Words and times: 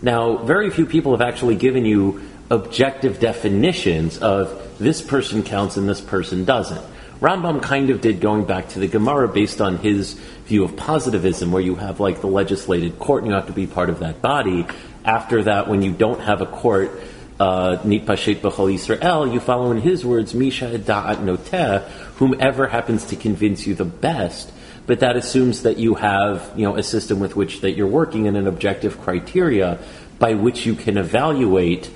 Now, 0.04 0.36
very 0.36 0.70
few 0.70 0.86
people 0.86 1.14
have 1.14 1.22
actually 1.22 1.56
given 1.56 1.86
you 1.86 2.22
objective 2.52 3.22
definitions 3.22 4.18
of 4.18 4.78
this 4.78 5.02
person 5.02 5.44
counts 5.44 5.78
and 5.78 5.88
this 5.88 6.02
person 6.02 6.44
doesn't. 6.44 6.86
Rambam 7.22 7.64
kind 7.64 7.90
of 7.90 8.02
did 8.02 8.20
going 8.20 8.44
back 8.44 8.68
to 8.70 8.80
the 8.80 8.88
Gemara 8.90 9.30
based 9.30 9.62
on 9.62 9.78
his 9.78 10.16
view 10.46 10.66
of 10.66 10.76
positivism, 10.76 11.54
where 11.54 11.62
you 11.62 11.76
have 11.76 12.02
like 12.02 12.20
the 12.20 12.28
legislated 12.28 13.00
court 13.00 13.24
and 13.24 13.32
you 13.32 13.36
have 13.36 13.48
to 13.48 13.54
be 13.54 13.66
part 13.66 13.90
of 13.90 14.00
that 14.00 14.22
body. 14.22 14.68
After 15.06 15.44
that, 15.44 15.70
when 15.70 15.82
you 15.82 15.94
don't 15.94 16.20
have 16.20 16.42
a 16.42 16.46
court, 16.46 16.92
uh, 17.40 17.78
nitpashet 17.84 18.42
b'chol 18.42 18.74
Yisrael, 18.74 19.32
you 19.32 19.40
follow 19.40 19.72
in 19.72 19.80
his 19.80 20.06
words, 20.06 20.34
misha 20.34 20.78
da'at 20.78 21.24
noteh, 21.24 21.88
whomever 22.18 22.68
happens 22.68 23.06
to 23.06 23.16
convince 23.16 23.66
you 23.66 23.74
the 23.74 23.86
best. 23.86 24.52
But 24.86 25.00
that 25.00 25.16
assumes 25.16 25.64
that 25.64 25.78
you 25.78 25.96
have, 25.96 26.52
you 26.56 26.64
know, 26.64 26.76
a 26.76 26.84
system 26.84 27.20
with 27.20 27.36
which 27.36 27.62
that 27.62 27.72
you're 27.72 27.88
working 27.88 28.26
in 28.26 28.36
an 28.36 28.48
objective 28.48 29.00
criteria 29.00 29.80
by 30.20 30.34
which 30.34 30.66
you 30.66 30.76
can 30.76 30.98
evaluate 30.98 31.90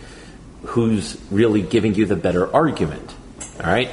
who's 0.63 1.17
really 1.31 1.61
giving 1.61 1.95
you 1.95 2.05
the 2.05 2.15
better 2.15 2.53
argument. 2.53 3.13
All 3.59 3.69
right. 3.69 3.89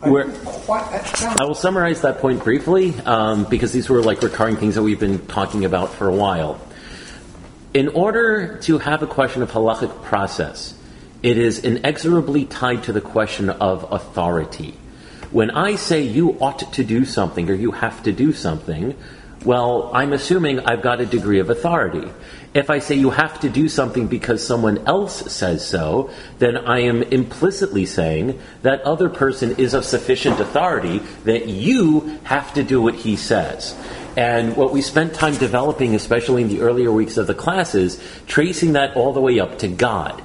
Where, 0.00 0.26
I 0.28 1.44
will 1.44 1.54
summarize 1.54 2.02
that 2.02 2.18
point 2.18 2.44
briefly 2.44 2.94
um, 3.06 3.44
because 3.44 3.72
these 3.72 3.88
were 3.88 4.02
like 4.02 4.22
recurring 4.22 4.56
things 4.56 4.74
that 4.74 4.82
we've 4.82 5.00
been 5.00 5.26
talking 5.26 5.64
about 5.64 5.94
for 5.94 6.08
a 6.08 6.14
while. 6.14 6.60
In 7.72 7.88
order 7.88 8.58
to 8.62 8.78
have 8.78 9.02
a 9.02 9.06
question 9.06 9.42
of 9.42 9.50
halachic 9.50 10.02
process, 10.02 10.78
it 11.22 11.38
is 11.38 11.58
inexorably 11.58 12.44
tied 12.44 12.84
to 12.84 12.92
the 12.92 13.00
question 13.00 13.48
of 13.48 13.90
authority. 13.90 14.76
When 15.34 15.50
I 15.50 15.74
say 15.74 16.00
you 16.00 16.38
ought 16.40 16.72
to 16.74 16.84
do 16.84 17.04
something 17.04 17.50
or 17.50 17.54
you 17.54 17.72
have 17.72 18.04
to 18.04 18.12
do 18.12 18.32
something, 18.32 18.96
well, 19.44 19.90
I'm 19.92 20.12
assuming 20.12 20.60
I've 20.60 20.80
got 20.80 21.00
a 21.00 21.06
degree 21.06 21.40
of 21.40 21.50
authority. 21.50 22.08
If 22.54 22.70
I 22.70 22.78
say 22.78 22.94
you 22.94 23.10
have 23.10 23.40
to 23.40 23.48
do 23.48 23.68
something 23.68 24.06
because 24.06 24.46
someone 24.46 24.86
else 24.86 25.32
says 25.32 25.66
so, 25.66 26.08
then 26.38 26.56
I 26.56 26.82
am 26.82 27.02
implicitly 27.02 27.84
saying 27.84 28.40
that 28.62 28.82
other 28.82 29.08
person 29.08 29.56
is 29.56 29.74
of 29.74 29.84
sufficient 29.84 30.38
authority 30.38 31.00
that 31.24 31.48
you 31.48 32.20
have 32.22 32.54
to 32.54 32.62
do 32.62 32.80
what 32.80 32.94
he 32.94 33.16
says. 33.16 33.76
And 34.16 34.56
what 34.56 34.72
we 34.72 34.82
spent 34.82 35.14
time 35.14 35.34
developing, 35.34 35.96
especially 35.96 36.42
in 36.42 36.48
the 36.48 36.60
earlier 36.60 36.92
weeks 36.92 37.16
of 37.16 37.26
the 37.26 37.34
classes, 37.34 38.00
tracing 38.28 38.74
that 38.74 38.94
all 38.94 39.12
the 39.12 39.20
way 39.20 39.40
up 39.40 39.58
to 39.58 39.66
God. 39.66 40.22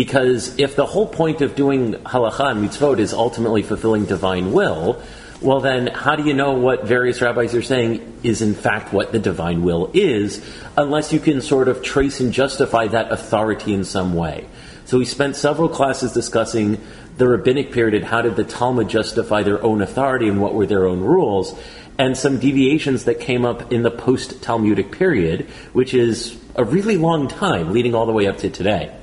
Because 0.00 0.58
if 0.58 0.76
the 0.76 0.86
whole 0.86 1.06
point 1.06 1.42
of 1.42 1.54
doing 1.54 1.92
halacha 1.92 2.52
and 2.52 2.66
mitzvot 2.66 3.00
is 3.00 3.12
ultimately 3.12 3.60
fulfilling 3.60 4.06
divine 4.06 4.50
will, 4.50 5.02
well 5.42 5.60
then 5.60 5.88
how 5.88 6.16
do 6.16 6.22
you 6.22 6.32
know 6.32 6.52
what 6.52 6.86
various 6.86 7.20
rabbis 7.20 7.54
are 7.54 7.60
saying 7.60 8.00
is 8.22 8.40
in 8.40 8.54
fact 8.54 8.94
what 8.94 9.12
the 9.12 9.18
divine 9.18 9.62
will 9.62 9.90
is, 9.92 10.42
unless 10.78 11.12
you 11.12 11.20
can 11.20 11.42
sort 11.42 11.68
of 11.68 11.82
trace 11.82 12.18
and 12.20 12.32
justify 12.32 12.86
that 12.86 13.12
authority 13.12 13.74
in 13.74 13.84
some 13.84 14.14
way. 14.14 14.46
So 14.86 14.96
we 14.96 15.04
spent 15.04 15.36
several 15.36 15.68
classes 15.68 16.14
discussing 16.14 16.80
the 17.18 17.28
rabbinic 17.28 17.70
period 17.70 17.92
and 17.92 18.04
how 18.06 18.22
did 18.22 18.36
the 18.36 18.44
Talmud 18.44 18.88
justify 18.88 19.42
their 19.42 19.62
own 19.62 19.82
authority 19.82 20.28
and 20.28 20.40
what 20.40 20.54
were 20.54 20.64
their 20.64 20.88
own 20.88 21.00
rules, 21.00 21.54
and 21.98 22.16
some 22.16 22.38
deviations 22.38 23.04
that 23.04 23.20
came 23.20 23.44
up 23.44 23.70
in 23.70 23.82
the 23.82 23.90
post 23.90 24.42
Talmudic 24.42 24.92
period, 24.92 25.46
which 25.74 25.92
is 25.92 26.40
a 26.54 26.64
really 26.64 26.96
long 26.96 27.28
time, 27.28 27.74
leading 27.74 27.94
all 27.94 28.06
the 28.06 28.12
way 28.12 28.26
up 28.26 28.38
to 28.38 28.48
today. 28.48 28.96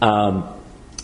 Um, 0.00 0.48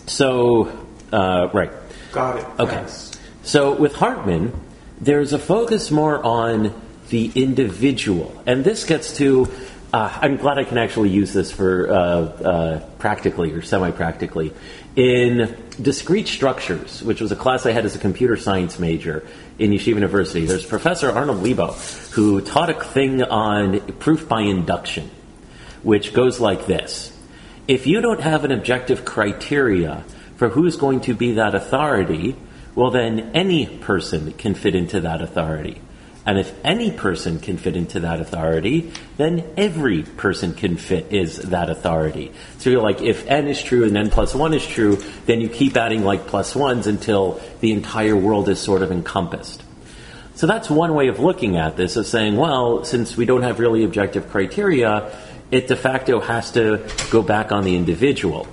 so, 0.07 0.87
uh, 1.11 1.49
right. 1.53 1.71
Got 2.11 2.39
it. 2.39 2.45
Okay. 2.59 2.75
Thanks. 2.75 3.11
So 3.43 3.73
with 3.73 3.95
Hartman, 3.95 4.53
there's 4.99 5.33
a 5.33 5.39
focus 5.39 5.89
more 5.89 6.23
on 6.23 6.73
the 7.09 7.31
individual, 7.35 8.41
and 8.45 8.63
this 8.63 8.83
gets 8.85 9.17
to. 9.17 9.49
Uh, 9.93 10.19
I'm 10.21 10.37
glad 10.37 10.57
I 10.57 10.63
can 10.63 10.77
actually 10.77 11.09
use 11.09 11.33
this 11.33 11.51
for 11.51 11.91
uh, 11.91 11.95
uh, 11.95 12.79
practically 12.97 13.51
or 13.51 13.61
semi-practically 13.61 14.53
in 14.95 15.57
discrete 15.81 16.29
structures, 16.29 17.03
which 17.03 17.19
was 17.19 17.33
a 17.33 17.35
class 17.35 17.65
I 17.65 17.71
had 17.71 17.83
as 17.83 17.95
a 17.95 17.99
computer 17.99 18.37
science 18.37 18.79
major 18.79 19.27
in 19.59 19.71
Yeshiva 19.71 19.95
University. 19.95 20.45
There's 20.45 20.65
Professor 20.65 21.11
Arnold 21.11 21.43
Lebo 21.43 21.73
who 22.11 22.39
taught 22.39 22.69
a 22.69 22.73
thing 22.73 23.21
on 23.21 23.81
proof 23.93 24.29
by 24.29 24.41
induction, 24.41 25.09
which 25.83 26.13
goes 26.13 26.39
like 26.39 26.67
this 26.67 27.10
if 27.71 27.87
you 27.87 28.01
don't 28.01 28.19
have 28.19 28.43
an 28.43 28.51
objective 28.51 29.05
criteria 29.05 30.03
for 30.35 30.49
who's 30.49 30.75
going 30.75 30.99
to 30.99 31.13
be 31.13 31.35
that 31.35 31.55
authority, 31.55 32.35
well, 32.75 32.91
then 32.91 33.31
any 33.33 33.65
person 33.65 34.33
can 34.33 34.55
fit 34.55 34.75
into 34.75 34.99
that 34.99 35.21
authority. 35.21 35.79
And 36.25 36.37
if 36.37 36.53
any 36.65 36.91
person 36.91 37.39
can 37.39 37.55
fit 37.55 37.77
into 37.77 38.01
that 38.01 38.19
authority, 38.19 38.91
then 39.15 39.53
every 39.55 40.03
person 40.03 40.53
can 40.53 40.75
fit 40.75 41.13
is 41.13 41.37
that 41.37 41.69
authority. 41.69 42.33
So 42.57 42.69
you're 42.69 42.81
like, 42.81 43.01
if 43.01 43.25
n 43.27 43.47
is 43.47 43.63
true 43.63 43.85
and 43.85 43.95
n 43.95 44.09
plus 44.09 44.35
1 44.35 44.53
is 44.53 44.67
true, 44.67 44.97
then 45.25 45.39
you 45.39 45.47
keep 45.47 45.77
adding 45.77 46.03
like 46.03 46.27
plus 46.27 46.53
1s 46.53 46.87
until 46.87 47.39
the 47.61 47.71
entire 47.71 48.17
world 48.17 48.49
is 48.49 48.59
sort 48.59 48.81
of 48.81 48.91
encompassed. 48.91 49.63
So 50.35 50.47
that's 50.47 50.69
one 50.69 50.93
way 50.93 51.07
of 51.07 51.19
looking 51.19 51.55
at 51.55 51.77
this, 51.77 51.95
of 51.95 52.05
saying, 52.05 52.35
well, 52.35 52.83
since 52.83 53.15
we 53.15 53.25
don't 53.25 53.43
have 53.43 53.59
really 53.59 53.83
objective 53.83 54.29
criteria, 54.29 55.15
it 55.51 55.67
de 55.67 55.75
facto 55.75 56.19
has 56.19 56.51
to 56.53 56.87
go 57.11 57.21
back 57.21 57.51
on 57.51 57.63
the 57.63 57.75
individual. 57.75 58.47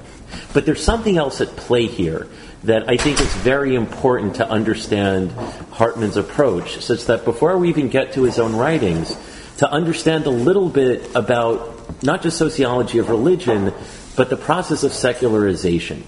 But 0.53 0.67
there's 0.67 0.83
something 0.83 1.17
else 1.17 1.41
at 1.41 1.57
play 1.57 1.87
here 1.87 2.27
that 2.65 2.89
I 2.89 2.97
think 2.97 3.21
is 3.21 3.33
very 3.37 3.75
important 3.75 4.37
to 4.37 4.49
understand 4.49 5.31
Hartman's 5.71 6.17
approach, 6.17 6.81
such 6.81 7.05
that 7.07 7.25
before 7.25 7.57
we 7.57 7.69
even 7.69 7.89
get 7.89 8.15
to 8.15 8.25
his 8.25 8.39
own 8.39 8.57
writings, 8.57 9.17
to 9.59 9.71
understand 9.71 10.27
a 10.27 10.31
little 10.31 10.69
bit 10.69 11.15
about 11.15 12.03
not 12.03 12.23
just 12.23 12.37
sociology 12.37 12.99
of 12.99 13.09
religion, 13.09 13.73
but 14.17 14.31
the 14.31 14.37
process 14.37 14.83
of 14.83 14.93
secularization. 14.93 16.05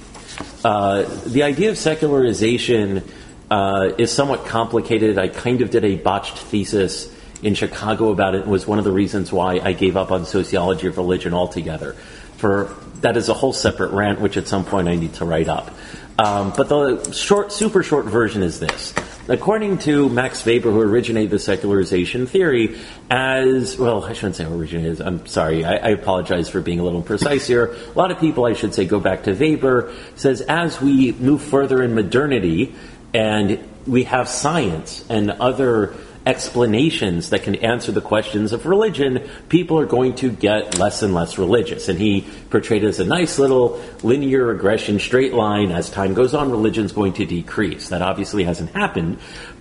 Uh, 0.65 1.03
the 1.27 1.45
idea 1.45 1.71
of 1.71 1.79
secularization 1.79 3.03
uh, 3.51 3.93
is 3.99 4.11
somewhat 4.13 4.45
complicated. 4.47 5.19
I 5.19 5.29
kind 5.29 5.63
of 5.63 5.71
did 5.71 5.85
a 5.85 5.97
botched 5.97 6.39
thesis 6.39 7.15
in 7.43 7.55
Chicago 7.55 8.11
about 8.11 8.35
it. 8.35 8.47
Was 8.47 8.67
one 8.67 8.79
of 8.79 8.85
the 8.85 8.93
reasons 8.93 9.33
why 9.33 9.61
I 9.61 9.73
gave 9.73 9.97
up 9.97 10.11
on 10.11 10.27
sociology 10.27 10.87
of 10.87 10.97
religion 10.97 11.35
altogether. 11.35 11.95
For 12.37 12.75
that 13.01 13.17
is 13.17 13.29
a 13.29 13.35
whole 13.35 13.53
separate 13.53 13.93
rant, 13.93 14.21
which 14.21 14.37
at 14.37 14.49
some 14.49 14.65
point 14.65 14.89
I 14.89 14.95
need 14.95 15.15
to 15.15 15.25
write 15.25 15.49
up. 15.49 15.71
Um, 16.19 16.53
but 16.55 16.69
the 16.69 17.13
short, 17.13 17.51
super 17.51 17.83
short 17.83 18.05
version 18.05 18.43
is 18.43 18.61
this. 18.61 18.93
According 19.29 19.79
to 19.79 20.09
Max 20.09 20.45
Weber, 20.45 20.71
who 20.71 20.81
originated 20.81 21.31
the 21.31 21.39
secularization 21.39 22.27
theory, 22.27 22.79
as 23.11 23.79
well, 23.79 24.05
I 24.05 24.13
shouldn't 24.13 24.37
say 24.37 24.45
originated. 24.45 25.01
I'm 25.01 25.27
sorry. 25.27 25.65
I, 25.65 25.77
I 25.77 25.89
apologize 25.91 26.51
for 26.51 26.61
being 26.61 26.81
a 26.81 26.83
little 26.83 27.03
imprecise 27.03 27.47
here. 27.47 27.75
A 27.95 27.99
lot 27.99 28.11
of 28.11 28.19
people, 28.19 28.45
I 28.45 28.55
should 28.55 28.75
say, 28.75 28.85
go 28.85 29.01
back 29.01 29.23
to 29.25 29.33
Weber. 29.33 29.95
Says 30.17 30.43
as 30.43 30.81
we 30.81 31.13
move 31.13 31.43
further 31.43 31.83
in 31.83 31.95
modernity, 31.95 32.75
and 33.15 33.59
we 33.87 34.05
have 34.05 34.29
science 34.29 35.05
and 35.09 35.31
other 35.31 35.95
explanations 36.27 37.31
that 37.31 37.43
can 37.43 37.55
answer 37.57 37.93
the 37.93 38.01
questions 38.01 38.53
of 38.53 38.67
religion, 38.67 39.29
people 39.49 39.79
are 39.79 39.87
going 39.87 40.15
to 40.17 40.31
get 40.31 40.79
less 40.79 41.03
and 41.03 41.15
less 41.15 41.39
religious. 41.39 41.89
And 41.89 41.99
he 41.99 42.27
portrayed 42.51 42.85
it 42.85 42.89
as 42.89 43.01
a 43.01 43.05
nice 43.05 43.39
little 43.39 43.81
linear 44.03 44.47
regression, 44.47 44.99
straight 44.99 45.33
line. 45.33 45.73
As 45.73 45.91
time 45.91 46.15
goes 46.15 46.35
on, 46.35 46.51
religion's 46.51 46.93
going 46.93 47.15
to 47.15 47.27
decrease. 47.27 47.89
That 47.89 48.03
obviously 48.03 48.45
hasn't 48.45 48.71
happened. 48.71 49.19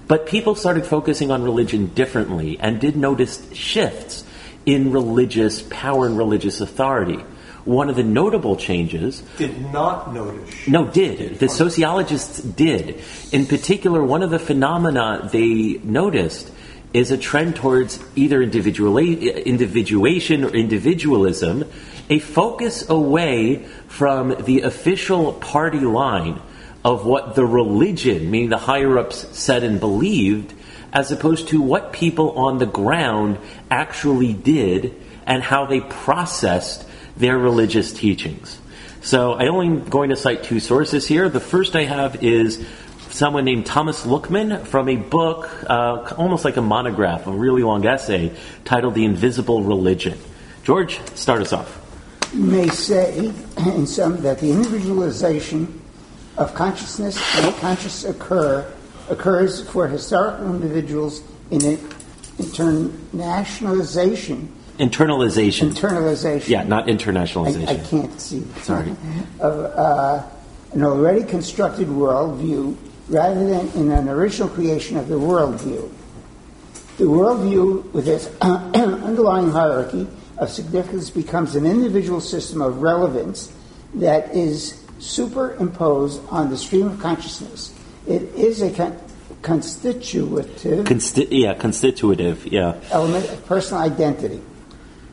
But 0.08 0.26
people 0.26 0.56
started 0.56 0.86
focusing 0.86 1.32
on 1.32 1.44
religion 1.44 1.88
differently 1.88 2.60
and 2.60 2.82
did 2.82 2.96
notice 2.96 3.54
shifts 3.54 4.26
in 4.66 4.92
religious 4.92 5.62
power 5.62 6.06
and 6.06 6.18
religious 6.18 6.62
authority. 6.62 7.24
One 7.66 7.90
of 7.90 7.96
the 7.96 8.04
notable 8.04 8.56
changes 8.56 9.22
did 9.38 9.72
not 9.72 10.14
notice. 10.14 10.68
No, 10.68 10.88
did. 10.88 11.40
The 11.40 11.50
sociologists 11.50 12.40
did. 12.40 13.02
In 13.32 13.46
particular, 13.46 14.04
one 14.04 14.24
of 14.24 14.30
the 14.30 14.40
phenomena 14.40 15.30
they 15.32 15.80
noticed 15.84 16.52
is 16.94 17.12
a 17.12 17.18
trend 17.18 17.56
towards 17.56 18.00
either 18.16 18.42
individuation 18.42 20.44
or 20.44 20.50
individualism, 20.50 21.66
a 22.10 22.20
focus 22.20 22.90
away 22.90 23.64
from 23.88 24.36
the 24.46 24.62
official 24.62 25.34
party 25.34 25.80
line 25.80 26.42
of 26.84 27.06
what 27.06 27.36
the 27.36 27.46
religion, 27.46 28.32
meaning 28.32 28.50
the 28.50 28.58
higher 28.58 28.98
ups, 28.98 29.28
said 29.38 29.64
and 29.64 29.80
believed, 29.80 30.54
as 30.92 31.12
opposed 31.12 31.50
to 31.50 31.62
what 31.62 31.94
people 31.94 32.32
on 32.32 32.58
the 32.58 32.66
ground 32.66 33.38
actually 33.70 34.34
did 34.34 34.96
and 35.28 35.44
how 35.44 35.68
they 35.68 35.82
processed 35.82 36.84
their 37.20 37.38
religious 37.38 37.94
teachings. 37.94 38.60
So 39.02 39.34
I 39.34 39.48
only 39.48 39.82
going 39.82 40.10
to 40.10 40.16
cite 40.16 40.44
two 40.44 40.60
sources 40.60 41.06
here. 41.06 41.30
The 41.30 41.40
first 41.40 41.76
I 41.76 41.84
have 41.84 42.24
is 42.24 42.66
someone 43.12 43.46
named 43.46 43.66
Thomas 43.66 44.06
Luckmann 44.06 44.66
from 44.66 44.90
a 44.90 44.96
book, 44.96 45.50
uh, 45.70 46.16
almost 46.18 46.46
like 46.46 46.58
a 46.58 46.62
monograph, 46.62 47.28
a 47.28 47.32
really 47.32 47.62
long 47.62 47.86
essay 47.86 48.36
titled 48.66 48.96
The 48.96 49.06
Invisible 49.06 49.64
Religion. 49.64 50.18
George, 50.64 51.00
start 51.16 51.42
us 51.42 51.54
off. 51.54 51.76
You 52.34 52.44
may 52.44 52.68
say 52.70 53.34
in 53.58 53.88
some 53.88 54.22
that 54.22 54.40
the 54.40 54.52
individualization 54.52 55.82
of 56.38 56.54
consciousness 56.54 57.18
and 57.38 57.56
conscious 57.56 58.06
occur 58.06 58.72
occurs 59.10 59.68
for 59.70 59.88
historical 59.88 60.54
individuals 60.54 61.24
in 61.50 61.66
an 61.66 61.78
internationalization 62.38 64.48
Internalization. 64.80 65.72
Internalization. 65.72 66.48
Yeah, 66.48 66.64
not 66.64 66.88
internationalization. 66.88 67.68
I, 67.68 67.74
I 67.74 67.78
can't 67.78 68.20
see. 68.20 68.46
Sorry. 68.62 68.96
Of 69.40 69.66
uh, 69.66 70.24
an 70.72 70.84
already 70.84 71.24
constructed 71.24 71.88
worldview 71.88 72.78
rather 73.10 73.48
than 73.48 73.68
in 73.74 73.92
an 73.92 74.08
original 74.08 74.48
creation 74.48 74.96
of 74.98 75.08
the 75.08 75.16
worldview. 75.16 75.92
The 76.98 77.06
worldview, 77.06 77.92
with 77.92 78.08
its 78.08 78.30
underlying 78.42 79.52
hierarchy 79.52 80.08
of 80.38 80.50
significance, 80.50 81.10
becomes 81.10 81.56
an 81.56 81.66
individual 81.66 82.22
system 82.22 82.62
of 82.62 82.82
relevance 82.82 83.52
that 83.96 84.34
is 84.36 84.82
superimposed 85.00 86.22
on 86.30 86.50
the 86.50 86.58
stream 86.58 86.88
of 86.88 87.00
consciousness. 87.00 87.74
It 88.08 88.22
is 88.36 88.62
a 88.62 88.72
con- 88.72 88.98
constitutive. 89.42 90.86
Consti- 90.86 91.28
yeah, 91.32 91.54
constitutive. 91.54 92.46
Yeah. 92.48 92.80
Element 92.92 93.30
of 93.30 93.46
personal 93.46 93.84
identity. 93.84 94.42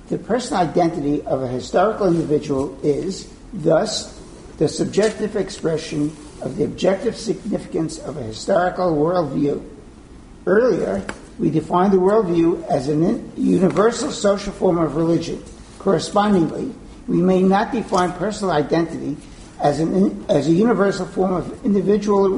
The 0.09 0.19
personal 0.19 0.63
identity 0.63 1.23
of 1.23 1.43
a 1.43 1.49
historical 1.49 2.07
individual 2.07 2.79
is, 2.83 3.29
thus, 3.53 4.21
the 4.59 4.69
subjective 4.69 5.35
expression 5.37 6.17
of 6.43 6.57
the 6.57 6.65
objective 6.65 7.17
significance 7.17 7.99
of 7.99 8.17
a 8.17 8.23
historical 8.23 8.95
worldview. 8.95 9.65
Earlier, 10.47 11.05
we 11.39 11.51
defined 11.51 11.93
the 11.93 11.99
worldview 11.99 12.65
as 12.69 12.89
a 12.89 12.95
universal 13.41 14.13
social 14.13 14.53
form 14.53 14.79
of 14.79 14.95
religion. 14.97 15.43
Correspondingly, 15.79 16.73
we 17.09 17.21
may 17.21 17.43
not 17.43 17.73
define 17.73 18.13
personal 18.13 18.53
identity 18.53 19.17
as, 19.61 19.81
an, 19.81 20.25
as 20.29 20.47
a 20.47 20.53
universal 20.53 21.07
form 21.07 21.33
of 21.33 21.65
individual 21.65 22.29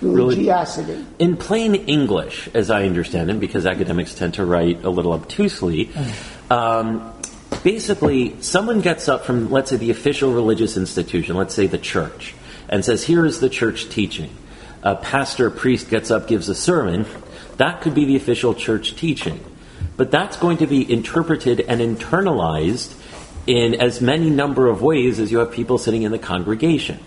religiosity. 0.00 1.04
In 1.18 1.36
plain 1.36 1.74
English, 1.74 2.48
as 2.54 2.70
I 2.70 2.84
understand 2.84 3.30
it, 3.30 3.38
because 3.38 3.66
academics 3.66 4.14
tend 4.14 4.34
to 4.34 4.44
write 4.44 4.84
a 4.84 4.90
little 4.90 5.12
obtusely, 5.12 5.90
um, 6.50 7.14
basically, 7.62 8.40
someone 8.42 8.80
gets 8.80 9.08
up 9.08 9.24
from, 9.24 9.50
let's 9.50 9.70
say, 9.70 9.76
the 9.76 9.90
official 9.90 10.32
religious 10.32 10.76
institution, 10.76 11.36
let's 11.36 11.54
say 11.54 11.66
the 11.66 11.78
church, 11.78 12.34
and 12.68 12.84
says, 12.84 13.04
Here 13.04 13.24
is 13.24 13.40
the 13.40 13.48
church 13.48 13.88
teaching. 13.88 14.36
A 14.82 14.96
pastor, 14.96 15.46
a 15.46 15.50
priest 15.50 15.88
gets 15.88 16.10
up, 16.10 16.26
gives 16.26 16.48
a 16.48 16.54
sermon. 16.54 17.06
That 17.58 17.82
could 17.82 17.94
be 17.94 18.04
the 18.04 18.16
official 18.16 18.54
church 18.54 18.96
teaching. 18.96 19.44
But 19.96 20.10
that's 20.10 20.36
going 20.36 20.58
to 20.58 20.66
be 20.66 20.90
interpreted 20.90 21.60
and 21.60 21.80
internalized 21.80 22.96
in 23.46 23.74
as 23.80 24.00
many 24.00 24.30
number 24.30 24.68
of 24.68 24.82
ways 24.82 25.18
as 25.18 25.30
you 25.30 25.38
have 25.38 25.52
people 25.52 25.78
sitting 25.78 26.02
in 26.02 26.12
the 26.12 26.18
congregation. 26.18 26.98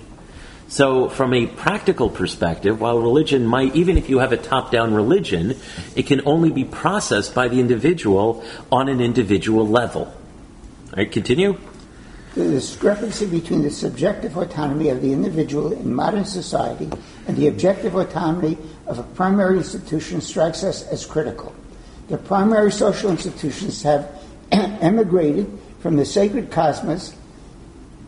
So, 0.74 1.08
from 1.08 1.36
a 1.36 1.46
practical 1.46 2.10
perspective, 2.10 2.82
while 2.82 2.98
religion 2.98 3.46
might, 3.46 3.76
even 3.76 3.96
if 3.96 4.10
you 4.10 4.18
have 4.18 4.32
a 4.32 4.38
top 4.38 4.72
down 4.72 4.92
religion, 4.92 5.56
it 5.96 6.08
can 6.08 6.26
only 6.26 6.50
be 6.50 6.64
processed 6.64 7.36
by 7.36 7.48
the 7.48 7.60
individual 7.60 8.44
on 8.72 8.90
an 8.90 9.00
individual 9.00 9.68
level. 9.68 10.06
All 10.06 10.94
right, 10.98 11.12
continue. 11.12 11.60
The 12.34 12.46
discrepancy 12.46 13.28
between 13.28 13.62
the 13.62 13.70
subjective 13.70 14.36
autonomy 14.36 14.90
of 14.90 15.04
the 15.04 15.14
individual 15.14 15.74
in 15.74 15.94
modern 15.94 16.26
society 16.26 16.90
and 17.28 17.38
the 17.38 17.50
objective 17.50 17.94
autonomy 17.94 18.58
of 18.88 18.98
a 18.98 19.04
primary 19.04 19.58
institution 19.58 20.22
strikes 20.22 20.64
us 20.64 20.88
as 20.88 21.06
critical. 21.06 21.54
The 22.08 22.18
primary 22.18 22.72
social 22.72 23.12
institutions 23.12 23.84
have 23.84 24.10
emigrated 24.52 25.56
from 25.82 25.98
the 25.98 26.06
sacred 26.06 26.50
cosmos 26.50 27.14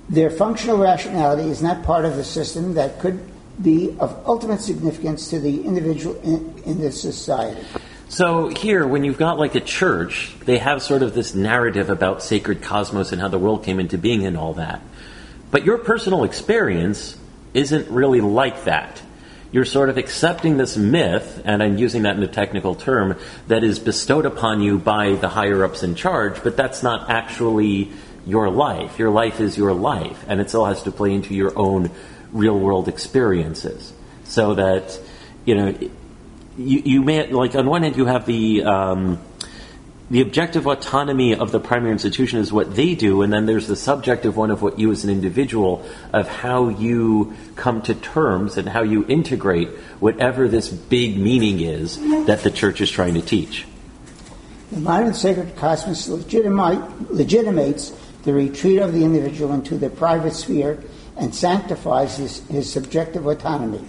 their 0.09 0.29
functional 0.29 0.77
rationality 0.77 1.49
is 1.49 1.61
not 1.61 1.83
part 1.83 2.05
of 2.05 2.15
the 2.15 2.23
system 2.23 2.73
that 2.75 2.99
could 2.99 3.19
be 3.61 3.95
of 3.99 4.23
ultimate 4.27 4.61
significance 4.61 5.29
to 5.29 5.39
the 5.39 5.63
individual 5.63 6.15
in, 6.21 6.53
in 6.65 6.79
this 6.79 7.01
society. 7.01 7.61
So 8.09 8.49
here, 8.49 8.85
when 8.85 9.03
you've 9.03 9.17
got 9.17 9.39
like 9.39 9.55
a 9.55 9.59
church, 9.59 10.35
they 10.45 10.59
have 10.59 10.81
sort 10.81 11.01
of 11.01 11.13
this 11.13 11.33
narrative 11.33 11.89
about 11.89 12.21
sacred 12.21 12.61
cosmos 12.61 13.11
and 13.11 13.19
how 13.19 13.29
the 13.29 13.39
world 13.39 13.63
came 13.63 13.79
into 13.79 13.97
being 13.97 14.25
and 14.25 14.37
all 14.37 14.53
that. 14.53 14.81
But 15.51 15.65
your 15.65 15.77
personal 15.77 16.23
experience 16.23 17.17
isn't 17.53 17.89
really 17.89 18.21
like 18.21 18.65
that. 18.65 19.01
You're 19.51 19.65
sort 19.65 19.89
of 19.89 19.97
accepting 19.97 20.57
this 20.57 20.75
myth, 20.75 21.41
and 21.45 21.63
I'm 21.63 21.77
using 21.77 22.03
that 22.03 22.17
in 22.17 22.23
a 22.23 22.27
technical 22.27 22.75
term, 22.75 23.17
that 23.47 23.63
is 23.63 23.79
bestowed 23.79 24.25
upon 24.25 24.61
you 24.61 24.77
by 24.77 25.13
the 25.13 25.29
higher 25.29 25.63
ups 25.63 25.81
in 25.81 25.95
charge, 25.95 26.43
but 26.43 26.57
that's 26.57 26.83
not 26.83 27.09
actually 27.09 27.91
your 28.25 28.49
life. 28.49 28.99
Your 28.99 29.09
life 29.09 29.39
is 29.39 29.57
your 29.57 29.73
life, 29.73 30.23
and 30.27 30.41
it 30.41 30.49
still 30.49 30.65
has 30.65 30.83
to 30.83 30.91
play 30.91 31.13
into 31.13 31.33
your 31.33 31.57
own 31.57 31.91
real 32.31 32.57
world 32.57 32.87
experiences. 32.87 33.93
So 34.25 34.55
that, 34.55 34.99
you 35.45 35.55
know, 35.55 35.77
you, 36.57 36.81
you 36.83 37.01
may, 37.03 37.27
like, 37.27 37.55
on 37.55 37.67
one 37.67 37.83
hand, 37.83 37.95
you 37.97 38.05
have 38.05 38.25
the, 38.25 38.63
um, 38.63 39.19
the 40.09 40.21
objective 40.21 40.67
autonomy 40.67 41.35
of 41.35 41.51
the 41.51 41.59
primary 41.59 41.91
institution 41.91 42.39
is 42.39 42.51
what 42.51 42.75
they 42.75 42.95
do, 42.95 43.21
and 43.21 43.31
then 43.31 43.45
there's 43.45 43.67
the 43.67 43.75
subjective 43.75 44.35
one 44.35 44.51
of 44.51 44.61
what 44.61 44.79
you 44.79 44.91
as 44.91 45.03
an 45.03 45.09
individual, 45.09 45.85
of 46.13 46.27
how 46.27 46.69
you 46.69 47.35
come 47.55 47.81
to 47.83 47.93
terms 47.93 48.57
and 48.57 48.67
how 48.69 48.83
you 48.83 49.05
integrate 49.07 49.69
whatever 49.99 50.47
this 50.47 50.69
big 50.69 51.17
meaning 51.17 51.59
is 51.59 51.99
that 52.25 52.43
the 52.43 52.51
church 52.51 52.81
is 52.81 52.89
trying 52.89 53.13
to 53.15 53.21
teach. 53.21 53.65
The 54.71 54.79
modern 54.79 55.13
sacred 55.13 55.55
cosmos 55.55 56.07
legitimates 56.07 57.91
the 58.25 58.33
retreat 58.33 58.79
of 58.79 58.91
the 58.91 59.03
individual 59.03 59.53
into 59.53 59.77
the 59.77 59.89
private 59.89 60.33
sphere 60.33 60.83
and 61.15 61.33
sanctifies 61.33 62.17
his, 62.17 62.45
his 62.47 62.71
subjective 62.71 63.25
autonomy. 63.25 63.81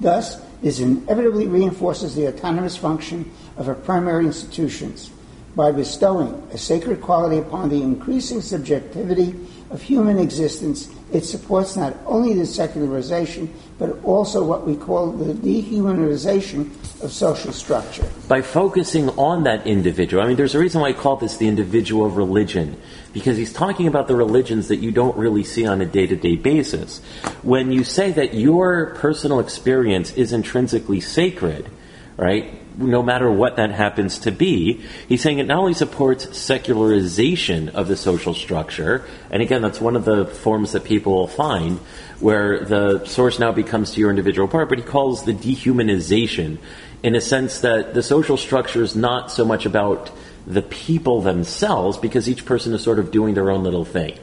Thus, 0.00 0.40
this 0.62 0.80
inevitably 0.80 1.46
reinforces 1.46 2.14
the 2.14 2.26
autonomous 2.26 2.76
function 2.76 3.30
of 3.56 3.68
our 3.68 3.74
primary 3.74 4.26
institutions 4.26 5.10
by 5.54 5.70
bestowing 5.70 6.34
a 6.52 6.58
sacred 6.58 7.00
quality 7.00 7.38
upon 7.38 7.68
the 7.68 7.82
increasing 7.82 8.40
subjectivity 8.40 9.34
of 9.70 9.82
human 9.82 10.18
existence, 10.18 10.88
it 11.12 11.24
supports 11.24 11.76
not 11.76 11.96
only 12.06 12.34
the 12.34 12.46
secularization, 12.46 13.52
but 13.78 14.02
also 14.04 14.44
what 14.44 14.66
we 14.66 14.76
call 14.76 15.10
the 15.10 15.34
dehumanization 15.34 16.70
of 17.02 17.12
social 17.12 17.52
structure. 17.52 18.06
By 18.28 18.42
focusing 18.42 19.08
on 19.10 19.44
that 19.44 19.66
individual, 19.66 20.22
I 20.22 20.28
mean, 20.28 20.36
there's 20.36 20.54
a 20.54 20.58
reason 20.58 20.80
why 20.80 20.88
I 20.88 20.92
call 20.92 21.16
this 21.16 21.36
the 21.36 21.48
individual 21.48 22.08
religion, 22.08 22.80
because 23.12 23.36
he's 23.36 23.52
talking 23.52 23.86
about 23.86 24.08
the 24.08 24.16
religions 24.16 24.68
that 24.68 24.76
you 24.76 24.90
don't 24.90 25.16
really 25.16 25.44
see 25.44 25.66
on 25.66 25.80
a 25.80 25.86
day 25.86 26.06
to 26.06 26.16
day 26.16 26.36
basis. 26.36 27.00
When 27.42 27.72
you 27.72 27.84
say 27.84 28.12
that 28.12 28.34
your 28.34 28.94
personal 28.94 29.40
experience 29.40 30.12
is 30.12 30.32
intrinsically 30.32 31.00
sacred, 31.00 31.68
right? 32.16 32.60
No 32.76 33.02
matter 33.02 33.30
what 33.30 33.56
that 33.56 33.70
happens 33.70 34.18
to 34.20 34.32
be. 34.32 34.84
He's 35.08 35.22
saying 35.22 35.38
it 35.38 35.46
not 35.46 35.58
only 35.58 35.74
supports 35.74 36.36
secularization 36.36 37.70
of 37.70 37.88
the 37.88 37.96
social 37.96 38.34
structure, 38.34 39.04
and 39.30 39.42
again, 39.42 39.62
that's 39.62 39.80
one 39.80 39.96
of 39.96 40.04
the 40.04 40.26
forms 40.26 40.72
that 40.72 40.84
people 40.84 41.12
will 41.12 41.28
find 41.28 41.78
where 42.20 42.64
the 42.64 43.04
source 43.04 43.38
now 43.38 43.52
becomes 43.52 43.92
to 43.92 44.00
your 44.00 44.10
individual 44.10 44.48
part, 44.48 44.68
but 44.68 44.78
he 44.78 44.84
calls 44.84 45.24
the 45.24 45.32
dehumanization 45.32 46.58
in 47.02 47.14
a 47.14 47.20
sense 47.20 47.60
that 47.60 47.94
the 47.94 48.02
social 48.02 48.36
structure 48.36 48.82
is 48.82 48.96
not 48.96 49.30
so 49.30 49.44
much 49.44 49.66
about 49.66 50.10
the 50.46 50.62
people 50.62 51.20
themselves 51.20 51.98
because 51.98 52.28
each 52.28 52.44
person 52.44 52.72
is 52.72 52.82
sort 52.82 52.98
of 52.98 53.10
doing 53.10 53.34
their 53.34 53.50
own 53.50 53.62
little 53.62 53.84
thing. 53.84 54.18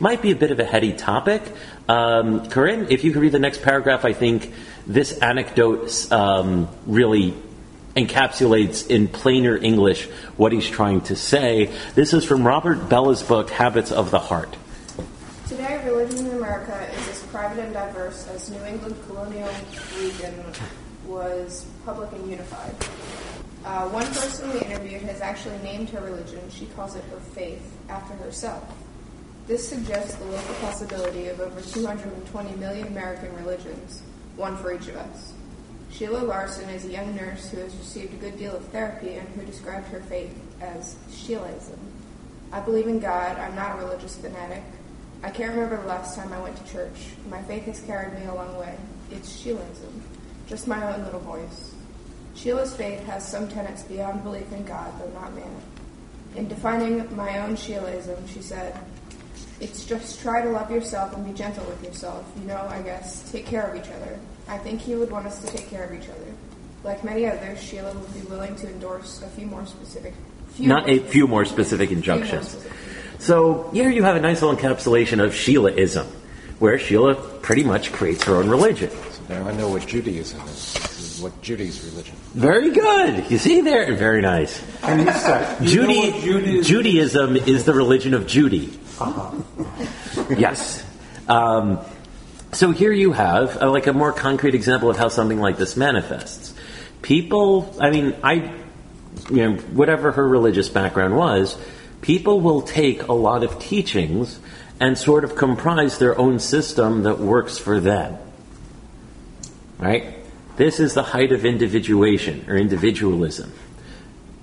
Might 0.00 0.22
be 0.22 0.32
a 0.32 0.36
bit 0.36 0.50
of 0.50 0.58
a 0.58 0.64
heady 0.64 0.92
topic. 0.92 1.42
Um, 1.88 2.48
Corinne, 2.48 2.86
if 2.90 3.04
you 3.04 3.12
could 3.12 3.22
read 3.22 3.32
the 3.32 3.38
next 3.38 3.62
paragraph, 3.62 4.04
I 4.04 4.12
think 4.12 4.52
this 4.86 5.18
anecdote 5.18 6.10
um, 6.10 6.68
really 6.86 7.34
encapsulates 7.96 8.88
in 8.88 9.08
plainer 9.08 9.56
English 9.56 10.06
what 10.36 10.52
he's 10.52 10.68
trying 10.68 11.00
to 11.02 11.16
say. 11.16 11.70
This 11.94 12.14
is 12.14 12.24
from 12.24 12.46
Robert 12.46 12.88
Bellah's 12.88 13.22
book, 13.22 13.50
Habits 13.50 13.92
of 13.92 14.10
the 14.10 14.18
Heart. 14.18 14.56
Today, 15.48 15.82
religion 15.84 16.26
in 16.26 16.36
America 16.36 16.88
is 16.96 17.08
as 17.08 17.22
private 17.24 17.62
and 17.62 17.74
diverse 17.74 18.26
as 18.28 18.50
New 18.50 18.64
England 18.64 18.96
colonial 19.06 19.50
region 19.98 20.42
was 21.06 21.66
public 21.84 22.10
and 22.12 22.30
unified. 22.30 22.74
Uh, 23.64 23.88
one 23.90 24.06
person 24.06 24.50
we 24.52 24.60
interviewed 24.60 25.02
has 25.02 25.20
actually 25.20 25.58
named 25.58 25.88
her 25.90 26.00
religion, 26.00 26.40
she 26.50 26.66
calls 26.66 26.96
it 26.96 27.04
her 27.10 27.20
faith, 27.34 27.62
after 27.88 28.14
herself. 28.14 28.64
This 29.46 29.68
suggests 29.68 30.14
the 30.14 30.24
local 30.24 30.54
possibility 30.56 31.28
of 31.28 31.38
over 31.40 31.60
220 31.60 32.56
million 32.56 32.86
American 32.88 33.34
religions, 33.36 34.02
one 34.36 34.56
for 34.56 34.72
each 34.72 34.88
of 34.88 34.96
us. 34.96 35.32
Sheila 35.92 36.20
Larson 36.20 36.70
is 36.70 36.86
a 36.86 36.90
young 36.90 37.14
nurse 37.14 37.50
who 37.50 37.58
has 37.58 37.76
received 37.76 38.14
a 38.14 38.16
good 38.16 38.38
deal 38.38 38.56
of 38.56 38.64
therapy 38.68 39.14
and 39.16 39.28
who 39.28 39.44
described 39.44 39.88
her 39.88 40.00
faith 40.00 40.34
as 40.60 40.96
Sheilaism. 41.10 41.78
I 42.50 42.60
believe 42.60 42.86
in 42.86 42.98
God. 42.98 43.38
I'm 43.38 43.54
not 43.54 43.76
a 43.76 43.84
religious 43.84 44.16
fanatic. 44.16 44.62
I 45.22 45.30
can't 45.30 45.52
remember 45.52 45.76
the 45.76 45.88
last 45.88 46.16
time 46.16 46.32
I 46.32 46.40
went 46.40 46.56
to 46.56 46.72
church. 46.72 47.10
My 47.28 47.42
faith 47.42 47.64
has 47.64 47.80
carried 47.82 48.18
me 48.18 48.24
a 48.24 48.34
long 48.34 48.56
way. 48.58 48.74
It's 49.10 49.30
Sheilaism, 49.30 50.00
just 50.48 50.66
my 50.66 50.94
own 50.94 51.04
little 51.04 51.20
voice. 51.20 51.74
Sheila's 52.34 52.74
faith 52.74 53.04
has 53.04 53.26
some 53.28 53.46
tenets 53.48 53.82
beyond 53.82 54.24
belief 54.24 54.50
in 54.50 54.64
God, 54.64 54.92
though 54.98 55.20
not 55.20 55.34
man. 55.34 55.60
In 56.34 56.48
defining 56.48 57.14
my 57.14 57.40
own 57.40 57.54
Sheilaism, 57.54 58.26
she 58.32 58.40
said, 58.40 58.80
it's 59.62 59.84
just 59.84 60.20
try 60.20 60.42
to 60.42 60.50
love 60.50 60.70
yourself 60.70 61.14
and 61.14 61.24
be 61.24 61.32
gentle 61.32 61.64
with 61.66 61.82
yourself. 61.84 62.26
You 62.40 62.48
know, 62.48 62.66
I 62.68 62.82
guess, 62.82 63.30
take 63.30 63.46
care 63.46 63.62
of 63.62 63.76
each 63.76 63.90
other. 63.90 64.18
I 64.48 64.58
think 64.58 64.80
he 64.80 64.96
would 64.96 65.10
want 65.10 65.26
us 65.26 65.40
to 65.40 65.46
take 65.46 65.70
care 65.70 65.84
of 65.84 65.94
each 65.94 66.08
other. 66.08 66.34
Like 66.82 67.04
many 67.04 67.26
others, 67.26 67.62
Sheila 67.62 67.94
would 67.94 68.12
be 68.12 68.22
willing 68.22 68.56
to 68.56 68.68
endorse 68.68 69.22
a 69.22 69.28
few 69.28 69.46
more 69.46 69.64
specific. 69.64 70.14
Few 70.54 70.66
Not 70.66 70.88
more 70.88 70.96
a 70.96 70.98
few 70.98 71.28
more 71.28 71.44
specific 71.44 71.92
injunctions. 71.92 72.52
More 72.54 72.62
specific. 72.62 72.78
So 73.20 73.70
here 73.72 73.88
you 73.88 74.02
have 74.02 74.16
a 74.16 74.20
nice 74.20 74.42
little 74.42 74.56
encapsulation 74.56 75.22
of 75.24 75.32
Sheilaism, 75.32 76.06
where 76.58 76.76
Sheila 76.76 77.14
pretty 77.14 77.62
much 77.62 77.92
creates 77.92 78.24
her 78.24 78.34
own 78.34 78.50
religion. 78.50 78.90
So 78.90 79.22
now 79.28 79.48
I 79.48 79.52
know 79.52 79.68
what 79.68 79.86
Judaism 79.86 80.40
is. 80.40 80.74
This 80.74 81.18
is 81.18 81.22
what 81.22 81.40
Judy's 81.40 81.84
religion. 81.84 82.16
Very 82.34 82.72
good. 82.72 83.30
You 83.30 83.38
see 83.38 83.60
there? 83.60 83.94
Very 83.94 84.22
nice. 84.22 84.60
I 84.82 85.56
Judy, 85.64 86.62
Judaism 86.62 87.36
is 87.36 87.64
the 87.64 87.74
religion 87.74 88.12
of 88.12 88.26
Judy. 88.26 88.76
Yes. 90.38 90.84
Um, 91.28 91.80
so 92.52 92.70
here 92.70 92.92
you 92.92 93.12
have 93.12 93.60
uh, 93.62 93.70
like 93.70 93.86
a 93.86 93.92
more 93.92 94.12
concrete 94.12 94.54
example 94.54 94.90
of 94.90 94.96
how 94.96 95.08
something 95.08 95.40
like 95.40 95.56
this 95.56 95.76
manifests. 95.76 96.54
People, 97.00 97.74
I 97.80 97.90
mean, 97.90 98.14
I, 98.22 98.52
you 99.30 99.36
know, 99.36 99.56
whatever 99.56 100.12
her 100.12 100.26
religious 100.26 100.68
background 100.68 101.16
was, 101.16 101.56
people 102.02 102.40
will 102.40 102.62
take 102.62 103.08
a 103.08 103.12
lot 103.12 103.42
of 103.42 103.58
teachings 103.58 104.38
and 104.80 104.98
sort 104.98 105.24
of 105.24 105.36
comprise 105.36 105.98
their 105.98 106.18
own 106.18 106.38
system 106.38 107.04
that 107.04 107.18
works 107.18 107.56
for 107.56 107.80
them. 107.80 108.18
Right? 109.78 110.14
This 110.56 110.78
is 110.78 110.94
the 110.94 111.02
height 111.02 111.32
of 111.32 111.44
individuation 111.44 112.44
or 112.48 112.56
individualism. 112.56 113.52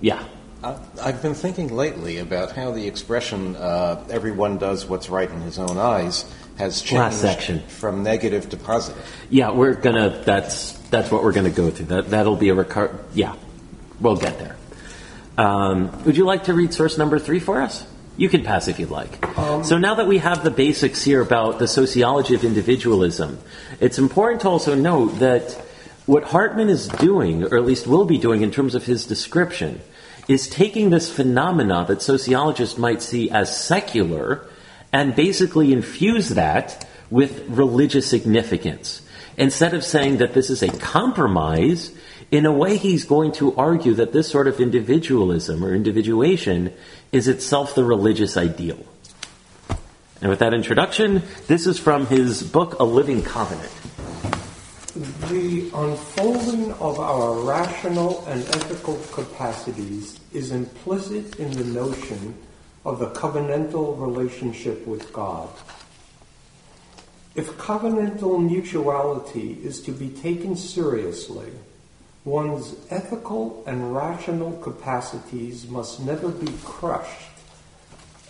Yeah. 0.01 0.23
I've 0.61 1.21
been 1.21 1.35
thinking 1.35 1.73
lately 1.73 2.17
about 2.17 2.51
how 2.51 2.71
the 2.71 2.85
expression 2.85 3.55
uh, 3.55 4.03
"everyone 4.09 4.57
does 4.57 4.85
what's 4.85 5.09
right 5.09 5.29
in 5.29 5.41
his 5.41 5.57
own 5.57 5.77
eyes" 5.77 6.25
has 6.57 6.81
changed 6.81 7.63
from 7.69 8.03
negative 8.03 8.49
to 8.49 8.57
positive. 8.57 9.01
Yeah, 9.29 9.51
we're 9.51 9.73
gonna. 9.73 10.21
That's 10.25 10.73
that's 10.89 11.11
what 11.11 11.23
we're 11.23 11.31
gonna 11.31 11.49
go 11.49 11.71
through. 11.71 11.85
That 11.87 12.09
that'll 12.09 12.35
be 12.35 12.49
a 12.49 12.55
recur. 12.55 12.93
Yeah, 13.13 13.35
we'll 14.01 14.17
get 14.17 14.37
there. 14.37 14.57
Um, 15.37 16.03
would 16.03 16.17
you 16.17 16.25
like 16.25 16.43
to 16.45 16.53
read 16.53 16.73
source 16.73 16.97
number 16.97 17.19
three 17.19 17.39
for 17.39 17.61
us? 17.61 17.87
You 18.17 18.27
can 18.27 18.43
pass 18.43 18.67
if 18.67 18.79
you'd 18.79 18.89
like. 18.89 19.25
Um, 19.37 19.63
so 19.63 19.77
now 19.77 19.95
that 19.95 20.07
we 20.07 20.17
have 20.17 20.43
the 20.43 20.51
basics 20.51 21.01
here 21.01 21.21
about 21.21 21.59
the 21.59 21.69
sociology 21.69 22.35
of 22.35 22.43
individualism, 22.43 23.39
it's 23.79 23.97
important 23.97 24.41
to 24.41 24.49
also 24.49 24.75
note 24.75 25.19
that 25.19 25.53
what 26.05 26.25
Hartman 26.25 26.67
is 26.67 26.89
doing, 26.89 27.45
or 27.45 27.55
at 27.55 27.63
least 27.63 27.87
will 27.87 28.03
be 28.03 28.17
doing 28.17 28.41
in 28.41 28.51
terms 28.51 28.75
of 28.75 28.83
his 28.83 29.05
description, 29.05 29.79
is 30.29 30.47
taking 30.47 30.91
this 30.91 31.11
phenomena 31.11 31.83
that 31.87 32.03
sociologists 32.03 32.77
might 32.77 33.01
see 33.01 33.31
as 33.31 33.59
secular 33.59 34.45
and 34.93 35.15
basically 35.15 35.73
infuse 35.73 36.29
that 36.29 36.87
with 37.09 37.49
religious 37.49 38.07
significance. 38.07 39.01
Instead 39.37 39.73
of 39.73 39.83
saying 39.83 40.17
that 40.17 40.35
this 40.35 40.51
is 40.51 40.61
a 40.61 40.69
compromise, 40.77 41.91
in 42.29 42.45
a 42.45 42.51
way 42.51 42.77
he's 42.77 43.05
going 43.05 43.31
to 43.31 43.55
argue 43.55 43.95
that 43.95 44.13
this 44.13 44.29
sort 44.29 44.47
of 44.47 44.59
individualism 44.59 45.65
or 45.65 45.73
individuation 45.73 46.71
is 47.11 47.27
itself 47.27 47.73
the 47.73 47.83
religious 47.83 48.37
ideal. 48.37 48.85
And 50.21 50.29
with 50.29 50.39
that 50.39 50.53
introduction, 50.53 51.23
this 51.47 51.65
is 51.65 51.79
from 51.79 52.05
his 52.05 52.43
book, 52.43 52.79
A 52.79 52.83
Living 52.83 53.23
Covenant. 53.23 53.78
The 54.95 55.69
unfolding 55.71 56.71
of 56.73 56.99
our 56.99 57.33
rational 57.41 58.25
and 58.25 58.41
ethical 58.41 58.99
capacities 59.11 60.19
is 60.33 60.49
implicit 60.49 61.35
in 61.37 61.51
the 61.51 61.63
notion 61.63 62.33
of 62.83 62.97
the 62.97 63.11
covenantal 63.11 63.99
relationship 63.99 64.87
with 64.87 65.13
God. 65.13 65.49
If 67.35 67.55
covenantal 67.59 68.43
mutuality 68.43 69.63
is 69.63 69.79
to 69.83 69.91
be 69.91 70.09
taken 70.09 70.55
seriously, 70.55 71.51
one's 72.25 72.75
ethical 72.89 73.63
and 73.67 73.93
rational 73.93 74.53
capacities 74.53 75.67
must 75.67 75.99
never 75.99 76.29
be 76.29 76.51
crushed, 76.63 77.29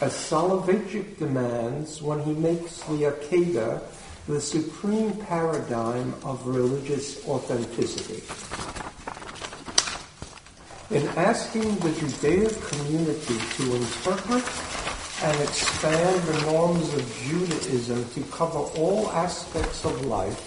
as 0.01 0.11
Soloveitchik 0.11 1.19
demands 1.19 2.01
when 2.01 2.21
he 2.23 2.33
makes 2.33 2.81
the 2.81 3.03
Akedah 3.03 3.81
the 4.29 4.39
supreme 4.39 5.11
paradigm 5.13 6.13
of 6.23 6.45
religious 6.45 7.27
authenticity. 7.27 8.21
In 10.95 11.07
asking 11.17 11.75
the 11.77 11.91
Judaic 11.93 12.61
community 12.61 13.39
to 13.55 13.75
interpret 13.75 14.45
and 15.23 15.41
expand 15.41 16.21
the 16.21 16.41
norms 16.43 16.93
of 16.93 17.17
Judaism 17.25 18.07
to 18.13 18.21
cover 18.29 18.59
all 18.77 19.09
aspects 19.13 19.83
of 19.83 20.05
life, 20.05 20.39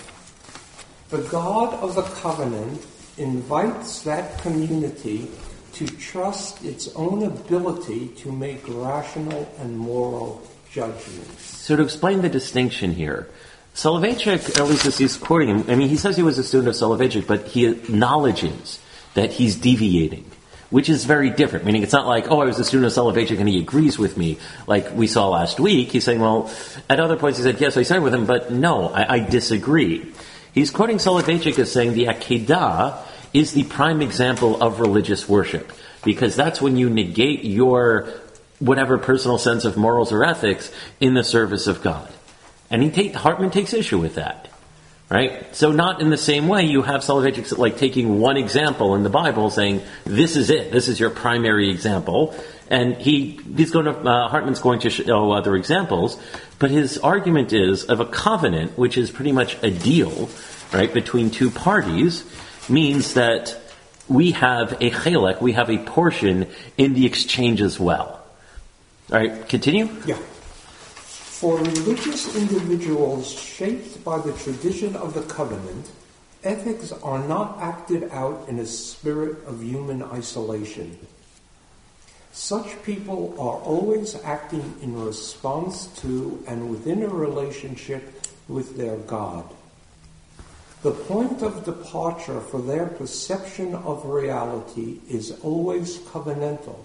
the 1.11 1.23
God 1.23 1.75
of 1.83 1.97
the 1.97 2.03
covenant 2.03 2.87
invites 3.19 4.03
that 4.03 4.39
community 4.43 5.29
to 5.73 5.89
trust 5.89 6.65
its 6.65 6.87
own 6.95 7.25
ability 7.25 8.09
to 8.19 8.31
make 8.31 8.63
rational 8.69 9.53
and 9.59 9.77
moral 9.77 10.41
judgments. 10.71 11.43
So 11.43 11.75
to 11.75 11.83
explain 11.83 12.23
the 12.23 12.29
distinction 12.29 12.93
here, 12.93 13.29
Soloveitchik, 13.75 14.59
at 14.59 14.67
least 14.67 14.87
as 14.87 14.99
he's 14.99 15.17
quoting 15.17 15.49
him, 15.49 15.65
I 15.69 15.75
mean, 15.75 15.89
he 15.89 15.97
says 15.97 16.17
he 16.17 16.23
was 16.23 16.39
a 16.39 16.45
student 16.45 16.69
of 16.69 16.75
Soloveitchik, 16.75 17.27
but 17.27 17.49
he 17.49 17.67
acknowledges 17.67 18.79
that 19.15 19.33
he's 19.33 19.57
deviating 19.57 20.31
which 20.73 20.89
is 20.89 21.05
very 21.05 21.29
different. 21.29 21.67
Meaning, 21.67 21.83
it's 21.83 21.93
not 21.93 22.07
like, 22.07 22.31
oh, 22.31 22.41
I 22.41 22.47
was 22.47 22.59
a 22.59 22.65
student 22.65 22.87
of 22.87 22.93
Soloveitchik 22.93 23.39
and 23.39 23.49
he 23.49 23.61
agrees 23.61 23.99
with 23.99 24.17
me, 24.17 24.39
like 24.67 24.91
we 24.93 25.07
saw 25.07 25.29
last 25.29 25.61
week. 25.61 25.93
He's 25.93 26.03
saying, 26.03 26.19
well, 26.19 26.51
at 26.89 26.99
other 26.99 27.17
points 27.17 27.39
he 27.39 27.45
said, 27.45 27.61
yes, 27.61 27.77
I 27.77 27.83
signed 27.83 28.03
with 28.03 28.15
him, 28.15 28.25
but 28.25 28.51
no, 28.51 28.89
I, 28.89 29.17
I 29.17 29.19
disagree. 29.19 30.13
He's 30.55 30.71
quoting 30.71 30.97
Soloveitchik 30.97 31.59
as 31.59 31.71
saying 31.71 31.93
the 31.93 32.07
Akedah 32.07 32.99
is 33.35 33.53
the 33.53 33.65
prime 33.65 34.01
example 34.01 34.63
of 34.63 34.81
religious 34.81 35.29
worship 35.29 35.71
because 36.05 36.37
that's 36.37 36.61
when 36.61 36.79
you 36.79 36.89
negate 36.89 37.45
your 37.45 38.09
whatever 38.59 38.97
personal 38.97 39.37
sense 39.37 39.67
of 39.67 39.77
morals 39.77 40.11
or 40.11 40.25
ethics 40.25 40.73
in 41.01 41.13
the 41.13 41.25
service 41.25 41.67
of 41.67 41.83
God. 41.83 42.11
And 42.73 42.83
he 42.83 42.91
take, 42.91 43.15
Hartman 43.15 43.51
takes 43.51 43.73
issue 43.73 43.99
with 43.99 44.17
that. 44.17 44.49
Right? 45.09 45.55
So 45.55 45.73
not 45.73 46.01
in 46.01 46.09
the 46.09 46.17
same 46.17 46.49
way 46.49 46.63
you 46.63 46.81
have 46.81 47.03
Soloveitchik 47.03 47.59
like 47.59 47.77
taking 47.77 48.19
one 48.19 48.39
example 48.39 48.95
in 48.95 49.03
the 49.03 49.11
Bible 49.11 49.51
saying, 49.51 49.83
this 50.05 50.37
is 50.37 50.49
it, 50.49 50.73
this 50.73 50.89
is 50.89 50.99
your 50.99 51.11
primary 51.11 51.69
example. 51.69 52.35
And 52.69 52.97
he, 52.97 53.39
he's 53.55 53.71
going 53.71 53.85
to, 53.85 53.93
uh, 53.93 54.29
Hartman's 54.31 54.61
going 54.61 54.81
to 54.81 54.91
show 54.91 55.33
other 55.33 55.55
examples, 55.55 56.19
but 56.59 56.71
his 56.71 56.97
argument 56.97 57.53
is 57.53 57.85
of 57.85 58.01
a 58.01 58.07
covenant, 58.07 58.79
which 58.79 58.97
is 58.97 59.11
pretty 59.11 59.33
much 59.33 59.63
a 59.63 59.71
deal, 59.71 60.31
right, 60.73 60.91
between 60.91 61.29
two 61.29 61.51
parties, 61.51 62.25
means 62.71 63.13
that 63.13 63.55
we 64.09 64.31
have 64.31 64.73
a 64.81 64.91
chelek, 64.91 65.43
we 65.43 65.53
have 65.53 65.69
a 65.69 65.77
portion 65.77 66.49
in 66.79 66.95
the 66.95 67.05
exchange 67.05 67.61
as 67.61 67.79
well. 67.79 68.25
All 69.13 69.19
right, 69.19 69.47
continue? 69.47 69.91
Yeah. 70.07 70.17
For 71.43 71.59
religious 71.59 72.37
individuals 72.37 73.33
shaped 73.33 74.05
by 74.05 74.19
the 74.19 74.33
tradition 74.33 74.95
of 74.95 75.13
the 75.13 75.23
covenant, 75.23 75.91
ethics 76.45 76.93
are 76.93 77.19
not 77.27 77.59
acted 77.61 78.09
out 78.13 78.45
in 78.47 78.61
a 78.61 78.65
spirit 78.65 79.45
of 79.45 79.61
human 79.61 80.05
isolation. 80.05 80.97
Such 82.31 82.81
people 82.85 83.35
are 83.41 83.59
always 83.59 84.15
acting 84.23 84.77
in 84.83 85.05
response 85.05 85.87
to 86.03 86.45
and 86.47 86.71
within 86.71 87.03
a 87.03 87.09
relationship 87.09 88.25
with 88.47 88.77
their 88.77 88.99
God. 88.99 89.45
The 90.83 90.93
point 90.93 91.43
of 91.43 91.65
departure 91.65 92.41
for 92.41 92.63
their 92.63 92.87
perception 92.87 93.75
of 93.75 94.07
reality 94.07 95.01
is 95.09 95.41
always 95.43 95.99
covenantal 95.99 96.79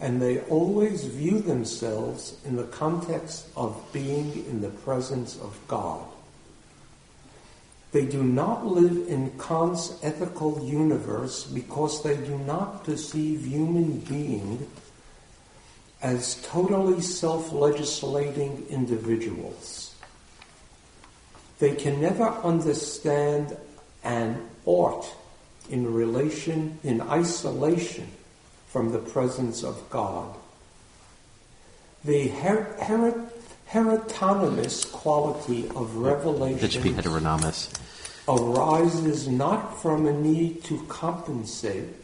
and 0.00 0.22
they 0.22 0.40
always 0.42 1.04
view 1.04 1.40
themselves 1.40 2.36
in 2.44 2.56
the 2.56 2.64
context 2.64 3.46
of 3.56 3.82
being 3.92 4.44
in 4.46 4.60
the 4.60 4.68
presence 4.68 5.36
of 5.40 5.58
God. 5.66 6.04
They 7.90 8.04
do 8.04 8.22
not 8.22 8.66
live 8.66 9.08
in 9.08 9.32
Kant's 9.38 9.98
ethical 10.02 10.62
universe 10.64 11.44
because 11.44 12.02
they 12.02 12.16
do 12.16 12.38
not 12.38 12.84
perceive 12.84 13.44
human 13.46 14.00
being 14.00 14.68
as 16.00 16.40
totally 16.42 17.00
self-legislating 17.00 18.66
individuals. 18.70 19.94
They 21.58 21.74
can 21.74 22.00
never 22.00 22.24
understand 22.28 23.56
an 24.04 24.46
ought 24.64 25.12
in 25.70 25.92
relation, 25.92 26.78
in 26.84 27.00
isolation 27.00 28.08
from 28.68 28.92
the 28.92 28.98
presence 28.98 29.62
of 29.62 29.88
God. 29.90 30.34
The 32.04 32.28
her- 32.28 32.76
her- 32.82 33.30
heteronomous 33.66 34.84
quality 34.86 35.68
of 35.74 35.96
revelation 35.96 36.58
That 36.60 36.72
should 36.72 36.82
be 36.82 36.92
heteronomous. 36.92 37.68
arises 38.26 39.28
not 39.28 39.80
from 39.82 40.06
a 40.06 40.12
need 40.12 40.64
to 40.64 40.78
compensate 40.88 41.94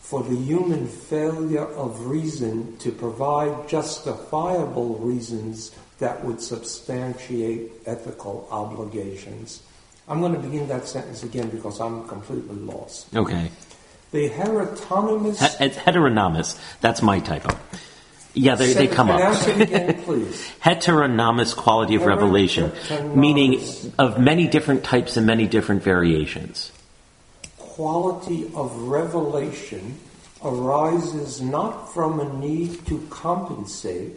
for 0.00 0.22
the 0.22 0.36
human 0.36 0.86
failure 0.86 1.66
of 1.66 2.06
reason 2.06 2.76
to 2.78 2.92
provide 2.92 3.68
justifiable 3.68 4.96
reasons 4.96 5.70
that 5.98 6.24
would 6.24 6.40
substantiate 6.42 7.72
ethical 7.86 8.46
obligations. 8.50 9.60
I'm 10.08 10.20
going 10.20 10.34
to 10.34 10.38
begin 10.40 10.68
that 10.68 10.86
sentence 10.86 11.22
again 11.22 11.48
because 11.48 11.80
I'm 11.80 12.06
completely 12.08 12.56
lost. 12.56 13.14
Okay. 13.14 13.50
The 14.14 14.28
heteronomous. 14.28 15.40
Het- 15.40 15.56
It's 15.60 15.76
heteronomous. 15.76 16.56
That's 16.80 17.02
my 17.02 17.18
typo. 17.18 17.58
Yeah, 18.32 18.54
they, 18.54 18.72
they 18.72 18.86
come 18.86 19.10
up. 19.10 19.18
Again. 19.48 20.04
Heteronomous 20.60 21.52
quality 21.52 21.96
of 21.96 22.02
revelation, 22.06 22.70
meaning 23.12 23.60
of 23.98 24.20
many 24.20 24.46
different 24.46 24.84
types 24.84 25.16
and 25.16 25.26
many 25.26 25.48
different 25.48 25.82
variations. 25.82 26.70
quality 27.58 28.48
of 28.54 28.72
revelation 28.82 29.98
arises 30.44 31.40
not 31.42 31.92
from 31.92 32.20
a 32.20 32.32
need 32.38 32.86
to 32.86 33.04
compensate 33.10 34.12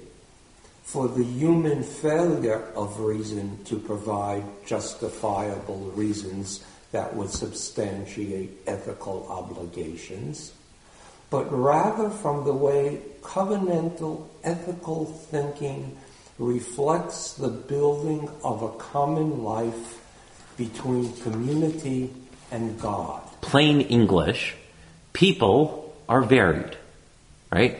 for 0.83 1.07
the 1.07 1.23
human 1.23 1.81
failure 1.81 2.63
of 2.75 2.99
reason 2.99 3.57
to 3.65 3.79
provide 3.79 4.43
justifiable 4.65 5.91
reasons 5.95 6.63
that 6.91 7.15
would 7.15 7.29
substantiate 7.29 8.49
ethical 8.65 9.27
obligations, 9.29 10.53
but 11.29 11.45
rather 11.51 12.09
from 12.09 12.45
the 12.45 12.53
way 12.53 13.01
covenantal 13.21 14.27
ethical 14.43 15.05
thinking 15.05 15.97
reflects 16.39 17.33
the 17.33 17.49
building 17.49 18.29
of 18.43 18.61
a 18.63 18.69
common 18.77 19.43
life 19.43 20.01
between 20.55 21.13
community 21.17 22.13
and 22.51 22.79
God. 22.79 23.21
Plain 23.41 23.81
English, 23.81 24.55
people 25.13 25.95
are 26.07 26.21
varied, 26.21 26.77
right? 27.51 27.77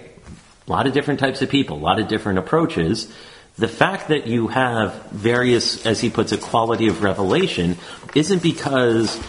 A 0.67 0.71
lot 0.71 0.85
of 0.85 0.93
different 0.93 1.19
types 1.19 1.41
of 1.41 1.49
people, 1.49 1.77
a 1.77 1.79
lot 1.79 1.99
of 1.99 2.07
different 2.07 2.39
approaches. 2.39 3.11
The 3.57 3.67
fact 3.67 4.09
that 4.09 4.27
you 4.27 4.49
have 4.49 4.93
various, 5.11 5.85
as 5.85 5.99
he 5.99 6.09
puts 6.11 6.31
it, 6.31 6.41
quality 6.41 6.87
of 6.87 7.01
revelation 7.01 7.77
isn't 8.13 8.43
because 8.43 9.19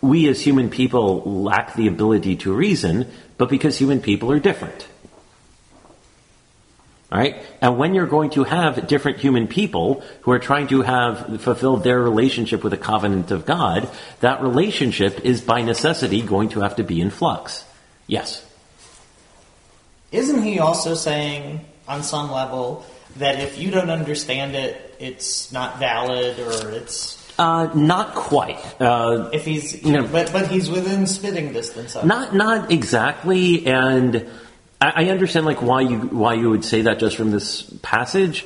we 0.00 0.28
as 0.28 0.40
human 0.40 0.70
people 0.70 1.22
lack 1.22 1.74
the 1.74 1.86
ability 1.86 2.36
to 2.36 2.52
reason, 2.52 3.10
but 3.38 3.48
because 3.48 3.78
human 3.78 4.00
people 4.00 4.32
are 4.32 4.40
different. 4.40 4.88
Right? 7.12 7.36
And 7.60 7.78
when 7.78 7.94
you're 7.94 8.08
going 8.08 8.30
to 8.30 8.42
have 8.42 8.88
different 8.88 9.18
human 9.18 9.46
people 9.46 10.02
who 10.22 10.32
are 10.32 10.40
trying 10.40 10.66
to 10.68 10.82
have 10.82 11.40
fulfilled 11.40 11.84
their 11.84 12.00
relationship 12.00 12.64
with 12.64 12.72
the 12.72 12.76
covenant 12.76 13.30
of 13.30 13.46
God, 13.46 13.88
that 14.20 14.42
relationship 14.42 15.20
is 15.24 15.40
by 15.40 15.62
necessity 15.62 16.22
going 16.22 16.48
to 16.50 16.60
have 16.60 16.76
to 16.76 16.82
be 16.82 17.00
in 17.00 17.10
flux. 17.10 17.64
Yes. 18.08 18.44
Isn't 20.10 20.42
he 20.42 20.58
also 20.58 20.94
saying, 20.94 21.64
on 21.86 22.02
some 22.02 22.32
level, 22.32 22.84
that 23.18 23.40
if 23.40 23.58
you 23.58 23.70
don't 23.70 23.90
understand 23.90 24.54
it, 24.54 24.94
it's 24.98 25.52
not 25.52 25.78
valid 25.78 26.38
or 26.38 26.70
it's 26.70 27.16
Uh, 27.38 27.68
not 27.74 28.14
quite. 28.14 28.58
Uh, 28.80 29.28
if 29.32 29.44
he's 29.44 29.82
You 29.84 29.92
know- 29.92 30.08
but 30.10 30.32
but 30.32 30.48
he's 30.48 30.70
within 30.70 31.06
spitting 31.06 31.52
distance 31.52 31.94
of. 31.94 32.04
Not 32.06 32.34
not 32.34 32.70
exactly, 32.72 33.66
and 33.66 34.26
I, 34.80 35.04
I 35.04 35.10
understand 35.10 35.44
like 35.46 35.60
why 35.60 35.82
you 35.82 35.98
why 35.98 36.34
you 36.34 36.48
would 36.50 36.64
say 36.64 36.82
that 36.82 36.98
just 36.98 37.16
from 37.16 37.30
this 37.30 37.62
passage. 37.82 38.44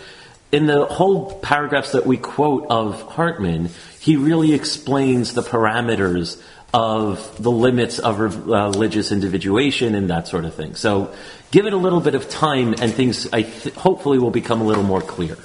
In 0.53 0.67
the 0.67 0.85
whole 0.87 1.35
paragraphs 1.41 1.93
that 1.93 2.07
we 2.07 2.17
quote 2.17 2.67
of 2.69 3.01
Hartman, 3.03 3.71
he 4.01 4.17
really 4.17 4.53
explains 4.53 5.35
the 5.35 5.43
parameters 5.43 6.43
of 6.73 7.43
the 7.43 7.51
limits 7.51 7.99
of 7.99 8.21
uh, 8.21 8.71
religious 8.71 9.13
individuation 9.13 9.95
and 9.95 10.11
that 10.11 10.29
sort 10.29 10.45
of 10.45 10.55
thing. 10.55 10.75
So, 10.75 11.13
give 11.51 11.67
it 11.67 11.73
a 11.73 11.77
little 11.77 12.01
bit 12.01 12.15
of 12.15 12.29
time, 12.29 12.75
and 12.81 12.93
things 12.93 13.29
I 13.33 13.43
th- 13.43 13.75
hopefully 13.75 14.19
will 14.19 14.31
become 14.31 14.61
a 14.61 14.65
little 14.65 14.85
more 14.85 15.01
clear. 15.01 15.37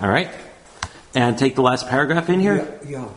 All 0.00 0.08
right, 0.08 0.30
and 1.14 1.36
take 1.36 1.54
the 1.54 1.62
last 1.62 1.88
paragraph 1.88 2.28
in 2.28 2.40
here. 2.40 2.78
Yeah, 2.84 2.90
yeah. 2.90 3.08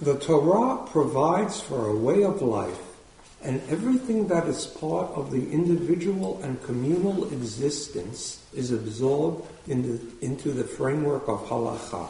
The 0.00 0.18
Torah 0.18 0.86
provides 0.86 1.60
for 1.60 1.88
a 1.88 1.96
way 1.96 2.22
of 2.22 2.42
life, 2.42 2.78
and 3.42 3.62
everything 3.70 4.28
that 4.28 4.46
is 4.46 4.66
part 4.66 5.10
of 5.12 5.30
the 5.30 5.50
individual 5.50 6.40
and 6.42 6.62
communal 6.62 7.24
existence 7.32 8.44
is 8.54 8.72
absorbed 8.72 9.46
into, 9.66 10.00
into 10.20 10.52
the 10.52 10.64
framework 10.64 11.28
of 11.28 11.46
halacha. 11.48 12.08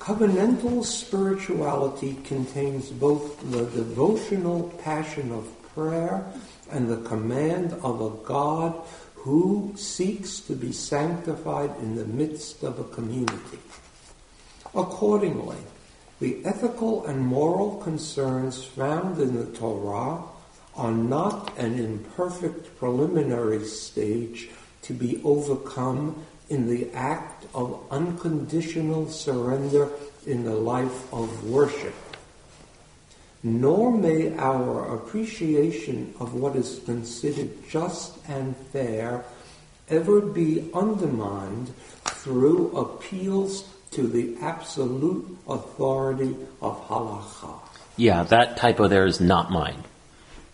Covenantal 0.00 0.82
spirituality 0.82 2.16
contains 2.24 2.88
both 2.88 3.38
the 3.50 3.66
devotional 3.66 4.70
passion 4.82 5.30
of 5.30 5.46
prayer 5.74 6.24
and 6.70 6.88
the 6.88 7.06
command 7.06 7.74
of 7.82 8.00
a 8.00 8.26
God 8.26 8.82
who 9.14 9.74
seeks 9.76 10.40
to 10.40 10.54
be 10.54 10.72
sanctified 10.72 11.76
in 11.80 11.96
the 11.96 12.06
midst 12.06 12.62
of 12.62 12.78
a 12.78 12.84
community. 12.84 13.58
Accordingly, 14.74 15.58
the 16.18 16.40
ethical 16.46 17.04
and 17.04 17.20
moral 17.20 17.76
concerns 17.76 18.64
found 18.64 19.20
in 19.20 19.36
the 19.36 19.52
Torah 19.58 20.22
are 20.76 20.92
not 20.92 21.58
an 21.58 21.78
imperfect 21.78 22.74
preliminary 22.78 23.64
stage 23.64 24.48
to 24.80 24.94
be 24.94 25.20
overcome 25.24 26.24
in 26.50 26.68
the 26.68 26.92
act 26.92 27.46
of 27.54 27.80
unconditional 27.90 29.08
surrender 29.08 29.88
in 30.26 30.44
the 30.44 30.54
life 30.54 31.12
of 31.12 31.48
worship. 31.48 31.94
Nor 33.42 33.96
may 33.96 34.36
our 34.36 34.94
appreciation 34.94 36.12
of 36.20 36.34
what 36.34 36.56
is 36.56 36.80
considered 36.84 37.50
just 37.70 38.18
and 38.28 38.54
fair 38.72 39.24
ever 39.88 40.20
be 40.20 40.70
undermined 40.74 41.72
through 42.04 42.76
appeals 42.76 43.64
to 43.92 44.06
the 44.06 44.36
absolute 44.42 45.38
authority 45.48 46.36
of 46.60 46.86
halacha. 46.88 47.58
Yeah, 47.96 48.22
that 48.24 48.56
typo 48.58 48.88
there 48.88 49.06
is 49.06 49.20
not 49.20 49.50
mine. 49.50 49.82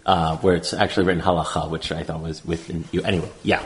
uh, 0.06 0.36
where 0.36 0.54
it's 0.54 0.72
actually 0.72 1.06
written 1.06 1.22
halacha, 1.22 1.68
which 1.68 1.90
I 1.90 2.04
thought 2.04 2.22
was 2.22 2.44
within 2.44 2.84
you. 2.92 3.02
Anyway, 3.02 3.28
yeah. 3.42 3.62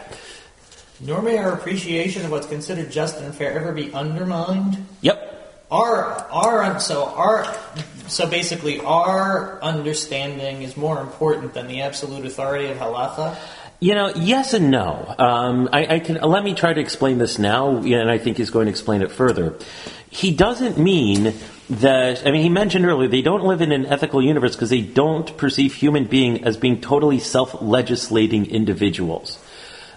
Nor 1.01 1.23
may 1.23 1.39
our 1.39 1.53
appreciation 1.53 2.25
of 2.25 2.31
what's 2.31 2.47
considered 2.47 2.91
just 2.91 3.19
and 3.19 3.35
fair 3.35 3.53
ever 3.53 3.73
be 3.73 3.93
undermined. 3.93 4.87
Yep. 5.01 5.29
Our 5.71 6.05
our 6.31 6.81
so 6.81 7.05
our 7.05 7.57
so 8.09 8.29
basically 8.29 8.81
our 8.81 9.63
understanding 9.63 10.63
is 10.63 10.77
more 10.77 11.01
important 11.01 11.55
than 11.55 11.69
the 11.69 11.83
absolute 11.83 12.27
authority 12.27 12.67
of 12.67 12.77
halacha. 12.77 13.37
You 13.83 13.95
know, 13.95 14.13
yes 14.15 14.53
and 14.53 14.71
no. 14.71 15.15
Um, 15.19 15.71
I, 15.73 15.95
I, 15.95 15.99
can 16.01 16.17
let 16.17 16.45
me 16.45 16.53
try 16.53 16.75
to 16.75 16.81
explain 16.81 17.17
this 17.17 17.39
now, 17.39 17.79
and 17.79 18.11
I 18.11 18.19
think 18.19 18.37
he's 18.37 18.51
going 18.51 18.67
to 18.67 18.71
explain 18.71 19.01
it 19.01 19.11
further. 19.11 19.55
He 20.11 20.33
doesn't 20.35 20.77
mean 20.77 21.33
that. 21.71 22.27
I 22.27 22.31
mean, 22.31 22.43
he 22.43 22.51
mentioned 22.51 22.85
earlier 22.85 23.09
they 23.09 23.23
don't 23.23 23.45
live 23.45 23.63
in 23.63 23.73
an 23.73 23.87
ethical 23.87 24.21
universe 24.21 24.55
because 24.55 24.69
they 24.69 24.83
don't 24.83 25.35
perceive 25.39 25.73
human 25.73 26.05
being 26.05 26.45
as 26.45 26.59
being 26.59 26.83
totally 26.83 27.21
self-legislating 27.21 28.51
individuals. 28.51 29.39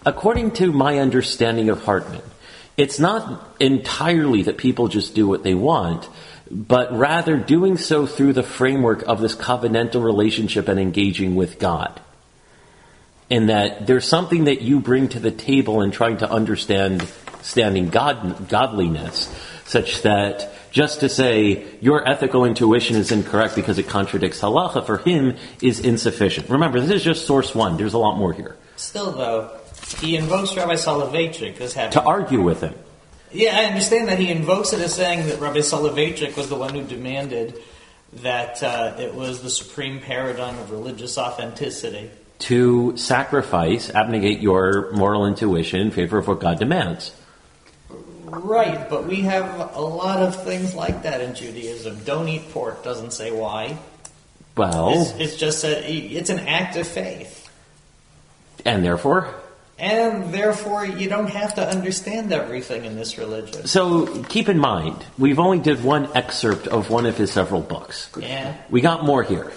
According 0.05 0.51
to 0.51 0.71
my 0.71 0.99
understanding 0.99 1.69
of 1.69 1.83
Hartman, 1.83 2.21
it's 2.75 2.99
not 2.99 3.55
entirely 3.59 4.43
that 4.43 4.57
people 4.57 4.87
just 4.87 5.15
do 5.15 5.27
what 5.27 5.43
they 5.43 5.53
want, 5.53 6.09
but 6.51 6.95
rather 6.97 7.37
doing 7.37 7.77
so 7.77 8.05
through 8.05 8.33
the 8.33 8.43
framework 8.43 9.03
of 9.03 9.21
this 9.21 9.35
covenantal 9.35 10.03
relationship 10.03 10.67
and 10.67 10.79
engaging 10.79 11.35
with 11.35 11.59
God. 11.59 12.01
In 13.29 13.47
that 13.47 13.87
there's 13.87 14.07
something 14.07 14.45
that 14.45 14.61
you 14.61 14.79
bring 14.79 15.07
to 15.09 15.19
the 15.19 15.31
table 15.31 15.81
in 15.81 15.91
trying 15.91 16.17
to 16.17 16.29
understand 16.29 17.07
standing 17.41 17.89
God, 17.89 18.49
godliness, 18.49 19.33
such 19.65 20.01
that 20.01 20.53
just 20.71 20.99
to 21.01 21.09
say 21.09 21.65
your 21.79 22.07
ethical 22.07 22.45
intuition 22.45 22.95
is 22.95 23.11
incorrect 23.11 23.55
because 23.55 23.77
it 23.77 23.87
contradicts 23.87 24.41
halacha 24.41 24.85
for 24.85 24.97
him 24.97 25.37
is 25.61 25.79
insufficient. 25.79 26.49
Remember, 26.49 26.79
this 26.79 26.89
is 26.89 27.03
just 27.03 27.25
source 27.25 27.55
one. 27.55 27.77
There's 27.77 27.93
a 27.93 27.99
lot 27.99 28.17
more 28.17 28.33
here. 28.33 28.57
Still, 28.75 29.11
though, 29.11 29.51
he 29.99 30.15
invokes 30.17 30.55
Rabbi 30.55 30.75
Soloveitchik 30.75 31.59
as 31.61 31.73
having 31.73 31.93
to 31.93 32.03
argue 32.03 32.41
with 32.41 32.61
him. 32.61 32.75
Yeah, 33.31 33.57
I 33.57 33.65
understand 33.65 34.09
that 34.09 34.19
he 34.19 34.29
invokes 34.29 34.73
it 34.73 34.79
as 34.81 34.93
saying 34.93 35.27
that 35.27 35.39
Rabbi 35.39 35.59
Soloveitchik 35.59 36.37
was 36.37 36.49
the 36.49 36.55
one 36.55 36.73
who 36.73 36.83
demanded 36.83 37.59
that 38.21 38.61
uh, 38.61 38.95
it 38.99 39.15
was 39.15 39.41
the 39.41 39.49
supreme 39.49 39.99
paradigm 39.99 40.57
of 40.59 40.71
religious 40.71 41.17
authenticity. 41.17 42.11
To 42.39 42.95
sacrifice, 42.97 43.89
abnegate 43.89 44.39
your 44.39 44.91
moral 44.91 45.25
intuition 45.25 45.79
in 45.81 45.91
favor 45.91 46.17
of 46.17 46.27
what 46.27 46.39
God 46.39 46.59
demands. 46.59 47.11
Right, 48.25 48.89
but 48.89 49.05
we 49.07 49.21
have 49.21 49.75
a 49.75 49.81
lot 49.81 50.19
of 50.19 50.43
things 50.43 50.75
like 50.75 51.03
that 51.03 51.21
in 51.21 51.35
Judaism. 51.35 52.03
Don't 52.03 52.27
eat 52.27 52.51
pork 52.51 52.83
doesn't 52.83 53.13
say 53.13 53.31
why. 53.31 53.77
Well, 54.55 55.01
it's, 55.01 55.11
it's 55.19 55.35
just 55.35 55.63
a, 55.63 55.91
it's 55.91 56.29
an 56.29 56.39
act 56.39 56.75
of 56.75 56.87
faith, 56.87 57.49
and 58.65 58.85
therefore, 58.85 59.33
and 59.79 60.33
therefore 60.33 60.85
you 60.85 61.09
don't 61.09 61.29
have 61.29 61.55
to 61.55 61.67
understand 61.67 62.31
everything 62.31 62.85
in 62.85 62.95
this 62.95 63.17
religion. 63.17 63.65
So 63.65 64.23
keep 64.23 64.49
in 64.49 64.59
mind, 64.59 65.05
we've 65.17 65.39
only 65.39 65.59
did 65.59 65.83
one 65.83 66.09
excerpt 66.15 66.67
of 66.67 66.89
one 66.89 67.05
of 67.05 67.17
his 67.17 67.31
several 67.31 67.61
books. 67.61 68.09
Yeah, 68.17 68.55
we 68.69 68.81
got 68.81 69.05
more 69.05 69.23
here. 69.23 69.51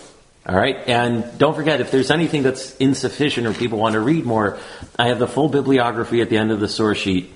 All 0.48 0.56
right, 0.56 0.76
and 0.86 1.38
don't 1.38 1.56
forget 1.56 1.80
if 1.80 1.90
there's 1.90 2.12
anything 2.12 2.44
that's 2.44 2.76
insufficient 2.76 3.48
or 3.48 3.52
people 3.52 3.78
want 3.78 3.94
to 3.94 4.00
read 4.00 4.24
more, 4.24 4.60
I 4.96 5.08
have 5.08 5.18
the 5.18 5.26
full 5.26 5.48
bibliography 5.48 6.20
at 6.20 6.30
the 6.30 6.36
end 6.36 6.52
of 6.52 6.60
the 6.60 6.68
source 6.68 6.98
sheet 6.98 7.32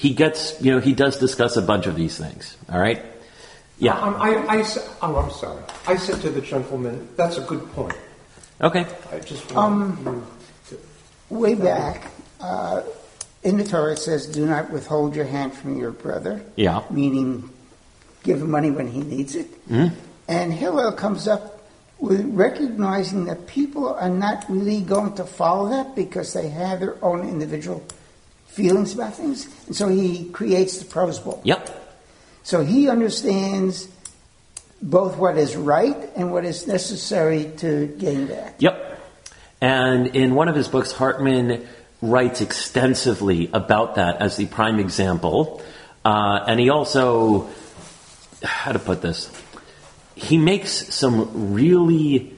he 0.00 0.14
gets, 0.14 0.58
you 0.62 0.72
know, 0.72 0.80
he 0.80 0.94
does 0.94 1.18
discuss 1.18 1.58
a 1.58 1.62
bunch 1.62 1.86
of 1.86 1.94
these 1.94 2.16
things. 2.16 2.56
All 2.72 2.80
right? 2.80 3.04
Yeah. 3.78 3.98
Um, 3.98 4.14
I, 4.18 4.36
I, 4.48 4.64
oh, 5.02 5.16
I'm 5.16 5.30
sorry. 5.30 5.62
I 5.86 5.96
said 5.96 6.22
to 6.22 6.30
the 6.30 6.40
gentleman, 6.40 7.06
that's 7.16 7.36
a 7.36 7.42
good 7.42 7.70
point. 7.72 7.96
Okay. 8.62 8.86
I 9.12 9.18
just 9.18 9.54
um, 9.54 10.26
way 11.28 11.54
back 11.54 12.10
uh, 12.40 12.82
in 13.42 13.56
the 13.56 13.64
Torah 13.64 13.92
it 13.92 13.98
says, 13.98 14.26
"Do 14.26 14.46
not 14.46 14.70
withhold 14.70 15.16
your 15.16 15.24
hand 15.24 15.54
from 15.54 15.78
your 15.78 15.90
brother." 15.90 16.42
Yeah. 16.56 16.82
Meaning, 16.90 17.50
give 18.22 18.40
him 18.40 18.50
money 18.50 18.70
when 18.70 18.88
he 18.88 19.00
needs 19.00 19.34
it. 19.34 19.68
Mm-hmm. 19.68 19.94
And 20.28 20.52
Hillel 20.52 20.92
comes 20.92 21.26
up 21.26 21.60
with 21.98 22.24
recognizing 22.34 23.26
that 23.26 23.46
people 23.46 23.92
are 23.92 24.08
not 24.08 24.44
really 24.48 24.80
going 24.80 25.14
to 25.14 25.24
follow 25.24 25.68
that 25.70 25.94
because 25.94 26.32
they 26.32 26.48
have 26.48 26.80
their 26.80 27.02
own 27.04 27.28
individual 27.28 27.84
feelings 28.46 28.94
about 28.94 29.14
things. 29.14 29.48
And 29.66 29.76
so 29.76 29.88
he 29.88 30.28
creates 30.30 30.78
the 30.78 30.86
prosbul. 30.86 31.40
Yep. 31.44 31.76
So 32.42 32.64
he 32.64 32.88
understands 32.88 33.88
both 34.82 35.18
what 35.18 35.36
is 35.36 35.56
right 35.56 35.96
and 36.16 36.32
what 36.32 36.44
is 36.44 36.66
necessary 36.66 37.52
to 37.58 37.86
gain 37.98 38.28
that. 38.28 38.54
Yep. 38.58 38.98
And 39.60 40.06
in 40.16 40.34
one 40.34 40.48
of 40.48 40.56
his 40.56 40.68
books, 40.68 40.90
Hartman 40.90 41.68
writes 42.02 42.40
extensively 42.40 43.50
about 43.52 43.96
that 43.96 44.20
as 44.20 44.36
the 44.36 44.46
prime 44.46 44.78
example. 44.78 45.62
Uh, 46.04 46.44
and 46.46 46.58
he 46.58 46.70
also, 46.70 47.48
how 48.42 48.72
to 48.72 48.78
put 48.78 49.02
this, 49.02 49.30
he 50.14 50.38
makes 50.38 50.94
some 50.94 51.52
really 51.54 52.34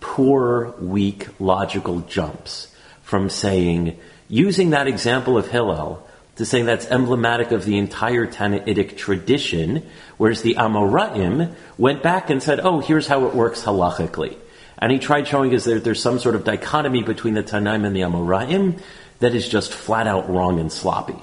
poor, 0.00 0.74
weak 0.80 1.28
logical 1.40 2.00
jumps 2.00 2.74
from 3.02 3.28
saying, 3.28 3.98
using 4.28 4.70
that 4.70 4.86
example 4.86 5.36
of 5.36 5.48
Hillel 5.48 6.06
to 6.36 6.46
saying 6.46 6.64
that's 6.64 6.86
emblematic 6.86 7.52
of 7.52 7.64
the 7.64 7.76
entire 7.76 8.26
Tannaitic 8.26 8.96
tradition, 8.96 9.86
whereas 10.16 10.42
the 10.42 10.54
Amoraim 10.54 11.54
went 11.76 12.02
back 12.02 12.30
and 12.30 12.42
said, 12.42 12.60
oh, 12.60 12.80
here's 12.80 13.06
how 13.06 13.26
it 13.26 13.34
works 13.34 13.62
halachically. 13.62 14.36
And 14.82 14.90
he 14.90 14.98
tried 14.98 15.28
showing 15.28 15.54
us 15.54 15.62
that 15.66 15.84
there's 15.84 16.02
some 16.02 16.18
sort 16.18 16.34
of 16.34 16.42
dichotomy 16.42 17.04
between 17.04 17.34
the 17.34 17.44
Tanaim 17.44 17.86
and 17.86 17.94
the 17.94 18.00
Amoraim 18.00 18.80
that 19.20 19.32
is 19.32 19.48
just 19.48 19.72
flat 19.72 20.08
out 20.08 20.28
wrong 20.28 20.58
and 20.58 20.72
sloppy. 20.72 21.14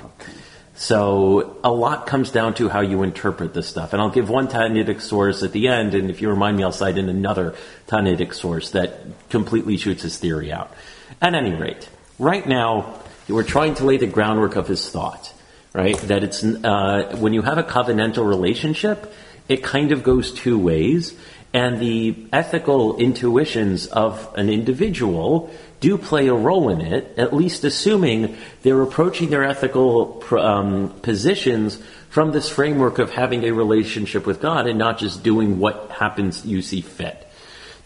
So 0.75 1.57
a 1.61 1.69
lot 1.69 2.07
comes 2.07 2.31
down 2.31 2.53
to 2.53 2.69
how 2.69 2.79
you 2.79 3.03
interpret 3.03 3.53
this 3.53 3.67
stuff. 3.67 3.91
And 3.91 4.01
I'll 4.01 4.11
give 4.11 4.29
one 4.29 4.47
Tannaitic 4.47 5.01
source 5.01 5.43
at 5.43 5.51
the 5.51 5.67
end, 5.67 5.93
and 5.93 6.09
if 6.09 6.21
you 6.21 6.29
remind 6.29 6.55
me, 6.55 6.63
I'll 6.63 6.71
cite 6.71 6.97
in 6.97 7.09
another 7.09 7.53
Tannaitic 7.87 8.33
source 8.33 8.71
that 8.71 9.01
completely 9.29 9.75
shoots 9.75 10.03
his 10.03 10.17
theory 10.17 10.53
out. 10.53 10.73
At 11.21 11.35
any 11.35 11.53
rate, 11.53 11.89
right 12.17 12.47
now, 12.47 13.01
we're 13.27 13.43
trying 13.43 13.75
to 13.75 13.83
lay 13.83 13.97
the 13.97 14.07
groundwork 14.07 14.55
of 14.55 14.69
his 14.69 14.89
thought, 14.89 15.33
right? 15.73 15.97
That 15.97 16.23
it's, 16.23 16.45
uh, 16.45 17.17
when 17.19 17.33
you 17.33 17.41
have 17.41 17.57
a 17.57 17.63
covenantal 17.63 18.25
relationship, 18.25 19.13
it 19.49 19.63
kind 19.63 19.91
of 19.91 20.01
goes 20.01 20.31
two 20.31 20.57
ways, 20.57 21.13
and 21.53 21.79
the 21.79 22.27
ethical 22.31 22.97
intuitions 22.97 23.87
of 23.87 24.33
an 24.37 24.49
individual 24.49 25.49
do 25.79 25.97
play 25.97 26.27
a 26.27 26.33
role 26.33 26.69
in 26.69 26.81
it, 26.81 27.17
at 27.17 27.33
least 27.33 27.63
assuming 27.63 28.37
they're 28.61 28.81
approaching 28.81 29.29
their 29.29 29.43
ethical 29.43 30.23
um, 30.37 30.89
positions 31.01 31.81
from 32.09 32.31
this 32.31 32.49
framework 32.49 32.99
of 32.99 33.11
having 33.11 33.45
a 33.45 33.51
relationship 33.51 34.25
with 34.25 34.41
God 34.41 34.67
and 34.67 34.77
not 34.77 34.99
just 34.99 35.23
doing 35.23 35.59
what 35.59 35.89
happens 35.91 36.45
you 36.45 36.61
see 36.61 36.81
fit. 36.81 37.27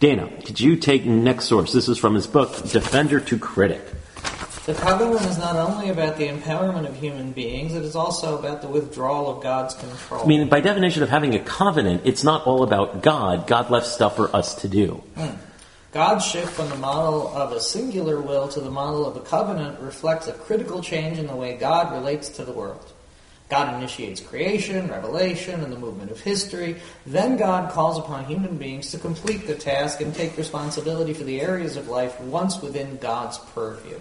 Dana, 0.00 0.28
could 0.44 0.60
you 0.60 0.76
take 0.76 1.06
next 1.06 1.44
source? 1.44 1.72
This 1.72 1.88
is 1.88 1.98
from 1.98 2.14
his 2.14 2.26
book, 2.26 2.68
Defender 2.70 3.20
to 3.20 3.38
Critic. 3.38 3.82
The 4.66 4.72
covenant 4.72 5.20
is 5.26 5.36
not 5.36 5.56
only 5.56 5.90
about 5.90 6.16
the 6.16 6.26
empowerment 6.26 6.88
of 6.88 6.96
human 6.96 7.32
beings, 7.32 7.74
it 7.74 7.82
is 7.82 7.94
also 7.94 8.38
about 8.38 8.62
the 8.62 8.68
withdrawal 8.68 9.28
of 9.28 9.42
God's 9.42 9.74
control. 9.74 10.22
I 10.22 10.26
mean, 10.26 10.48
by 10.48 10.60
definition 10.60 11.02
of 11.02 11.10
having 11.10 11.34
a 11.34 11.38
covenant, 11.38 12.00
it's 12.06 12.24
not 12.24 12.46
all 12.46 12.62
about 12.62 13.02
God. 13.02 13.46
God 13.46 13.68
left 13.68 13.86
stuff 13.86 14.16
for 14.16 14.34
us 14.34 14.54
to 14.62 14.68
do. 14.68 15.02
Hmm. 15.16 15.36
God's 15.92 16.24
shift 16.24 16.50
from 16.52 16.70
the 16.70 16.76
model 16.76 17.28
of 17.28 17.52
a 17.52 17.60
singular 17.60 18.22
will 18.22 18.48
to 18.48 18.60
the 18.60 18.70
model 18.70 19.04
of 19.04 19.16
a 19.16 19.20
covenant 19.20 19.80
reflects 19.80 20.28
a 20.28 20.32
critical 20.32 20.80
change 20.80 21.18
in 21.18 21.26
the 21.26 21.36
way 21.36 21.58
God 21.58 21.92
relates 21.92 22.30
to 22.30 22.44
the 22.46 22.52
world. 22.52 22.90
God 23.50 23.74
initiates 23.74 24.22
creation, 24.22 24.88
revelation, 24.88 25.62
and 25.62 25.70
the 25.70 25.78
movement 25.78 26.10
of 26.10 26.20
history. 26.20 26.76
Then 27.04 27.36
God 27.36 27.70
calls 27.70 27.98
upon 27.98 28.24
human 28.24 28.56
beings 28.56 28.90
to 28.92 28.98
complete 28.98 29.46
the 29.46 29.56
task 29.56 30.00
and 30.00 30.14
take 30.14 30.38
responsibility 30.38 31.12
for 31.12 31.24
the 31.24 31.42
areas 31.42 31.76
of 31.76 31.88
life 31.88 32.18
once 32.22 32.62
within 32.62 32.96
God's 32.96 33.36
purview. 33.36 34.00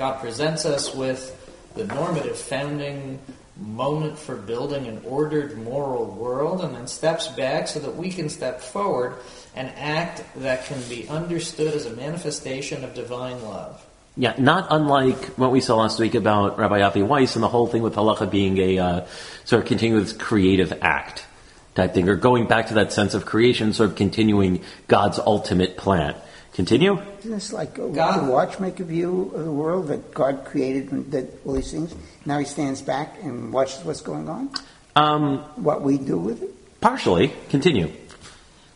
God 0.00 0.18
presents 0.18 0.64
us 0.64 0.94
with 0.94 1.36
the 1.74 1.84
normative 1.84 2.38
founding 2.38 3.18
moment 3.58 4.18
for 4.18 4.34
building 4.34 4.86
an 4.86 5.02
ordered 5.04 5.58
moral 5.58 6.06
world 6.06 6.62
and 6.62 6.74
then 6.74 6.86
steps 6.86 7.28
back 7.28 7.68
so 7.68 7.80
that 7.80 7.94
we 7.94 8.08
can 8.08 8.30
step 8.30 8.62
forward 8.62 9.16
and 9.54 9.70
act 9.76 10.24
that 10.36 10.64
can 10.64 10.80
be 10.88 11.06
understood 11.06 11.74
as 11.74 11.84
a 11.84 11.90
manifestation 11.90 12.82
of 12.82 12.94
divine 12.94 13.42
love. 13.42 13.84
Yeah, 14.16 14.32
not 14.38 14.68
unlike 14.70 15.22
what 15.36 15.52
we 15.52 15.60
saw 15.60 15.76
last 15.76 16.00
week 16.00 16.14
about 16.14 16.58
Rabbi 16.58 16.80
Avi 16.80 17.02
Weiss 17.02 17.34
and 17.34 17.42
the 17.42 17.48
whole 17.48 17.66
thing 17.66 17.82
with 17.82 17.94
halacha 17.94 18.30
being 18.30 18.56
a 18.56 18.78
uh, 18.78 19.06
sort 19.44 19.60
of 19.60 19.68
continuous 19.68 20.14
creative 20.14 20.72
act 20.80 21.26
type 21.74 21.92
thing, 21.92 22.08
or 22.08 22.16
going 22.16 22.46
back 22.46 22.68
to 22.68 22.74
that 22.74 22.90
sense 22.90 23.12
of 23.12 23.26
creation, 23.26 23.74
sort 23.74 23.90
of 23.90 23.96
continuing 23.96 24.64
God's 24.88 25.18
ultimate 25.18 25.76
plan. 25.76 26.14
Continue. 26.60 27.00
Isn't 27.20 27.30
this 27.30 27.54
like 27.54 27.78
a, 27.78 27.88
God, 27.88 28.28
a 28.28 28.30
watchmaker 28.30 28.84
view 28.84 29.32
of 29.34 29.46
the 29.46 29.50
world 29.50 29.88
that 29.88 30.12
God 30.12 30.44
created 30.44 31.10
that 31.10 31.26
all 31.46 31.54
these 31.54 31.72
things? 31.72 31.94
Now 32.26 32.38
he 32.38 32.44
stands 32.44 32.82
back 32.82 33.16
and 33.22 33.50
watches 33.50 33.82
what's 33.82 34.02
going 34.02 34.28
on. 34.28 34.50
Um, 34.94 35.38
what 35.56 35.80
we 35.80 35.96
do 35.96 36.18
with 36.18 36.42
it. 36.42 36.50
Partially. 36.82 37.32
Continue. 37.48 37.90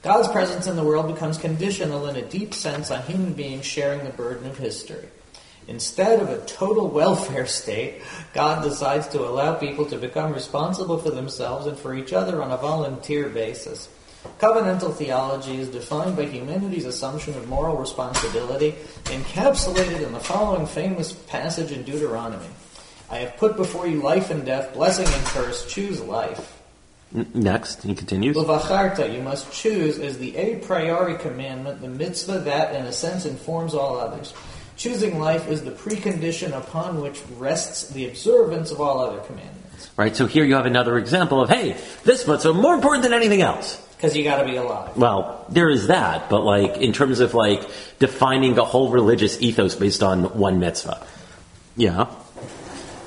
God's 0.00 0.28
presence 0.28 0.66
in 0.66 0.76
the 0.76 0.82
world 0.82 1.12
becomes 1.12 1.36
conditional 1.36 2.06
in 2.06 2.16
a 2.16 2.22
deep 2.22 2.54
sense 2.54 2.90
on 2.90 3.02
human 3.02 3.34
beings 3.34 3.66
sharing 3.66 4.02
the 4.02 4.16
burden 4.16 4.48
of 4.48 4.56
history. 4.56 5.06
Instead 5.68 6.20
of 6.20 6.30
a 6.30 6.42
total 6.46 6.88
welfare 6.88 7.44
state, 7.44 8.00
God 8.32 8.62
decides 8.62 9.08
to 9.08 9.20
allow 9.20 9.56
people 9.56 9.84
to 9.90 9.98
become 9.98 10.32
responsible 10.32 10.96
for 10.96 11.10
themselves 11.10 11.66
and 11.66 11.76
for 11.76 11.94
each 11.94 12.14
other 12.14 12.42
on 12.42 12.50
a 12.50 12.56
volunteer 12.56 13.28
basis. 13.28 13.90
Covenantal 14.38 14.94
theology 14.94 15.56
is 15.56 15.68
defined 15.68 16.16
by 16.16 16.24
humanity's 16.26 16.86
assumption 16.86 17.34
of 17.36 17.48
moral 17.48 17.76
responsibility, 17.76 18.74
encapsulated 19.04 20.02
in 20.02 20.12
the 20.12 20.20
following 20.20 20.66
famous 20.66 21.12
passage 21.12 21.72
in 21.72 21.82
Deuteronomy 21.82 22.48
I 23.10 23.18
have 23.18 23.36
put 23.36 23.56
before 23.56 23.86
you 23.86 24.00
life 24.00 24.30
and 24.30 24.44
death, 24.44 24.74
blessing 24.74 25.06
and 25.06 25.26
curse. 25.26 25.66
Choose 25.66 26.00
life. 26.00 26.60
Next, 27.32 27.82
he 27.82 27.94
continues. 27.94 28.36
Levacharta, 28.36 29.14
you 29.14 29.22
must 29.22 29.52
choose 29.52 29.98
is 29.98 30.18
the 30.18 30.36
a 30.36 30.56
priori 30.56 31.16
commandment, 31.18 31.80
the 31.80 31.88
mitzvah 31.88 32.40
that, 32.40 32.74
in 32.74 32.86
a 32.86 32.92
sense, 32.92 33.24
informs 33.24 33.72
all 33.72 33.98
others. 33.98 34.34
Choosing 34.76 35.20
life 35.20 35.48
is 35.48 35.62
the 35.62 35.70
precondition 35.70 36.56
upon 36.56 37.00
which 37.00 37.22
rests 37.36 37.90
the 37.90 38.08
observance 38.08 38.72
of 38.72 38.80
all 38.80 38.98
other 38.98 39.20
commandments. 39.20 39.90
Right, 39.96 40.16
so 40.16 40.26
here 40.26 40.44
you 40.44 40.56
have 40.56 40.66
another 40.66 40.98
example 40.98 41.40
of, 41.40 41.48
hey, 41.50 41.76
this 42.02 42.26
mitzvah 42.26 42.52
more 42.52 42.74
important 42.74 43.04
than 43.04 43.12
anything 43.12 43.42
else. 43.42 43.80
Because 44.04 44.16
you 44.18 44.24
got 44.24 44.38
to 44.38 44.44
be 44.44 44.56
alive. 44.56 44.94
Well, 44.96 45.46
there 45.48 45.70
is 45.70 45.86
that, 45.86 46.28
but 46.28 46.44
like 46.44 46.76
in 46.76 46.92
terms 46.92 47.20
of 47.20 47.32
like 47.32 47.66
defining 47.98 48.54
the 48.54 48.64
whole 48.64 48.90
religious 48.90 49.40
ethos 49.40 49.74
based 49.74 50.02
on 50.02 50.24
one 50.38 50.58
mitzvah. 50.58 51.06
Yeah. 51.74 52.06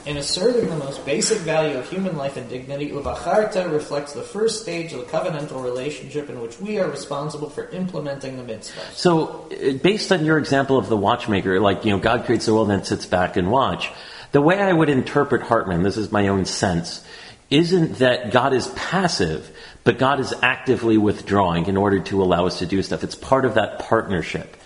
In 0.08 0.18
asserting 0.18 0.70
the 0.70 0.78
most 0.78 1.06
basic 1.06 1.38
value 1.40 1.78
of 1.78 1.88
human 1.88 2.18
life 2.18 2.38
and 2.38 2.50
dignity, 2.50 2.90
Uvacharta 2.90 3.72
reflects 3.72 4.14
the 4.14 4.24
first 4.24 4.62
stage 4.62 4.94
of 4.94 5.02
the 5.02 5.06
covenantal 5.06 5.62
relationship 5.62 6.30
in 6.30 6.42
which 6.42 6.60
we 6.60 6.80
are 6.80 6.90
responsible 6.90 7.50
for 7.50 7.70
implementing 7.70 8.38
the 8.38 8.44
mitzvah. 8.44 8.80
So, 8.94 9.50
uh, 9.52 9.74
based 9.74 10.12
on 10.14 10.24
your 10.24 10.38
example 10.38 10.78
of 10.78 10.88
the 10.88 10.96
watchmaker, 10.96 11.60
like, 11.60 11.84
you 11.84 11.92
know, 11.92 12.00
God 12.00 12.26
creates 12.26 12.46
the 12.46 12.54
world 12.54 12.72
and 12.72 12.80
then 12.80 12.86
sits 12.86 13.06
back 13.06 13.36
and 13.36 13.52
watch, 13.52 13.92
the 14.32 14.42
way 14.42 14.60
I 14.60 14.72
would 14.72 14.90
interpret 14.90 15.42
Hartman, 15.42 15.84
this 15.84 15.98
is 15.98 16.10
my 16.10 16.30
own 16.30 16.46
sense, 16.46 17.04
isn't 17.50 18.00
that 18.00 18.32
God 18.32 18.54
is 18.54 18.68
passive, 18.70 19.52
but 19.88 19.98
God 19.98 20.20
is 20.20 20.34
actively 20.42 20.98
withdrawing 20.98 21.66
in 21.66 21.78
order 21.78 22.00
to 22.12 22.22
allow 22.22 22.46
us 22.46 22.60
to 22.60 22.68
do 22.68 22.84
stuff. 22.84 23.04
It's 23.04 23.16
part 23.16 23.46
of 23.46 23.56
that 23.56 23.80
partnership. 23.80 24.58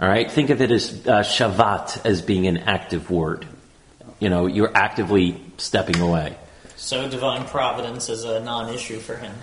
All 0.00 0.08
right? 0.08 0.30
Think 0.30 0.50
of 0.50 0.60
it 0.60 0.70
as 0.70 1.06
uh, 1.06 1.20
shavat 1.20 2.04
as 2.04 2.22
being 2.22 2.46
an 2.46 2.58
active 2.58 3.10
word 3.10 3.46
you 4.18 4.28
know, 4.28 4.46
you're 4.46 4.74
actively 4.74 5.40
stepping 5.58 6.00
away. 6.00 6.36
So 6.76 7.08
divine 7.08 7.46
providence 7.46 8.08
is 8.08 8.24
a 8.24 8.40
non-issue 8.40 8.98
for 8.98 9.16
him. 9.16 9.34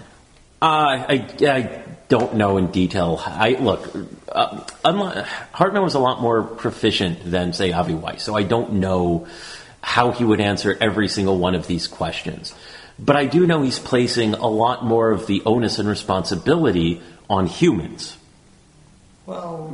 Uh, 0.61 1.05
I, 1.09 1.27
I 1.41 1.83
don't 2.07 2.35
know 2.35 2.57
in 2.57 2.67
detail. 2.67 3.21
I 3.23 3.57
look. 3.59 3.93
Uh, 4.29 5.25
Hartman 5.51 5.83
was 5.83 5.95
a 5.95 5.99
lot 5.99 6.21
more 6.21 6.41
proficient 6.41 7.29
than 7.29 7.53
say 7.53 7.73
Avi 7.73 7.95
Weiss, 7.95 8.23
so 8.23 8.35
I 8.35 8.43
don't 8.43 8.73
know 8.73 9.27
how 9.81 10.11
he 10.11 10.23
would 10.23 10.39
answer 10.39 10.77
every 10.79 11.09
single 11.09 11.37
one 11.37 11.55
of 11.55 11.67
these 11.67 11.87
questions. 11.87 12.53
But 12.99 13.15
I 13.15 13.25
do 13.25 13.47
know 13.47 13.61
he's 13.61 13.79
placing 13.79 14.35
a 14.35 14.47
lot 14.47 14.85
more 14.85 15.11
of 15.11 15.27
the 15.27 15.41
onus 15.45 15.79
and 15.79 15.89
responsibility 15.89 17.01
on 17.29 17.47
humans. 17.47 18.17
Well, 19.25 19.73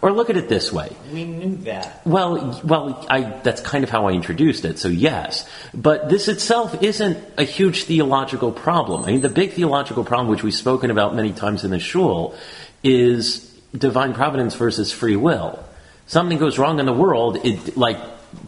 or 0.00 0.12
look 0.12 0.30
at 0.30 0.36
it 0.36 0.48
this 0.48 0.72
way. 0.72 0.94
We 1.12 1.24
knew 1.24 1.56
that. 1.64 2.06
Well, 2.06 2.60
well, 2.62 3.04
I, 3.10 3.22
that's 3.42 3.60
kind 3.60 3.82
of 3.82 3.90
how 3.90 4.06
I 4.06 4.12
introduced 4.12 4.64
it, 4.64 4.78
so 4.78 4.88
yes. 4.88 5.48
But 5.74 6.08
this 6.08 6.28
itself 6.28 6.82
isn't 6.82 7.18
a 7.36 7.42
huge 7.42 7.84
theological 7.84 8.52
problem. 8.52 9.04
I 9.04 9.08
mean, 9.08 9.22
the 9.22 9.28
big 9.28 9.52
theological 9.52 10.04
problem, 10.04 10.28
which 10.28 10.44
we've 10.44 10.54
spoken 10.54 10.90
about 10.92 11.16
many 11.16 11.32
times 11.32 11.64
in 11.64 11.72
the 11.72 11.80
shul, 11.80 12.36
is 12.84 13.40
divine 13.76 14.14
providence 14.14 14.54
versus 14.54 14.92
free 14.92 15.16
will. 15.16 15.64
Something 16.06 16.38
goes 16.38 16.58
wrong 16.58 16.78
in 16.78 16.86
the 16.86 16.92
world, 16.92 17.44
it, 17.44 17.76
like 17.76 17.98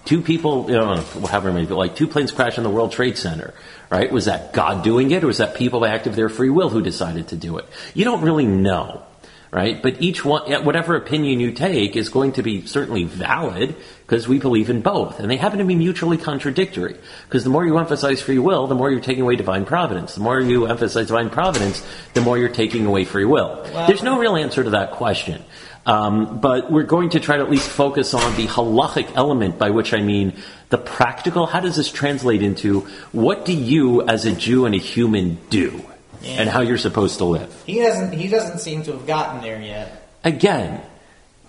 two 0.04 0.22
people, 0.22 0.66
you 0.68 0.76
know, 0.76 0.96
however 0.96 1.52
many, 1.52 1.66
like 1.66 1.96
two 1.96 2.06
planes 2.06 2.32
crash 2.32 2.58
in 2.58 2.64
the 2.64 2.70
World 2.70 2.92
Trade 2.92 3.16
Center, 3.16 3.54
right? 3.90 4.10
Was 4.10 4.26
that 4.26 4.52
God 4.52 4.82
doing 4.84 5.10
it, 5.10 5.24
or 5.24 5.28
was 5.28 5.38
that 5.38 5.54
people 5.54 5.80
by 5.80 5.88
act 5.88 6.06
of 6.06 6.16
their 6.16 6.28
free 6.28 6.50
will 6.50 6.70
who 6.70 6.82
decided 6.82 7.28
to 7.28 7.36
do 7.36 7.58
it? 7.58 7.66
You 7.94 8.04
don't 8.04 8.22
really 8.22 8.46
know 8.46 9.02
right? 9.50 9.82
But 9.82 10.00
each 10.00 10.24
one, 10.24 10.64
whatever 10.64 10.96
opinion 10.96 11.40
you 11.40 11.52
take 11.52 11.96
is 11.96 12.08
going 12.08 12.32
to 12.32 12.42
be 12.42 12.66
certainly 12.66 13.04
valid 13.04 13.74
because 14.06 14.28
we 14.28 14.38
believe 14.38 14.70
in 14.70 14.80
both. 14.80 15.18
And 15.18 15.30
they 15.30 15.36
happen 15.36 15.58
to 15.58 15.64
be 15.64 15.74
mutually 15.74 16.18
contradictory. 16.18 16.96
Because 17.24 17.42
the 17.44 17.50
more 17.50 17.66
you 17.66 17.78
emphasize 17.78 18.22
free 18.22 18.38
will, 18.38 18.66
the 18.66 18.74
more 18.74 18.90
you're 18.90 19.00
taking 19.00 19.22
away 19.22 19.36
divine 19.36 19.64
providence. 19.64 20.14
The 20.14 20.20
more 20.20 20.40
you 20.40 20.66
emphasize 20.66 21.08
divine 21.08 21.30
providence, 21.30 21.84
the 22.14 22.20
more 22.20 22.38
you're 22.38 22.48
taking 22.48 22.86
away 22.86 23.04
free 23.04 23.24
will. 23.24 23.62
Well, 23.72 23.86
There's 23.86 24.02
no 24.02 24.18
real 24.18 24.36
answer 24.36 24.62
to 24.62 24.70
that 24.70 24.92
question. 24.92 25.42
Um, 25.86 26.40
but 26.40 26.70
we're 26.70 26.84
going 26.84 27.10
to 27.10 27.20
try 27.20 27.38
to 27.38 27.42
at 27.42 27.50
least 27.50 27.68
focus 27.68 28.14
on 28.14 28.36
the 28.36 28.46
halachic 28.46 29.10
element, 29.14 29.58
by 29.58 29.70
which 29.70 29.94
I 29.94 30.00
mean 30.00 30.34
the 30.68 30.78
practical. 30.78 31.46
How 31.46 31.60
does 31.60 31.76
this 31.76 31.90
translate 31.90 32.42
into 32.42 32.80
what 33.12 33.44
do 33.44 33.52
you, 33.52 34.02
as 34.02 34.26
a 34.26 34.32
Jew 34.32 34.66
and 34.66 34.74
a 34.74 34.78
human, 34.78 35.38
do? 35.48 35.84
and 36.24 36.48
how 36.48 36.60
you're 36.60 36.78
supposed 36.78 37.18
to 37.18 37.24
live. 37.24 37.62
He 37.66 37.78
hasn't. 37.78 38.14
He 38.14 38.28
doesn't 38.28 38.58
seem 38.58 38.82
to 38.84 38.92
have 38.92 39.06
gotten 39.06 39.40
there 39.40 39.60
yet. 39.60 40.08
Again, 40.24 40.82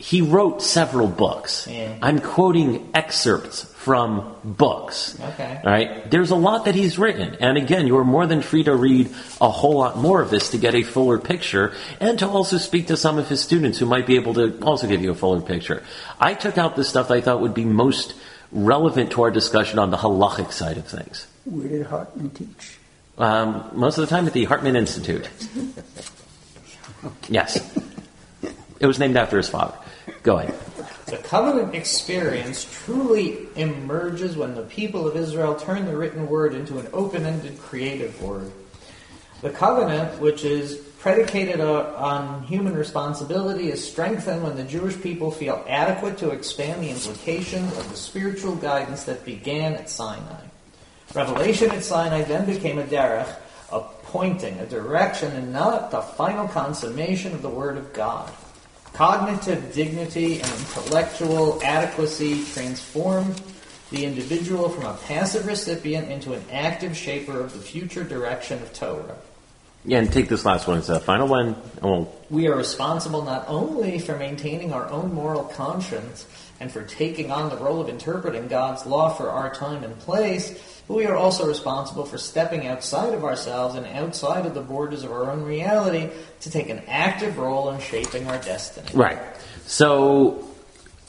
he 0.02 0.22
wrote 0.22 0.64
several 0.64 1.08
books. 1.08 1.68
Yeah. 1.68 1.96
I'm 2.02 2.20
quoting 2.20 2.90
excerpts 2.96 3.64
from 3.64 4.36
books. 4.44 5.20
Okay. 5.20 5.62
All 5.64 5.72
right. 5.72 6.10
There's 6.10 6.32
a 6.32 6.36
lot 6.36 6.66
that 6.66 6.74
he's 6.74 6.98
written, 6.98 7.36
and 7.40 7.56
again, 7.58 7.86
you 7.86 7.98
are 7.98 8.04
more 8.04 8.26
than 8.26 8.42
free 8.42 8.64
to 8.64 8.76
read 8.76 9.10
a 9.40 9.50
whole 9.50 9.78
lot 9.78 9.98
more 9.98 10.22
of 10.22 10.32
this 10.32 10.50
to 10.52 10.58
get 10.58 10.74
a 10.74 10.82
fuller 10.82 11.20
picture, 11.20 11.74
and 12.00 12.18
to 12.20 12.28
also 12.28 12.58
speak 12.58 12.88
to 12.88 12.98
some 12.98 13.20
of 13.20 13.30
his 13.30 13.42
students 13.42 13.78
who 13.78 13.86
might 13.86 14.08
be 14.08 14.16
able 14.16 14.34
to 14.34 14.60
also 14.64 14.88
give 14.88 15.04
you 15.04 15.12
a 15.12 15.16
fuller 15.16 15.40
picture. 15.42 15.84
I 16.20 16.34
took 16.34 16.58
out 16.58 16.76
the 16.76 16.84
stuff 16.84 17.10
that 17.10 17.18
I 17.18 17.22
thought 17.22 17.42
would 17.42 17.54
be 17.54 17.66
most 17.66 18.16
relevant 18.52 19.12
to 19.12 19.22
our 19.22 19.32
discussion 19.32 19.78
on 19.78 19.92
the 19.92 19.98
halachic 19.98 20.52
side 20.52 20.78
of 20.78 20.88
things. 20.88 21.28
Where 21.46 21.68
did 21.68 21.86
Hartman 21.86 22.32
teach? 22.32 22.80
Um, 23.20 23.70
most 23.74 24.00
of 24.00 24.08
the 24.08 24.16
time 24.16 24.26
at 24.26 24.34
the 24.34 24.46
Hartman 24.46 24.76
Institute. 24.76 25.30
Yes. 27.30 27.58
It 28.80 28.86
was 28.86 29.00
named 29.00 29.18
after 29.18 29.38
his 29.38 29.50
father. 29.50 29.74
Go 30.24 30.38
ahead. 30.38 30.54
The 31.08 31.18
covenant 31.18 31.74
experience 31.74 32.68
truly 32.86 33.48
emerges 33.56 34.38
when 34.38 34.56
the 34.56 34.62
people 34.64 35.08
of 35.08 35.16
Israel 35.16 35.56
turn 35.56 35.86
the 35.86 35.98
written 35.98 36.28
word 36.28 36.54
into 36.54 36.80
an 36.80 36.88
open 36.94 37.26
ended 37.26 37.60
creative 37.60 38.22
word. 38.22 38.52
The 39.42 39.50
covenant, 39.50 40.22
which 40.22 40.46
is 40.46 40.76
predicated 41.00 41.60
on 41.60 42.44
human 42.44 42.76
responsibility, 42.76 43.72
is 43.72 43.86
strengthened 43.86 44.44
when 44.44 44.56
the 44.56 44.64
Jewish 44.64 45.02
people 45.02 45.32
feel 45.32 45.66
adequate 45.68 46.20
to 46.20 46.30
expand 46.30 46.84
the 46.84 46.92
implications 46.92 47.76
of 47.76 47.90
the 47.90 47.98
spiritual 47.98 48.56
guidance 48.56 49.04
that 49.06 49.26
began 49.26 49.74
at 49.74 49.90
Sinai. 49.90 50.44
Revelation 51.16 51.72
at 51.72 51.84
Sinai 51.84 52.22
then 52.24 52.46
became 52.46 52.78
a 52.78 52.84
derech, 52.84 53.36
a 53.72 53.82
pointing, 54.04 54.60
a 54.60 54.68
direction, 54.68 55.32
and 55.32 55.52
not 55.52 55.90
the 55.90 56.02
final 56.02 56.48
consummation 56.48 57.34
of 57.34 57.42
the 57.42 57.50
Word 57.50 57.78
of 57.78 57.92
God. 57.94 58.32
Cognitive 58.94 59.74
dignity 59.74 60.42
and 60.42 60.52
intellectual 60.52 61.62
adequacy 61.64 62.44
transform 62.54 63.34
the 63.90 64.06
individual 64.06 64.70
from 64.70 64.86
a 64.86 64.94
passive 65.06 65.46
recipient 65.46 66.10
into 66.10 66.34
an 66.34 66.44
active 66.52 66.96
shaper 66.96 67.40
of 67.40 67.54
the 67.54 67.60
future 67.60 68.04
direction 68.04 68.62
of 68.62 68.74
Torah. 68.74 69.16
Yeah, 69.84 69.98
and 69.98 70.12
take 70.12 70.30
this 70.30 70.46
last 70.46 70.68
one 70.68 70.78
as 70.78 70.90
a 70.90 71.00
final 71.00 71.28
one. 71.28 71.56
We'll... 71.82 72.14
We 72.30 72.48
are 72.48 72.56
responsible 72.56 73.24
not 73.24 73.46
only 73.48 73.98
for 73.98 74.16
maintaining 74.16 74.74
our 74.74 74.88
own 74.90 75.14
moral 75.14 75.46
conscience 75.46 76.28
and 76.60 76.72
for 76.72 76.84
taking 76.84 77.32
on 77.32 77.50
the 77.50 77.58
role 77.58 77.82
of 77.82 77.90
interpreting 77.90 78.48
God's 78.48 78.86
law 78.86 79.10
for 79.10 79.30
our 79.32 79.54
time 79.54 79.84
and 79.84 79.98
place, 80.00 80.81
but 80.92 80.98
we 80.98 81.06
are 81.06 81.16
also 81.16 81.48
responsible 81.48 82.04
for 82.04 82.18
stepping 82.18 82.68
outside 82.68 83.14
of 83.14 83.24
ourselves 83.24 83.76
and 83.76 83.86
outside 83.88 84.46
of 84.46 84.54
the 84.54 84.60
borders 84.60 85.06
of 85.06 85.12
our 85.14 85.32
own 85.32 85.42
reality 85.42 86.10
to 86.42 86.52
take 86.52 86.68
an 86.68 86.82
active 86.86 87.38
role 87.38 87.70
in 87.72 87.80
shaping 87.80 88.28
our 88.28 88.38
destiny. 88.40 88.90
Right. 88.94 89.18
So, 89.68 90.50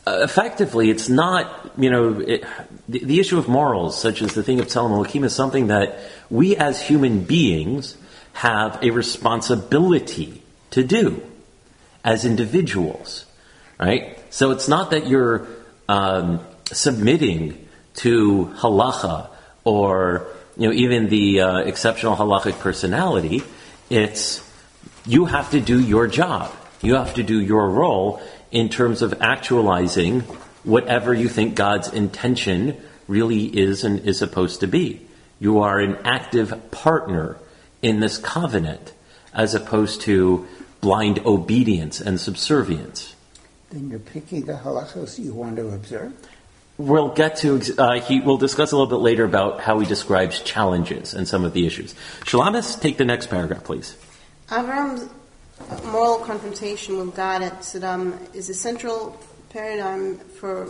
uh, 0.06 0.20
effectively, 0.22 0.88
it's 0.88 1.08
not, 1.08 1.72
you 1.76 1.90
know, 1.90 2.20
it, 2.20 2.44
the, 2.88 3.00
the, 3.00 3.18
issue 3.18 3.38
of 3.38 3.48
morals, 3.48 4.00
such 4.00 4.22
as 4.22 4.34
the 4.34 4.44
thing 4.44 4.60
of 4.60 4.68
Tzelem 4.68 4.92
Elohim, 4.92 5.24
is 5.24 5.34
something 5.34 5.66
that 5.66 5.98
we 6.30 6.54
as 6.54 6.80
human 6.80 7.24
beings 7.24 7.96
have 8.34 8.78
a 8.84 8.90
responsibility 8.90 10.42
to 10.70 10.84
do 10.84 11.20
as 12.04 12.24
individuals, 12.24 13.24
right? 13.80 14.16
So 14.30 14.52
it's 14.52 14.68
not 14.68 14.92
that 14.92 15.08
you're 15.08 15.48
um, 15.88 16.38
submitting 16.66 17.68
to 17.96 18.54
halacha 18.58 19.31
or 19.64 20.26
you 20.56 20.68
know 20.68 20.74
even 20.74 21.08
the 21.08 21.40
uh, 21.40 21.58
exceptional 21.58 22.16
halachic 22.16 22.58
personality. 22.60 23.42
It's 23.90 24.42
you 25.06 25.26
have 25.26 25.50
to 25.50 25.60
do 25.60 25.80
your 25.80 26.06
job. 26.06 26.54
You 26.80 26.94
have 26.94 27.14
to 27.14 27.22
do 27.22 27.40
your 27.40 27.68
role 27.70 28.22
in 28.50 28.68
terms 28.68 29.02
of 29.02 29.14
actualizing 29.20 30.20
whatever 30.64 31.14
you 31.14 31.28
think 31.28 31.54
God's 31.54 31.88
intention 31.92 32.76
really 33.08 33.44
is 33.46 33.84
and 33.84 34.00
is 34.00 34.18
supposed 34.18 34.60
to 34.60 34.66
be. 34.66 35.06
You 35.40 35.60
are 35.60 35.80
an 35.80 35.98
active 36.04 36.70
partner 36.70 37.36
in 37.82 38.00
this 38.00 38.18
covenant. 38.18 38.92
as 39.34 39.54
opposed 39.54 40.02
to 40.02 40.46
blind 40.80 41.18
obedience 41.24 42.00
and 42.00 42.20
subservience. 42.20 43.14
Then 43.70 43.88
you're 43.88 43.98
picking 43.98 44.44
the 44.44 44.54
halachos 44.54 45.18
you 45.18 45.32
want 45.32 45.56
to 45.56 45.68
observe? 45.68 46.12
We'll 46.82 47.10
get 47.10 47.36
to, 47.36 47.60
uh, 47.78 48.00
he, 48.00 48.20
we'll 48.20 48.38
discuss 48.38 48.72
a 48.72 48.76
little 48.76 48.90
bit 48.90 49.02
later 49.02 49.24
about 49.24 49.60
how 49.60 49.78
he 49.78 49.86
describes 49.86 50.40
challenges 50.40 51.14
and 51.14 51.28
some 51.28 51.44
of 51.44 51.52
the 51.52 51.64
issues. 51.64 51.94
Shalamis, 52.22 52.80
take 52.80 52.96
the 52.96 53.04
next 53.04 53.28
paragraph, 53.28 53.62
please. 53.62 53.96
Avram's 54.48 55.08
moral 55.84 56.18
confrontation 56.18 56.98
with 56.98 57.14
God 57.14 57.42
at 57.42 57.64
Sodom 57.64 58.18
is 58.34 58.50
a 58.50 58.54
central 58.54 59.16
paradigm 59.50 60.18
for 60.18 60.68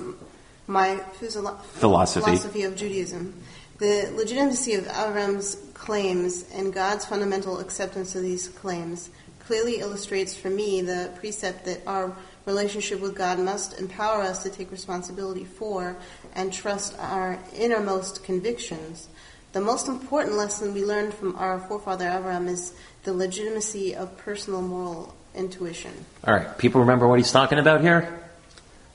my 0.66 0.96
philosophy. 1.14 2.26
philosophy 2.26 2.62
of 2.64 2.76
Judaism. 2.76 3.34
The 3.78 4.12
legitimacy 4.14 4.74
of 4.74 4.84
Avram's 4.84 5.56
claims 5.72 6.44
and 6.52 6.74
God's 6.74 7.06
fundamental 7.06 7.58
acceptance 7.58 8.14
of 8.14 8.22
these 8.22 8.48
claims 8.48 9.08
clearly 9.40 9.80
illustrates 9.80 10.36
for 10.36 10.50
me 10.50 10.82
the 10.82 11.10
precept 11.16 11.64
that 11.64 11.80
our 11.86 12.14
relationship 12.46 13.00
with 13.00 13.14
God 13.14 13.38
must 13.38 13.78
empower 13.78 14.22
us 14.22 14.42
to 14.42 14.50
take 14.50 14.70
responsibility 14.70 15.44
for 15.44 15.96
and 16.34 16.52
trust 16.52 16.98
our 16.98 17.38
innermost 17.56 18.24
convictions. 18.24 19.08
The 19.52 19.60
most 19.60 19.86
important 19.88 20.36
lesson 20.36 20.72
we 20.72 20.84
learned 20.84 21.14
from 21.14 21.36
our 21.36 21.60
forefather 21.60 22.06
Avram 22.06 22.48
is 22.48 22.72
the 23.04 23.12
legitimacy 23.12 23.94
of 23.94 24.16
personal 24.16 24.62
moral 24.62 25.14
intuition. 25.34 25.92
All 26.24 26.34
right, 26.34 26.56
people 26.58 26.80
remember 26.80 27.06
what 27.06 27.18
he's 27.18 27.32
talking 27.32 27.58
about 27.58 27.82
here? 27.82 28.20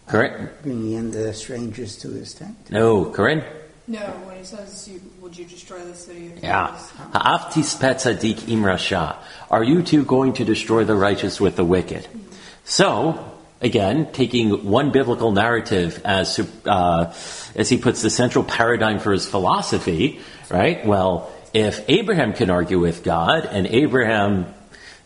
Correct? 0.07 0.63
Bringing 0.63 0.93
in 0.93 1.11
the 1.11 1.33
strangers 1.33 1.97
to 1.97 2.09
his 2.09 2.33
tent? 2.33 2.55
No, 2.71 3.05
Corinne? 3.05 3.43
No, 3.87 3.99
when 4.25 4.37
he 4.37 4.43
says, 4.43 4.89
would 5.21 5.37
you 5.37 5.45
destroy 5.45 5.79
the 5.79 5.95
city? 5.95 6.33
Yeah. 6.41 6.77
Ha'aftis 7.13 7.77
petzadik 7.77 8.39
imrasha. 8.47 9.15
Are 9.49 9.63
you 9.63 9.81
two 9.81 10.03
going 10.03 10.33
to 10.33 10.43
destroy 10.45 10.83
the 10.83 10.95
righteous 10.95 11.39
with 11.39 11.55
the 11.55 11.63
wicked? 11.63 12.07
So, 12.65 13.36
again, 13.61 14.11
taking 14.11 14.65
one 14.65 14.91
biblical 14.91 15.31
narrative 15.31 16.01
as, 16.05 16.39
uh, 16.65 17.13
as 17.55 17.69
he 17.69 17.77
puts 17.77 18.01
the 18.01 18.09
central 18.09 18.43
paradigm 18.43 18.99
for 18.99 19.11
his 19.11 19.27
philosophy, 19.27 20.19
right? 20.49 20.85
Well, 20.85 21.31
if 21.53 21.83
Abraham 21.89 22.33
can 22.33 22.49
argue 22.49 22.79
with 22.79 23.03
God 23.03 23.45
and 23.45 23.67
Abraham 23.67 24.53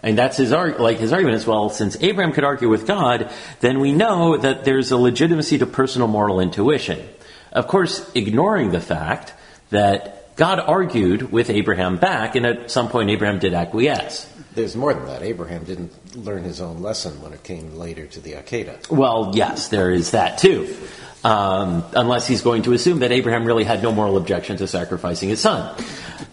and 0.04 0.18
that's 0.18 0.38
his 0.38 0.52
like 0.52 0.98
his 0.98 1.14
argument 1.14 1.38
is 1.38 1.46
well, 1.46 1.70
since 1.70 1.96
Abraham 2.02 2.34
could 2.34 2.44
argue 2.44 2.70
with 2.70 2.88
God, 2.88 3.32
then 3.60 3.80
we 3.80 3.92
know 3.92 4.36
that 4.36 4.66
there's 4.66 4.92
a 4.92 4.98
legitimacy 4.98 5.60
to 5.60 5.68
personal 5.68 6.08
moral 6.08 6.40
intuition. 6.40 7.08
Of 7.52 7.68
course, 7.68 8.10
ignoring 8.16 8.72
the 8.72 8.82
fact 8.82 9.34
that 9.70 10.36
God 10.38 10.60
argued 10.60 11.32
with 11.32 11.50
Abraham 11.50 11.98
back, 11.98 12.36
and 12.36 12.46
at 12.46 12.72
some 12.72 12.90
point 12.90 13.10
Abraham 13.10 13.40
did 13.40 13.54
acquiesce. 13.54 14.28
There's 14.54 14.76
more 14.76 14.94
than 14.94 15.06
that. 15.06 15.22
Abraham 15.22 15.64
didn't 15.64 15.94
learn 16.16 16.44
his 16.44 16.60
own 16.60 16.82
lesson 16.82 17.22
when 17.22 17.34
it 17.34 17.44
came 17.44 17.76
later 17.76 18.06
to 18.08 18.20
the 18.20 18.34
Akedah. 18.34 18.90
Well, 18.90 19.32
yes, 19.34 19.70
there 19.70 19.92
is 19.92 20.12
that 20.12 20.38
too. 20.38 20.76
Um, 21.24 21.84
unless 21.94 22.28
he's 22.28 22.42
going 22.42 22.64
to 22.64 22.74
assume 22.74 23.00
that 23.00 23.12
Abraham 23.12 23.46
really 23.46 23.64
had 23.64 23.84
no 23.84 23.92
moral 23.92 24.18
objection 24.18 24.58
to 24.58 24.68
sacrificing 24.68 25.30
his 25.30 25.40
son. 25.40 25.76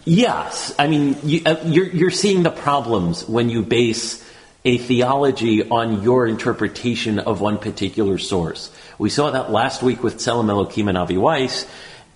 Yes, 0.03 0.73
I 0.79 0.87
mean, 0.87 1.15
you, 1.23 1.41
are 1.45 1.53
uh, 1.53 1.63
you're, 1.65 1.85
you're 1.85 2.11
seeing 2.11 2.43
the 2.43 2.49
problems 2.49 3.27
when 3.27 3.49
you 3.49 3.61
base 3.61 4.25
a 4.65 4.77
theology 4.77 5.69
on 5.69 6.01
your 6.01 6.27
interpretation 6.27 7.19
of 7.19 7.39
one 7.39 7.57
particular 7.59 8.17
source. 8.17 8.71
We 8.97 9.09
saw 9.09 9.31
that 9.31 9.51
last 9.51 9.81
week 9.81 10.03
with 10.03 10.17
Tselem 10.17 10.47
Elokim 10.47 10.89
and 10.89 10.97
Avi 10.97 11.17
Weiss, 11.17 11.65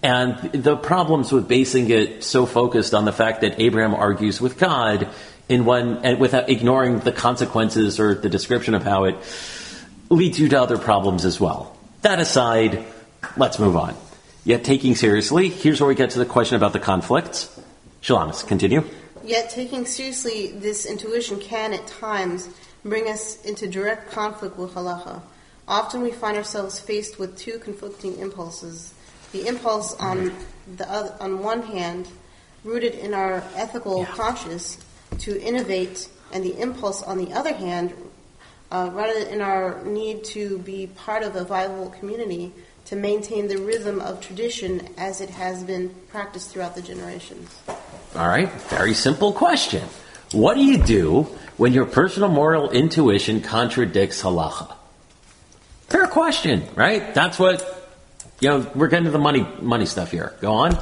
and 0.02 0.52
the 0.52 0.76
problems 0.76 1.32
with 1.32 1.48
basing 1.48 1.90
it 1.90 2.24
so 2.24 2.46
focused 2.46 2.94
on 2.94 3.06
the 3.06 3.14
fact 3.14 3.42
that 3.42 3.62
Abraham 3.62 3.94
argues 3.94 4.42
with 4.42 4.58
God 4.58 5.08
in 5.54 5.66
one, 5.66 6.00
and 6.04 6.20
without 6.20 6.50
ignoring 6.50 7.00
the 7.00 7.12
consequences 7.12 8.00
or 8.00 8.16
the 8.16 8.30
description 8.30 8.74
of 8.74 8.84
how 8.84 9.06
it 9.06 9.16
leads 10.10 10.40
you 10.40 10.50
to 10.50 10.60
other 10.62 10.78
problems 10.78 11.26
as 11.26 11.40
well. 11.40 11.78
That 12.02 12.20
aside, 12.20 12.84
let's 13.38 13.60
move 13.60 13.78
on. 13.78 13.96
Yet 14.44 14.64
taking 14.64 14.96
seriously, 14.96 15.50
here's 15.50 15.80
where 15.80 15.88
we 15.88 15.96
get 15.96 16.10
to 16.12 16.20
the 16.20 16.26
question 16.26 16.58
about 16.58 16.74
the 16.74 16.80
conflicts. 16.80 17.50
Shalamis, 18.02 18.46
continue. 18.46 18.84
Yet 19.24 19.52
taking 19.52 19.86
seriously 19.86 20.52
this 20.52 20.86
intuition 20.86 21.40
can 21.40 21.74
at 21.74 21.88
times 21.88 22.50
bring 22.84 23.08
us 23.08 23.42
into 23.46 23.68
direct 23.68 24.12
conflict 24.12 24.58
with 24.58 24.74
halacha. 24.74 25.22
Often 25.68 26.02
we 26.02 26.12
find 26.12 26.36
ourselves 26.36 26.80
faced 26.80 27.20
with 27.20 27.38
two 27.38 27.60
conflicting 27.60 28.20
impulses. 28.20 28.94
The 29.32 29.48
impulse 29.48 29.96
on 29.96 30.34
the 30.76 30.92
other, 30.92 31.16
on 31.22 31.40
one 31.40 31.62
hand, 31.62 32.10
rooted 32.66 32.96
in 32.96 33.14
our 33.14 33.44
ethical 33.56 34.00
yeah. 34.00 34.06
conscience 34.08 34.78
to 35.20 35.42
innovate, 35.42 36.10
and 36.32 36.44
the 36.44 36.60
impulse 36.60 37.02
on 37.04 37.18
the 37.18 37.34
other 37.34 37.54
hand, 37.54 37.94
uh, 38.72 38.90
rooted 38.92 39.28
in 39.28 39.42
our 39.42 39.84
need 39.86 40.24
to 40.24 40.58
be 40.60 40.88
part 40.88 41.24
of 41.24 41.36
a 41.36 41.44
viable 41.44 41.90
community 41.92 42.52
to 42.86 42.96
maintain 42.96 43.48
the 43.48 43.58
rhythm 43.58 44.02
of 44.02 44.20
tradition 44.20 44.90
as 44.98 45.22
it 45.22 45.30
has 45.30 45.64
been 45.64 45.90
practiced 46.10 46.52
throughout 46.52 46.76
the 46.76 46.82
generations. 46.82 47.56
All 48.16 48.28
right, 48.28 48.52
very 48.70 48.94
simple 48.94 49.32
question. 49.32 49.88
What 50.32 50.56
do 50.56 50.64
you 50.64 50.78
do 50.84 51.24
when 51.58 51.74
your 51.74 51.86
personal 51.86 52.30
moral 52.30 52.72
intuition 52.72 53.42
contradicts 53.42 54.24
halacha? 54.24 54.76
Fair 55.88 56.08
question, 56.08 56.68
right? 56.76 57.14
That's 57.14 57.38
what 57.38 57.92
you 58.40 58.50
know. 58.50 58.72
We're 58.74 58.88
getting 58.88 59.06
to 59.06 59.12
the 59.12 59.20
money 59.20 59.48
money 59.62 59.86
stuff 59.86 60.10
here. 60.10 60.34
Go 60.42 60.54
on. 60.54 60.78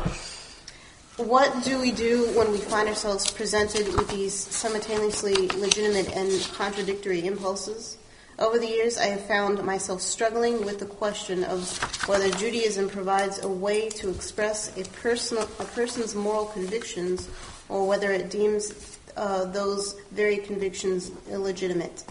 What 1.21 1.63
do 1.63 1.79
we 1.79 1.91
do 1.91 2.35
when 2.35 2.51
we 2.51 2.57
find 2.57 2.89
ourselves 2.89 3.29
presented 3.29 3.85
with 3.93 4.09
these 4.09 4.33
simultaneously 4.33 5.49
legitimate 5.49 6.11
and 6.17 6.41
contradictory 6.53 7.27
impulses? 7.27 7.97
Over 8.39 8.57
the 8.57 8.67
years, 8.67 8.97
I 8.97 9.05
have 9.05 9.23
found 9.25 9.63
myself 9.63 10.01
struggling 10.01 10.65
with 10.65 10.79
the 10.79 10.87
question 10.87 11.43
of 11.43 11.77
whether 12.09 12.27
Judaism 12.31 12.89
provides 12.89 13.43
a 13.43 13.47
way 13.47 13.87
to 13.91 14.09
express 14.09 14.75
a, 14.75 14.83
personal, 15.01 15.43
a 15.59 15.63
person's 15.63 16.15
moral 16.15 16.45
convictions 16.45 17.29
or 17.69 17.87
whether 17.87 18.11
it 18.11 18.31
deems 18.31 18.97
uh, 19.15 19.45
those 19.45 19.93
very 20.11 20.37
convictions 20.37 21.11
illegitimate. 21.29 22.03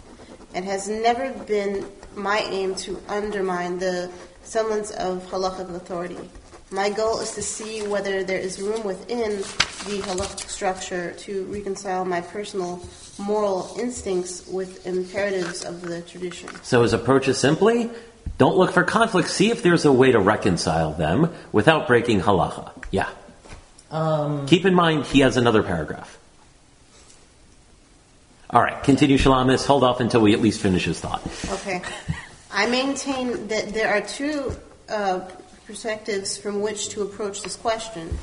It 0.55 0.63
has 0.63 0.89
never 0.89 1.33
been 1.33 1.85
my 2.15 2.39
aim 2.39 2.77
to 2.77 3.03
undermine 3.09 3.81
the 3.81 4.09
semblance 4.45 4.93
of 4.93 5.27
halachic 5.27 5.75
authority. 5.75 6.31
My 6.73 6.89
goal 6.89 7.19
is 7.19 7.33
to 7.33 7.43
see 7.43 7.85
whether 7.87 8.23
there 8.23 8.39
is 8.39 8.61
room 8.61 8.85
within 8.85 9.39
the 9.39 10.01
halachic 10.07 10.49
structure 10.49 11.13
to 11.19 11.45
reconcile 11.47 12.05
my 12.05 12.21
personal 12.21 12.81
moral 13.19 13.75
instincts 13.79 14.47
with 14.47 14.87
imperatives 14.87 15.65
of 15.65 15.83
the 15.83 16.01
tradition. 16.03 16.49
So 16.63 16.83
his 16.83 16.93
approach 16.93 17.27
is 17.27 17.39
simply 17.39 17.91
don't 18.39 18.57
look 18.57 18.73
for 18.73 18.85
conflict. 18.85 19.29
See 19.31 19.51
if 19.51 19.63
there's 19.63 19.85
a 19.85 19.93
way 19.93 20.13
to 20.13 20.21
reconcile 20.21 20.93
them 20.93 21.33
without 21.53 21.89
breaking 21.89 22.21
halacha. 22.21 22.71
Yeah. 22.91 23.09
Um, 23.91 24.47
Keep 24.47 24.65
in 24.65 24.75
mind 24.75 25.07
he 25.07 25.21
has 25.21 25.37
another 25.37 25.65
paragraph. 25.65 26.19
All 28.49 28.63
right, 28.63 28.83
continue 28.83 29.19
Shalamis. 29.19 29.67
Hold 29.67 29.85
off 29.85 30.01
until 30.01 30.21
we 30.21 30.35
at 30.35 30.41
least 30.41 30.61
finish 30.61 30.85
his 30.85 30.99
thought. 31.01 31.23
Okay. 31.51 31.83
I 32.53 32.67
maintain 32.67 33.49
that 33.49 33.73
there 33.73 33.89
are 33.89 34.01
two 34.01 34.57
uh, 34.89 35.21
perspectives 35.71 36.37
from 36.37 36.61
which 36.61 36.89
to 36.89 37.03
approach 37.03 37.43
this 37.43 37.55
question. 37.55 38.19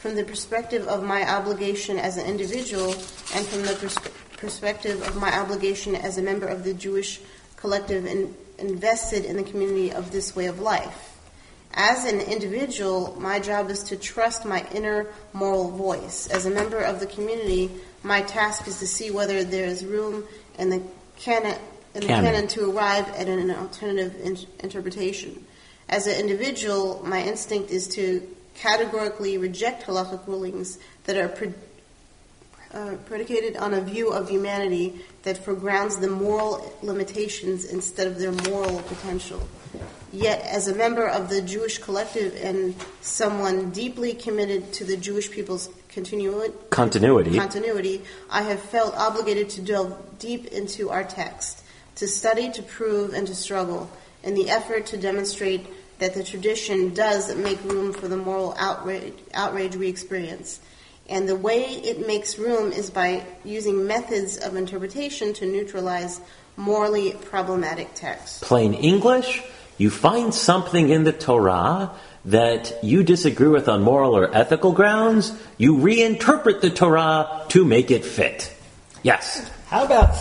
From 0.00 0.16
the 0.16 0.24
perspective 0.24 0.86
of 0.86 1.02
my 1.02 1.28
obligation 1.28 1.98
as 1.98 2.18
an 2.18 2.26
individual, 2.26 2.92
and 3.34 3.46
from 3.46 3.62
the 3.62 3.74
pers- 3.80 4.12
perspective 4.36 5.00
of 5.08 5.16
my 5.16 5.34
obligation 5.38 5.94
as 5.94 6.18
a 6.18 6.22
member 6.22 6.46
of 6.46 6.62
the 6.62 6.74
Jewish 6.74 7.20
collective 7.56 8.04
in- 8.04 8.34
invested 8.58 9.24
in 9.24 9.36
the 9.36 9.42
community 9.42 9.90
of 9.92 10.12
this 10.12 10.36
way 10.36 10.46
of 10.46 10.60
life. 10.60 11.16
As 11.72 12.04
an 12.04 12.20
individual, 12.20 13.16
my 13.18 13.40
job 13.40 13.70
is 13.70 13.82
to 13.84 13.96
trust 13.96 14.44
my 14.44 14.66
inner 14.74 15.06
moral 15.32 15.70
voice. 15.70 16.26
As 16.26 16.44
a 16.44 16.50
member 16.50 16.80
of 16.80 17.00
the 17.00 17.06
community, 17.06 17.70
my 18.02 18.20
task 18.22 18.68
is 18.68 18.78
to 18.80 18.86
see 18.86 19.10
whether 19.10 19.42
there 19.42 19.66
is 19.66 19.84
room 19.84 20.24
in 20.58 20.68
the 20.68 20.82
canon, 21.18 21.56
in 21.94 22.02
the 22.02 22.06
canon. 22.08 22.24
canon 22.24 22.48
to 22.48 22.70
arrive 22.70 23.08
at 23.16 23.26
an 23.28 23.50
alternative 23.50 24.20
in- 24.22 24.38
interpretation. 24.60 25.46
As 25.90 26.06
an 26.06 26.20
individual, 26.20 27.02
my 27.04 27.20
instinct 27.20 27.72
is 27.72 27.88
to 27.88 28.22
categorically 28.54 29.38
reject 29.38 29.82
halachic 29.82 30.24
rulings 30.28 30.78
that 31.04 31.16
are 31.16 31.28
pre- 31.28 31.52
uh, 32.72 32.94
predicated 33.06 33.56
on 33.56 33.74
a 33.74 33.80
view 33.80 34.12
of 34.12 34.30
humanity 34.30 35.00
that 35.24 35.44
foregrounds 35.44 35.96
the 35.96 36.06
moral 36.06 36.72
limitations 36.82 37.64
instead 37.64 38.06
of 38.06 38.20
their 38.20 38.30
moral 38.30 38.78
potential. 38.82 39.40
Yet, 40.12 40.42
as 40.42 40.68
a 40.68 40.74
member 40.76 41.08
of 41.08 41.28
the 41.28 41.42
Jewish 41.42 41.78
collective 41.78 42.36
and 42.40 42.76
someone 43.00 43.70
deeply 43.70 44.14
committed 44.14 44.72
to 44.74 44.84
the 44.84 44.96
Jewish 44.96 45.28
people's 45.28 45.68
continuity, 45.92 46.54
continuity, 46.70 47.36
continuity, 47.36 48.02
I 48.30 48.42
have 48.42 48.60
felt 48.60 48.94
obligated 48.96 49.50
to 49.50 49.60
delve 49.62 50.18
deep 50.20 50.46
into 50.46 50.90
our 50.90 51.02
text, 51.02 51.64
to 51.96 52.06
study, 52.06 52.48
to 52.52 52.62
prove, 52.62 53.12
and 53.12 53.26
to 53.26 53.34
struggle 53.34 53.90
in 54.22 54.34
the 54.34 54.50
effort 54.50 54.86
to 54.86 54.96
demonstrate 54.96 55.66
that 56.00 56.14
the 56.14 56.24
tradition 56.24 56.92
does 56.92 57.34
make 57.36 57.62
room 57.64 57.92
for 57.92 58.08
the 58.08 58.16
moral 58.16 58.54
outrage, 58.58 59.14
outrage 59.32 59.76
we 59.76 59.88
experience. 59.88 60.60
And 61.08 61.28
the 61.28 61.36
way 61.36 61.62
it 61.62 62.06
makes 62.06 62.38
room 62.38 62.72
is 62.72 62.90
by 62.90 63.24
using 63.44 63.86
methods 63.86 64.38
of 64.38 64.56
interpretation 64.56 65.32
to 65.34 65.46
neutralize 65.46 66.20
morally 66.56 67.12
problematic 67.12 67.94
texts. 67.94 68.40
Plain 68.42 68.74
English, 68.74 69.42
you 69.76 69.90
find 69.90 70.34
something 70.34 70.90
in 70.90 71.04
the 71.04 71.12
Torah 71.12 71.92
that 72.26 72.82
you 72.82 73.02
disagree 73.02 73.48
with 73.48 73.68
on 73.68 73.82
moral 73.82 74.16
or 74.16 74.34
ethical 74.34 74.72
grounds, 74.72 75.32
you 75.56 75.76
reinterpret 75.76 76.60
the 76.60 76.70
Torah 76.70 77.44
to 77.48 77.64
make 77.64 77.90
it 77.90 78.04
fit. 78.04 78.54
Yes. 79.02 79.50
How 79.66 79.84
about 79.84 80.16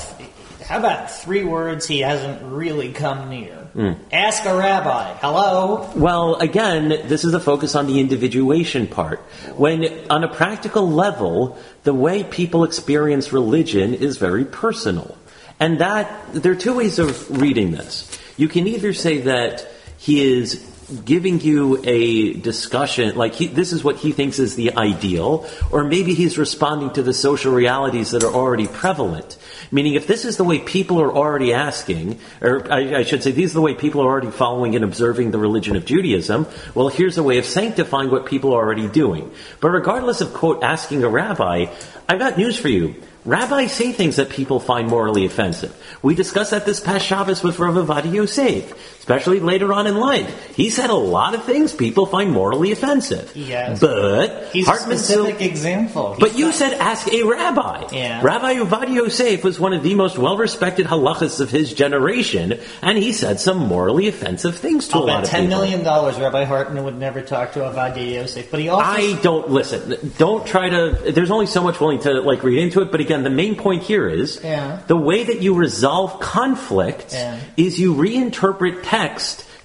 how 0.66 0.78
about 0.78 1.12
three 1.12 1.44
words 1.44 1.88
he 1.88 2.00
hasn't 2.00 2.42
really 2.44 2.94
come 2.94 3.30
near? 3.30 3.59
Mm. 3.80 3.98
Ask 4.12 4.44
a 4.44 4.54
rabbi. 4.58 5.14
Hello? 5.22 5.90
Well, 5.96 6.36
again, 6.36 6.90
this 6.90 7.24
is 7.24 7.34
a 7.34 7.40
focus 7.40 7.76
on 7.76 7.88
the 7.88 8.02
individuation 8.02 8.88
part. 8.88 9.20
When, 9.56 9.88
on 10.10 10.26
a 10.26 10.28
practical 10.28 10.92
level, 10.92 11.58
the 11.86 11.94
way 11.94 12.26
people 12.26 12.66
experience 12.66 13.32
religion 13.32 13.94
is 13.94 14.18
very 14.18 14.44
personal. 14.44 15.18
And 15.62 15.80
that, 15.80 16.34
there 16.34 16.52
are 16.52 16.56
two 16.56 16.74
ways 16.74 17.00
of 17.00 17.42
reading 17.42 17.72
this. 17.72 18.20
You 18.36 18.50
can 18.50 18.68
either 18.68 18.94
say 18.94 19.20
that 19.22 19.66
he 19.98 20.26
is 20.26 20.66
giving 21.06 21.40
you 21.40 21.82
a 21.86 22.34
discussion, 22.34 23.16
like 23.16 23.34
he, 23.36 23.48
this 23.48 23.72
is 23.72 23.82
what 23.82 23.96
he 23.96 24.12
thinks 24.12 24.40
is 24.40 24.56
the 24.56 24.74
ideal, 24.76 25.48
or 25.72 25.86
maybe 25.86 26.16
he's 26.16 26.38
responding 26.38 26.92
to 26.92 27.04
the 27.04 27.14
social 27.14 27.54
realities 27.54 28.12
that 28.12 28.26
are 28.26 28.34
already 28.34 28.68
prevalent. 28.68 29.38
Meaning, 29.72 29.94
if 29.94 30.08
this 30.08 30.26
is 30.26 30.38
the 30.38 30.44
way 30.44 30.60
people 30.60 31.00
are 31.00 31.12
already 31.12 31.54
asking, 31.54 32.20
or 32.42 32.72
I, 32.72 33.00
I 33.00 33.04
should 33.04 33.22
say, 33.22 33.32
these 33.32 33.52
are 33.52 33.56
the 33.56 33.62
way 33.62 33.76
people 33.76 34.02
are 34.02 34.08
already 34.08 34.32
following 34.32 34.76
and 34.76 34.84
observing 34.84 35.32
the 35.32 35.38
religion 35.38 35.76
of 35.76 35.86
Judaism, 35.86 36.48
well, 36.74 36.90
here's 36.90 37.18
a 37.18 37.24
way 37.24 37.38
of 37.38 37.46
sanctifying 37.46 38.10
what 38.10 38.26
people 38.26 38.54
are 38.54 38.64
already 38.64 38.88
doing. 38.88 39.32
But 39.60 39.70
regardless 39.70 40.22
of, 40.22 40.34
quote, 40.34 40.64
asking 40.64 41.04
a 41.04 41.10
rabbi, 41.10 41.68
I've 42.08 42.20
got 42.20 42.38
news 42.38 42.58
for 42.58 42.70
you. 42.70 42.96
Rabbis 43.26 43.74
say 43.74 43.92
things 43.92 44.16
that 44.16 44.30
people 44.30 44.60
find 44.60 44.88
morally 44.88 45.26
offensive. 45.26 45.76
We 46.02 46.16
discussed 46.16 46.52
that 46.52 46.66
this 46.66 46.80
past 46.80 47.06
Shabbos 47.06 47.44
with 47.44 47.60
Rav 47.60 47.76
Ovadia 47.76 48.14
Yosef 48.14 48.99
especially 49.10 49.40
later 49.40 49.74
on 49.74 49.88
in 49.88 49.98
life. 49.98 50.56
He 50.56 50.70
said 50.70 50.92
a 50.92 50.94
lot 50.94 51.34
of 51.34 51.44
things 51.44 51.74
people 51.74 52.06
find 52.06 52.32
morally 52.32 52.72
offensive. 52.72 53.36
Yes. 53.36 53.80
But 53.80 54.50
he's 54.54 54.68
Hartman 54.68 54.98
a 54.98 55.00
specific 55.00 55.36
still, 55.36 55.48
example. 55.50 56.14
He's 56.14 56.20
but 56.20 56.38
you 56.38 56.52
said 56.52 56.74
ask 56.74 57.12
a 57.12 57.24
rabbi. 57.24 57.88
Yeah. 57.92 58.22
Rabbi 58.22 58.56
Ovadia 58.56 58.94
Yosef 58.94 59.44
was 59.44 59.60
one 59.60 59.74
of 59.74 59.82
the 59.82 59.96
most 59.96 60.20
well-respected 60.20 60.86
halachas 60.86 61.42
of 61.42 61.50
his 61.50 61.74
generation, 61.74 62.60
and 62.84 63.00
he 63.00 63.12
said 63.12 63.40
some 63.40 63.58
morally 63.58 64.08
offensive 64.08 64.60
things 64.60 64.88
to 64.90 64.98
I'll 64.98 65.02
a 65.02 65.04
oh, 65.04 65.08
lot 65.08 65.24
of 65.24 65.30
people. 65.32 65.40
Ten 65.40 65.50
million 65.50 65.84
dollars, 65.84 66.20
Rabbi 66.20 66.44
Hartman 66.44 66.84
would 66.84 66.98
never 67.00 67.22
talk 67.22 67.54
to 67.54 67.62
Ovadia 67.62 68.14
Yosef, 68.14 68.52
but 68.52 68.60
he 68.60 68.70
also. 68.70 68.86
I 68.86 69.20
don't 69.24 69.50
listen. 69.50 70.12
Don't 70.20 70.46
try 70.46 70.70
to. 70.70 71.12
There's 71.12 71.32
only 71.32 71.48
so 71.48 71.64
much 71.64 71.80
willing 71.80 72.00
to 72.02 72.22
like 72.22 72.44
read 72.44 72.60
into 72.60 72.82
it. 72.84 72.92
But 72.92 73.02
again, 73.02 73.24
the 73.24 73.32
main 73.32 73.56
point 73.56 73.82
here 73.82 74.08
is 74.08 74.40
yeah. 74.44 74.84
the 74.86 74.98
way 74.98 75.24
that 75.24 75.42
you 75.42 75.56
resolve 75.56 76.20
conflict 76.20 77.14
yeah. 77.14 77.40
is 77.58 77.80
you 77.80 77.96
reinterpret 77.96 78.82
text 78.84 78.99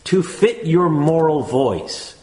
to 0.05 0.23
fit 0.23 0.67
your 0.67 0.89
moral 0.89 1.43
voice. 1.43 2.17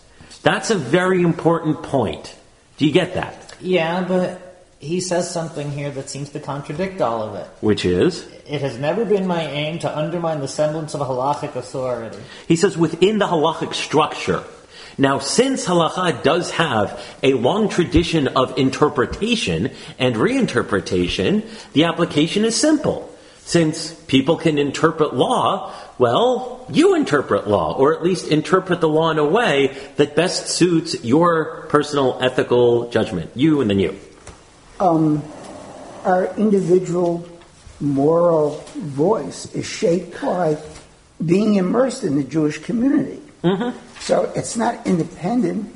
That's 0.44 0.70
a 0.70 0.76
very 0.76 1.22
important 1.22 1.84
point. 1.84 2.36
Do 2.78 2.86
you 2.86 2.92
get 2.92 3.14
that? 3.16 3.56
Yeah, 3.60 4.04
but 4.08 4.52
he 4.80 5.00
says 5.00 5.32
something 5.32 5.72
here 5.72 5.92
that 5.92 6.10
seems 6.10 6.30
to 6.32 6.40
contradict 6.40 7.02
all 7.02 7.22
of 7.22 7.36
it. 7.36 7.48
Which 7.62 7.86
is? 7.86 8.28
It 8.48 8.62
has 8.62 8.78
never 8.80 9.06
been 9.06 9.28
my 9.28 9.44
aim 9.44 9.80
to 9.80 9.98
undermine 9.98 10.40
the 10.40 10.48
semblance 10.48 10.96
of 10.96 11.02
a 11.02 11.06
halachic 11.06 11.56
authority. 11.56 12.18
He 12.48 12.56
says 12.56 12.78
within 12.78 13.20
the 13.20 13.28
halachic 13.28 13.76
structure. 13.76 14.44
Now, 14.98 15.20
since 15.20 15.66
halacha 15.66 16.24
does 16.24 16.52
have 16.52 17.00
a 17.24 17.34
long 17.34 17.70
tradition 17.70 18.28
of 18.30 18.58
interpretation 18.58 19.72
and 20.00 20.16
reinterpretation, 20.16 21.48
the 21.74 21.86
application 21.86 22.44
is 22.44 22.56
simple. 22.56 23.08
Since 23.44 23.94
people 24.06 24.38
can 24.38 24.58
interpret 24.58 25.14
law, 25.14 25.74
well, 25.98 26.66
you 26.70 26.96
interpret 26.96 27.48
law, 27.48 27.76
or 27.78 27.96
at 27.96 28.04
least 28.04 28.28
interpret 28.28 28.82
the 28.82 28.90
law 28.90 29.12
in 29.12 29.20
a 29.20 29.26
way 29.26 29.78
that 29.98 30.16
best 30.16 30.48
suits 30.48 31.04
your 31.04 31.68
personal 31.70 32.18
ethical 32.22 32.90
judgment. 32.90 33.32
You 33.36 33.62
and 33.62 33.70
then 33.70 33.80
you. 33.80 34.00
Um, 34.80 35.24
our 36.04 36.34
individual 36.38 37.28
moral 37.80 38.64
voice 38.76 39.54
is 39.54 39.66
shaped 39.66 40.22
by 40.22 40.58
being 41.24 41.56
immersed 41.56 42.04
in 42.04 42.16
the 42.16 42.24
Jewish 42.24 42.58
community. 42.60 43.22
Mm-hmm. 43.44 43.78
So 44.00 44.32
it's 44.36 44.58
not 44.58 44.88
independent. 44.88 45.76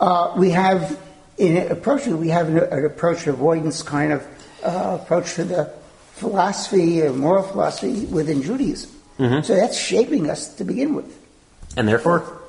Uh, 0.00 0.34
we 0.36 0.50
have, 0.50 0.98
in 1.38 1.70
approaching, 1.70 2.18
we 2.18 2.28
have 2.28 2.48
an, 2.48 2.58
an 2.58 2.84
approach 2.84 3.26
avoidance 3.26 3.82
kind 3.82 4.12
of 4.12 4.26
uh, 4.62 4.98
approach 5.00 5.34
to 5.34 5.44
the 5.44 5.72
philosophy, 6.14 7.02
or 7.02 7.12
moral 7.12 7.42
philosophy 7.42 8.04
within 8.06 8.42
Judaism. 8.42 8.90
Mm-hmm. 9.22 9.42
So 9.42 9.54
that's 9.54 9.78
shaping 9.78 10.28
us 10.28 10.54
to 10.56 10.64
begin 10.64 10.94
with. 10.94 11.16
And 11.76 11.86
therefore? 11.86 12.40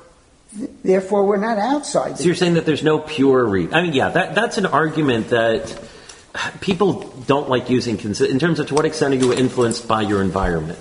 Therefore, 0.82 1.24
we're 1.24 1.36
not 1.36 1.58
outside. 1.58 2.18
So 2.18 2.24
you're 2.24 2.34
saying 2.34 2.54
that 2.54 2.66
there's 2.66 2.82
no 2.82 2.98
pure 2.98 3.44
read. 3.44 3.72
I 3.72 3.82
mean, 3.82 3.92
yeah, 3.92 4.08
that, 4.08 4.34
that's 4.34 4.58
an 4.58 4.66
argument 4.66 5.28
that 5.28 5.80
people 6.60 7.02
don't 7.26 7.48
like 7.48 7.70
using 7.70 7.98
in 7.98 8.38
terms 8.38 8.58
of 8.58 8.68
to 8.68 8.74
what 8.74 8.84
extent 8.84 9.14
are 9.14 9.16
you 9.18 9.32
influenced 9.32 9.86
by 9.86 10.02
your 10.02 10.20
environment. 10.20 10.78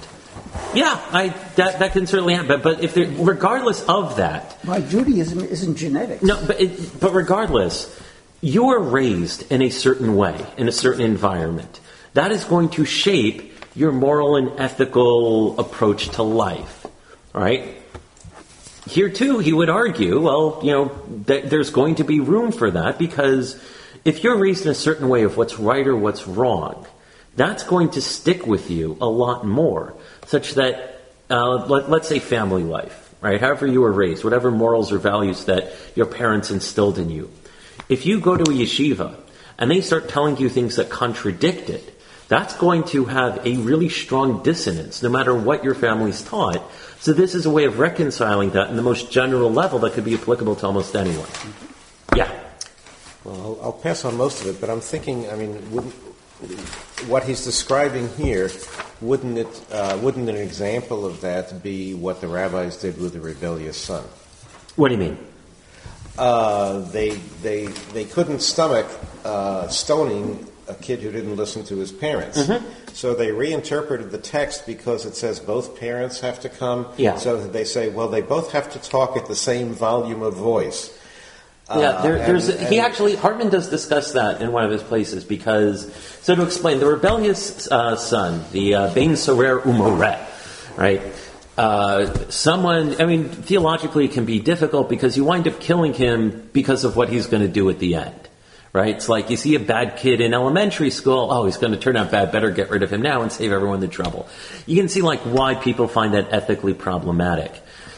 Yeah, 0.74 1.00
I, 1.12 1.30
that, 1.56 1.80
that 1.80 1.94
can 1.94 2.08
certainly 2.08 2.34
happen. 2.34 2.48
But, 2.48 2.64
but 2.64 2.84
if 2.84 2.96
regardless 3.20 3.88
of 3.88 4.18
that, 4.18 4.64
my 4.66 4.82
Judaism 4.82 5.40
isn't 5.42 5.76
genetics. 5.76 6.24
No, 6.24 6.44
but 6.46 6.60
it, 6.60 7.00
but 7.00 7.14
regardless, 7.14 8.00
you 8.42 8.70
are 8.70 8.80
raised 8.80 9.52
in 9.52 9.62
a 9.62 9.70
certain 9.70 10.16
way 10.16 10.44
in 10.58 10.68
a 10.68 10.72
certain 10.72 11.02
environment 11.02 11.80
that 12.14 12.32
is 12.32 12.44
going 12.44 12.70
to 12.70 12.86
shape 12.86 13.53
your 13.76 13.92
moral 13.92 14.36
and 14.36 14.60
ethical 14.60 15.60
approach 15.60 16.10
to 16.10 16.24
life. 16.24 16.86
right? 17.34 17.78
Here 18.88 19.10
too, 19.10 19.40
he 19.40 19.54
would 19.54 19.70
argue, 19.70 20.22
well, 20.22 20.60
you 20.62 20.72
know, 20.72 20.90
th- 21.26 21.46
there's 21.46 21.70
going 21.70 21.96
to 21.96 22.04
be 22.04 22.20
room 22.20 22.52
for 22.52 22.70
that 22.70 23.00
because 23.00 23.60
if 24.04 24.24
you're 24.24 24.36
raised 24.36 24.66
in 24.66 24.72
a 24.72 24.76
certain 24.76 25.08
way 25.08 25.24
of 25.24 25.38
what's 25.38 25.58
right 25.58 25.88
or 25.88 25.96
what's 25.96 26.28
wrong, 26.28 26.86
that's 27.36 27.64
going 27.64 27.92
to 27.92 28.02
stick 28.02 28.46
with 28.46 28.70
you 28.70 28.98
a 29.02 29.08
lot 29.08 29.46
more, 29.46 29.96
such 30.28 30.56
that, 30.56 31.02
uh, 31.30 31.66
let, 31.66 31.90
let's 31.90 32.08
say 32.08 32.20
family 32.20 32.64
life, 32.64 33.16
right? 33.22 33.40
However 33.40 33.66
you 33.66 33.82
were 33.82 33.92
raised, 33.92 34.24
whatever 34.24 34.52
morals 34.52 34.92
or 34.92 35.00
values 35.00 35.46
that 35.46 35.74
your 35.96 36.06
parents 36.06 36.52
instilled 36.52 37.00
in 37.00 37.10
you. 37.10 37.32
If 37.90 38.06
you 38.06 38.20
go 38.20 38.38
to 38.38 38.44
a 38.44 38.54
yeshiva 38.54 39.16
and 39.58 39.72
they 39.72 39.82
start 39.82 40.10
telling 40.10 40.38
you 40.38 40.50
things 40.50 40.76
that 40.76 40.90
contradict 40.90 41.70
it, 41.70 41.93
that's 42.28 42.56
going 42.56 42.84
to 42.86 43.06
have 43.06 43.46
a 43.46 43.58
really 43.58 43.90
strong 43.90 44.44
dissonance 44.44 45.04
no 45.04 45.10
matter 45.10 45.36
what 45.36 45.64
your 45.64 45.76
family's 45.76 46.22
taught. 46.22 46.62
So 47.00 47.12
this 47.14 47.36
is 47.36 47.46
a 47.46 47.50
way 47.50 47.66
of 47.66 47.80
reconciling 47.80 48.52
that 48.52 48.70
in 48.70 48.76
the 48.76 48.82
most 48.82 49.12
general 49.12 49.52
level 49.52 49.80
that 49.80 49.94
could 49.94 50.06
be 50.06 50.14
applicable 50.14 50.56
to 50.58 50.66
almost 50.66 50.96
anyone. 50.96 51.28
Yeah. 52.16 52.32
Well, 53.24 53.36
I'll, 53.36 53.60
I'll 53.64 53.74
pass 53.74 54.06
on 54.06 54.16
most 54.16 54.42
of 54.42 54.48
it, 54.48 54.62
but 54.62 54.70
I'm 54.70 54.80
thinking, 54.80 55.30
I 55.30 55.36
mean, 55.36 55.54
what 57.08 57.24
he's 57.24 57.44
describing 57.44 58.10
here, 58.16 58.50
wouldn't 59.02 59.38
it, 59.38 59.66
uh, 59.72 59.98
wouldn't 60.02 60.30
an 60.30 60.38
example 60.38 61.06
of 61.06 61.22
that 61.22 61.62
be 61.62 61.94
what 61.94 62.22
the 62.22 62.28
rabbis 62.28 62.78
did 62.78 62.98
with 62.98 63.14
the 63.14 63.22
rebellious 63.22 63.78
son? 63.78 64.04
What 64.76 64.90
do 64.90 64.96
you 64.96 65.00
mean? 65.00 65.18
Uh, 66.18 66.80
they, 66.92 67.12
they, 67.42 67.68
they 67.94 68.06
couldn't 68.06 68.42
stomach 68.42 68.88
uh, 69.26 69.68
stoning 69.68 70.48
a 70.74 70.82
kid 70.82 71.00
who 71.00 71.12
didn't 71.12 71.36
listen 71.36 71.64
to 71.66 71.78
his 71.78 71.92
parents. 71.92 72.38
Mm-hmm. 72.38 72.66
So 72.94 73.14
they 73.14 73.32
reinterpreted 73.32 74.12
the 74.12 74.18
text 74.18 74.66
because 74.66 75.06
it 75.06 75.16
says 75.16 75.40
both 75.40 75.80
parents 75.80 76.20
have 76.20 76.40
to 76.42 76.50
come. 76.50 76.88
Yeah. 76.98 77.18
So 77.18 77.46
they 77.46 77.64
say, 77.64 77.90
well, 77.90 78.10
they 78.10 78.22
both 78.22 78.52
have 78.52 78.72
to 78.74 78.80
talk 78.80 79.18
at 79.18 79.28
the 79.28 79.36
same 79.36 79.74
volume 79.74 80.22
of 80.22 80.36
voice. 80.36 80.98
Yeah, 81.70 81.76
uh, 81.76 82.02
there, 82.02 82.18
there's 82.18 82.50
and, 82.50 82.68
he 82.68 82.80
actually 82.80 83.16
Hartman 83.16 83.50
does 83.50 83.70
discuss 83.70 84.12
that 84.14 84.42
in 84.42 84.52
one 84.52 84.66
of 84.66 84.72
his 84.72 84.84
places 84.84 85.24
because 85.24 85.94
so 86.22 86.36
to 86.36 86.44
explain 86.44 86.80
the 86.80 86.86
rebellious 86.86 87.72
uh, 87.72 87.96
son, 87.96 88.44
the 88.52 88.76
uh, 88.76 88.94
Bain 88.94 89.16
Sorer 89.16 89.62
Umoret, 89.62 90.78
right? 90.78 91.02
Uh, 91.58 92.30
someone, 92.30 93.00
I 93.00 93.06
mean, 93.06 93.30
theologically, 93.30 94.06
it 94.06 94.12
can 94.12 94.26
be 94.26 94.40
difficult 94.40 94.90
because 94.90 95.16
you 95.16 95.24
wind 95.24 95.48
up 95.48 95.62
killing 95.62 95.94
him 95.94 96.50
because 96.52 96.84
of 96.84 96.98
what 96.98 97.08
he's 97.10 97.28
going 97.28 97.44
to 97.44 97.50
do 97.52 97.70
at 97.70 97.80
the 97.80 97.96
end 97.96 98.24
right? 98.74 98.96
It's 98.96 99.08
like 99.08 99.30
you 99.30 99.38
see 99.38 99.54
a 99.54 99.60
bad 99.60 99.98
kid 99.98 100.20
in 100.20 100.34
elementary 100.34 100.90
school, 100.90 101.32
oh, 101.32 101.46
he's 101.46 101.58
going 101.58 101.74
to 101.74 101.80
turn 101.80 101.96
out 101.96 102.10
bad, 102.10 102.32
better 102.32 102.50
get 102.50 102.72
rid 102.72 102.82
of 102.82 102.92
him 102.92 103.04
now 103.04 103.22
and 103.22 103.32
save 103.32 103.52
everyone 103.52 103.80
the 103.80 103.88
trouble. 103.88 104.28
You 104.66 104.76
can 104.76 104.90
see 104.90 105.04
like 105.04 105.20
why 105.22 105.54
people 105.54 105.88
find 105.88 106.16
that 106.16 106.34
ethically 106.34 106.74
problematic. 106.74 107.54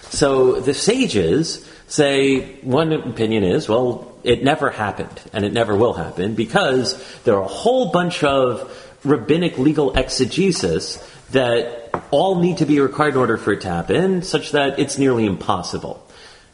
So 0.09 0.59
the 0.59 0.73
sages 0.73 1.67
say 1.87 2.59
one 2.61 2.91
opinion 2.91 3.43
is, 3.43 3.69
well, 3.69 4.13
it 4.23 4.43
never 4.43 4.69
happened 4.69 5.21
and 5.31 5.45
it 5.45 5.53
never 5.53 5.77
will 5.77 5.93
happen 5.93 6.35
because 6.35 7.01
there 7.23 7.35
are 7.35 7.43
a 7.43 7.47
whole 7.47 7.91
bunch 7.91 8.23
of 8.23 8.71
rabbinic 9.05 9.57
legal 9.57 9.95
exegesis 9.95 10.97
that 11.31 11.89
all 12.11 12.41
need 12.41 12.57
to 12.57 12.65
be 12.65 12.79
required 12.79 13.13
in 13.13 13.19
order 13.19 13.37
for 13.37 13.53
it 13.53 13.61
to 13.61 13.69
happen, 13.69 14.23
such 14.23 14.51
that 14.51 14.77
it's 14.77 14.97
nearly 14.97 15.25
impossible. 15.25 16.05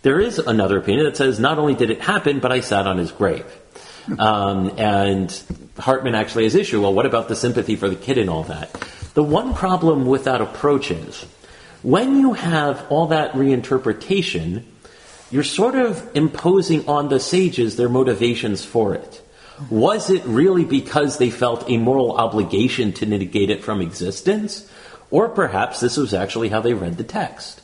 There 0.04 0.20
is 0.20 0.38
another 0.40 0.78
opinion 0.78 1.06
that 1.06 1.18
says 1.18 1.40
not 1.40 1.58
only 1.60 1.76
did 1.76 1.90
it 1.90 2.02
happen, 2.02 2.40
but 2.40 2.52
I 2.52 2.60
sat 2.60 2.88
on 2.88 2.98
his 2.98 3.12
grave. 3.12 3.46
Um, 4.18 4.72
and 4.78 5.44
Hartman 5.78 6.16
actually 6.16 6.46
has 6.46 6.56
issue. 6.56 6.82
Well, 6.82 6.94
what 6.94 7.06
about 7.06 7.28
the 7.28 7.36
sympathy 7.36 7.76
for 7.76 7.90
the 7.90 7.96
kid 7.96 8.18
and 8.18 8.30
all 8.30 8.44
that? 8.44 8.72
The 9.14 9.24
one 9.24 9.54
problem 9.54 10.06
with 10.06 10.24
that 10.24 10.42
approach 10.42 10.92
is 10.92 11.26
when 11.84 12.20
you 12.20 12.34
have 12.34 12.86
all 12.90 13.08
that 13.08 13.34
reinterpretation, 13.34 14.64
you're 15.30 15.44
sort 15.44 15.76
of 15.76 16.10
imposing 16.16 16.88
on 16.88 17.10
the 17.10 17.20
sages 17.20 17.76
their 17.76 17.90
motivations 17.90 18.64
for 18.64 18.94
it. 18.94 19.22
Was 19.70 20.10
it 20.10 20.24
really 20.26 20.66
because 20.66 21.18
they 21.18 21.30
felt 21.30 21.70
a 21.70 21.78
moral 21.78 22.18
obligation 22.18 22.94
to 22.94 23.06
negate 23.06 23.50
it 23.50 23.64
from 23.64 23.82
existence? 23.82 24.70
Or 25.10 25.30
perhaps 25.30 25.80
this 25.80 25.98
was 25.98 26.14
actually 26.14 26.50
how 26.50 26.62
they 26.62 26.74
read 26.74 26.98
the 26.98 27.04
text? 27.04 27.62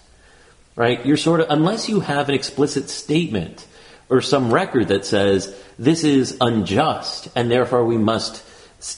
Right? 0.76 1.04
You're 1.06 1.18
sort 1.18 1.40
of, 1.40 1.48
unless 1.50 1.90
you 1.90 2.02
have 2.02 2.30
an 2.30 2.36
explicit 2.36 2.90
statement 2.90 3.66
or 4.10 4.22
some 4.22 4.54
record 4.54 4.90
that 4.90 5.06
says 5.06 5.56
this 5.78 6.04
is 6.04 6.38
unjust 6.40 7.28
and 7.36 7.52
therefore 7.52 7.86
we 7.86 7.98
must 7.98 8.44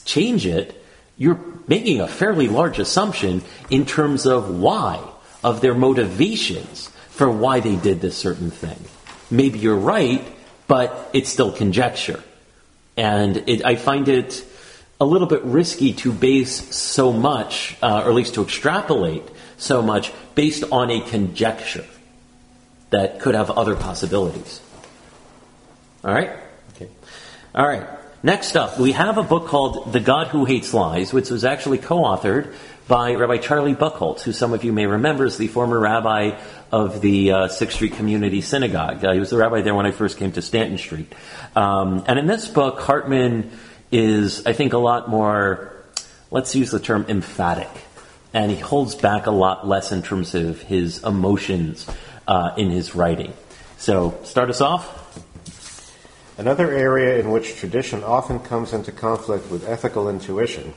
change 0.04 0.46
it, 0.46 0.82
you're 1.16 1.40
making 1.66 2.00
a 2.00 2.08
fairly 2.08 2.48
large 2.48 2.78
assumption 2.78 3.42
in 3.70 3.86
terms 3.86 4.26
of 4.26 4.58
why, 4.58 5.00
of 5.42 5.60
their 5.60 5.74
motivations 5.74 6.88
for 7.08 7.30
why 7.30 7.60
they 7.60 7.76
did 7.76 8.00
this 8.00 8.16
certain 8.16 8.50
thing. 8.50 8.78
Maybe 9.30 9.58
you're 9.58 9.76
right, 9.76 10.26
but 10.66 11.10
it's 11.12 11.28
still 11.28 11.52
conjecture. 11.52 12.22
And 12.96 13.36
it, 13.48 13.64
I 13.64 13.76
find 13.76 14.08
it 14.08 14.44
a 15.00 15.04
little 15.04 15.26
bit 15.26 15.42
risky 15.44 15.92
to 15.94 16.12
base 16.12 16.74
so 16.74 17.12
much, 17.12 17.76
uh, 17.82 18.02
or 18.04 18.10
at 18.10 18.14
least 18.14 18.34
to 18.34 18.42
extrapolate 18.42 19.22
so 19.56 19.82
much, 19.82 20.12
based 20.34 20.64
on 20.70 20.90
a 20.90 21.00
conjecture 21.00 21.86
that 22.90 23.20
could 23.20 23.34
have 23.34 23.50
other 23.50 23.76
possibilities. 23.76 24.60
All 26.02 26.12
right? 26.14 26.30
Okay. 26.74 26.88
All 27.54 27.66
right. 27.66 27.86
Next 28.22 28.56
up, 28.56 28.78
we 28.78 28.92
have 28.92 29.18
a 29.18 29.22
book 29.22 29.48
called 29.48 29.92
The 29.92 30.00
God 30.00 30.28
Who 30.28 30.44
Hates 30.44 30.72
Lies, 30.72 31.12
which 31.12 31.30
was 31.30 31.44
actually 31.44 31.78
co 31.78 31.98
authored 32.02 32.54
by 32.88 33.14
Rabbi 33.14 33.36
Charlie 33.36 33.74
Buckholtz, 33.74 34.22
who 34.22 34.32
some 34.32 34.52
of 34.52 34.64
you 34.64 34.72
may 34.72 34.86
remember 34.86 35.24
is 35.24 35.38
the 35.38 35.46
former 35.46 35.78
rabbi 35.78 36.38
of 36.72 37.00
the 37.00 37.32
uh, 37.32 37.48
Sixth 37.48 37.76
Street 37.76 37.92
Community 37.92 38.40
Synagogue. 38.40 39.04
Uh, 39.04 39.12
he 39.12 39.20
was 39.20 39.30
the 39.30 39.36
rabbi 39.36 39.60
there 39.60 39.74
when 39.74 39.86
I 39.86 39.90
first 39.90 40.18
came 40.18 40.32
to 40.32 40.42
Stanton 40.42 40.76
Street. 40.76 41.14
Um, 41.54 42.04
and 42.08 42.18
in 42.18 42.26
this 42.26 42.48
book, 42.48 42.80
Hartman 42.80 43.50
is, 43.92 44.46
I 44.46 44.54
think, 44.54 44.72
a 44.72 44.78
lot 44.78 45.08
more, 45.08 45.72
let's 46.30 46.54
use 46.54 46.70
the 46.70 46.80
term 46.80 47.06
emphatic. 47.08 47.70
And 48.32 48.50
he 48.50 48.58
holds 48.58 48.94
back 48.94 49.26
a 49.26 49.30
lot 49.30 49.68
less 49.68 49.92
in 49.92 50.02
terms 50.02 50.34
of 50.34 50.62
his 50.62 51.02
emotions 51.04 51.86
uh, 52.26 52.54
in 52.56 52.70
his 52.70 52.94
writing. 52.94 53.34
So, 53.76 54.18
start 54.24 54.50
us 54.50 54.60
off. 54.60 54.96
Another 56.40 56.72
area 56.72 57.20
in 57.20 57.30
which 57.30 57.56
tradition 57.56 58.02
often 58.02 58.38
comes 58.38 58.72
into 58.72 58.92
conflict 58.92 59.50
with 59.50 59.68
ethical 59.68 60.08
intuition 60.08 60.72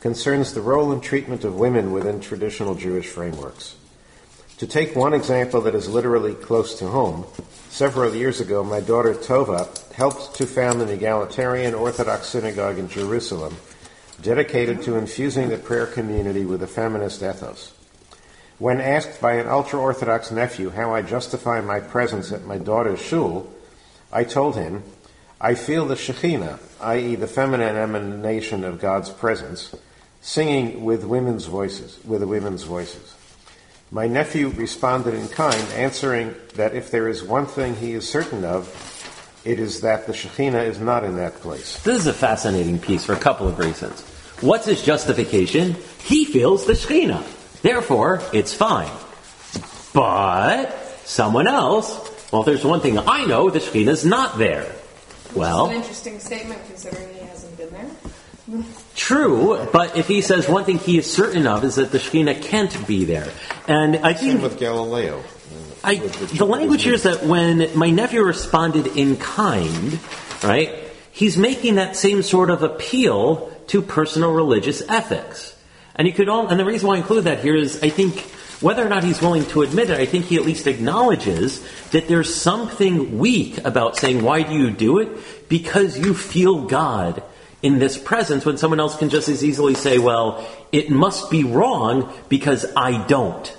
concerns 0.00 0.52
the 0.52 0.60
role 0.60 0.92
and 0.92 1.02
treatment 1.02 1.44
of 1.44 1.58
women 1.58 1.92
within 1.92 2.20
traditional 2.20 2.74
Jewish 2.74 3.06
frameworks. 3.06 3.76
To 4.58 4.66
take 4.66 4.94
one 4.94 5.14
example 5.14 5.62
that 5.62 5.74
is 5.74 5.88
literally 5.88 6.34
close 6.34 6.78
to 6.80 6.88
home, 6.88 7.24
several 7.70 8.14
years 8.14 8.38
ago 8.38 8.62
my 8.62 8.80
daughter 8.80 9.14
Tova 9.14 9.66
helped 9.94 10.34
to 10.34 10.46
found 10.46 10.82
an 10.82 10.90
egalitarian 10.90 11.72
Orthodox 11.72 12.26
synagogue 12.26 12.78
in 12.78 12.90
Jerusalem 12.90 13.56
dedicated 14.20 14.82
to 14.82 14.96
infusing 14.96 15.48
the 15.48 15.56
prayer 15.56 15.86
community 15.86 16.44
with 16.44 16.62
a 16.62 16.66
feminist 16.66 17.22
ethos. 17.22 17.72
When 18.58 18.78
asked 18.78 19.22
by 19.22 19.36
an 19.36 19.48
ultra 19.48 19.80
Orthodox 19.80 20.30
nephew 20.30 20.68
how 20.68 20.94
I 20.94 21.00
justify 21.00 21.62
my 21.62 21.80
presence 21.80 22.30
at 22.30 22.44
my 22.44 22.58
daughter's 22.58 23.00
shul, 23.00 23.50
I 24.12 24.24
told 24.24 24.56
him, 24.56 24.82
I 25.40 25.54
feel 25.54 25.86
the 25.86 25.94
Shekhinah, 25.94 26.58
i.e., 26.80 27.14
the 27.14 27.28
feminine 27.28 27.76
emanation 27.76 28.64
of 28.64 28.80
God's 28.80 29.08
presence, 29.10 29.72
singing 30.20 30.84
with 30.84 31.04
women's 31.04 31.46
voices, 31.46 31.98
with 32.04 32.20
the 32.20 32.26
women's 32.26 32.64
voices. 32.64 33.14
My 33.92 34.08
nephew 34.08 34.48
responded 34.48 35.14
in 35.14 35.28
kind, 35.28 35.62
answering 35.74 36.34
that 36.54 36.74
if 36.74 36.90
there 36.90 37.08
is 37.08 37.22
one 37.22 37.46
thing 37.46 37.76
he 37.76 37.92
is 37.92 38.08
certain 38.08 38.44
of, 38.44 38.66
it 39.44 39.60
is 39.60 39.82
that 39.82 40.08
the 40.08 40.12
Shekhinah 40.12 40.66
is 40.66 40.80
not 40.80 41.04
in 41.04 41.16
that 41.16 41.34
place. 41.34 41.80
This 41.84 42.00
is 42.00 42.06
a 42.08 42.12
fascinating 42.12 42.80
piece 42.80 43.04
for 43.04 43.12
a 43.12 43.18
couple 43.18 43.46
of 43.46 43.60
reasons. 43.60 44.02
What's 44.40 44.66
his 44.66 44.82
justification? 44.82 45.76
He 46.02 46.24
feels 46.24 46.66
the 46.66 46.72
Shekhinah. 46.72 47.62
Therefore, 47.62 48.22
it's 48.32 48.52
fine. 48.52 48.90
But 49.94 50.76
someone 51.04 51.46
else, 51.46 52.30
well, 52.32 52.42
there's 52.42 52.64
one 52.64 52.80
thing 52.80 52.98
I 52.98 53.24
know, 53.24 53.50
the 53.50 53.60
Shekhinah's 53.60 54.04
not 54.04 54.36
there. 54.36 54.70
Well, 55.34 55.66
an 55.68 55.76
interesting 55.76 56.18
statement 56.18 56.60
considering 56.66 57.12
he 57.14 57.20
hasn't 57.20 57.56
been 57.56 57.70
there. 57.70 57.90
True, 58.94 59.68
but 59.72 59.96
if 59.96 60.08
he 60.08 60.22
says 60.22 60.48
one 60.48 60.64
thing 60.64 60.78
he 60.78 60.98
is 60.98 61.10
certain 61.10 61.46
of 61.46 61.64
is 61.64 61.76
that 61.76 61.92
the 61.92 61.98
Shekhinah 61.98 62.42
can't 62.42 62.86
be 62.86 63.04
there. 63.04 63.30
And 63.66 63.96
I 63.96 64.14
Same 64.14 64.30
think 64.30 64.42
with 64.42 64.58
Galileo. 64.58 65.22
I, 65.84 65.96
the 65.96 66.46
language 66.46 66.82
here 66.82 66.94
is 66.94 67.04
that 67.04 67.24
when 67.24 67.76
my 67.76 67.90
nephew 67.90 68.22
responded 68.22 68.86
in 68.96 69.16
kind, 69.16 70.00
right, 70.42 70.74
he's 71.12 71.36
making 71.36 71.76
that 71.76 71.94
same 71.94 72.22
sort 72.22 72.50
of 72.50 72.62
appeal 72.62 73.52
to 73.68 73.82
personal 73.82 74.32
religious 74.32 74.82
ethics. 74.88 75.54
And 75.94 76.08
you 76.08 76.14
could 76.14 76.28
all, 76.28 76.48
and 76.48 76.58
the 76.58 76.64
reason 76.64 76.88
why 76.88 76.94
I 76.94 76.98
include 76.98 77.24
that 77.24 77.40
here 77.40 77.54
is 77.54 77.82
I 77.82 77.90
think 77.90 78.24
whether 78.60 78.84
or 78.84 78.88
not 78.88 79.04
he's 79.04 79.22
willing 79.22 79.46
to 79.46 79.62
admit 79.62 79.90
it, 79.90 80.00
I 80.00 80.06
think 80.06 80.26
he 80.26 80.36
at 80.36 80.44
least 80.44 80.66
acknowledges 80.66 81.64
that 81.90 82.08
there's 82.08 82.34
something 82.34 83.18
weak 83.18 83.64
about 83.64 83.96
saying, 83.96 84.22
why 84.22 84.42
do 84.42 84.54
you 84.54 84.70
do 84.70 84.98
it? 84.98 85.48
Because 85.48 85.98
you 85.98 86.14
feel 86.14 86.66
God 86.66 87.22
in 87.62 87.78
this 87.78 87.98
presence 87.98 88.44
when 88.44 88.56
someone 88.56 88.80
else 88.80 88.96
can 88.96 89.10
just 89.10 89.28
as 89.28 89.44
easily 89.44 89.74
say, 89.74 89.98
well, 89.98 90.46
it 90.72 90.90
must 90.90 91.30
be 91.30 91.44
wrong 91.44 92.12
because 92.28 92.66
I 92.76 93.06
don't. 93.06 93.56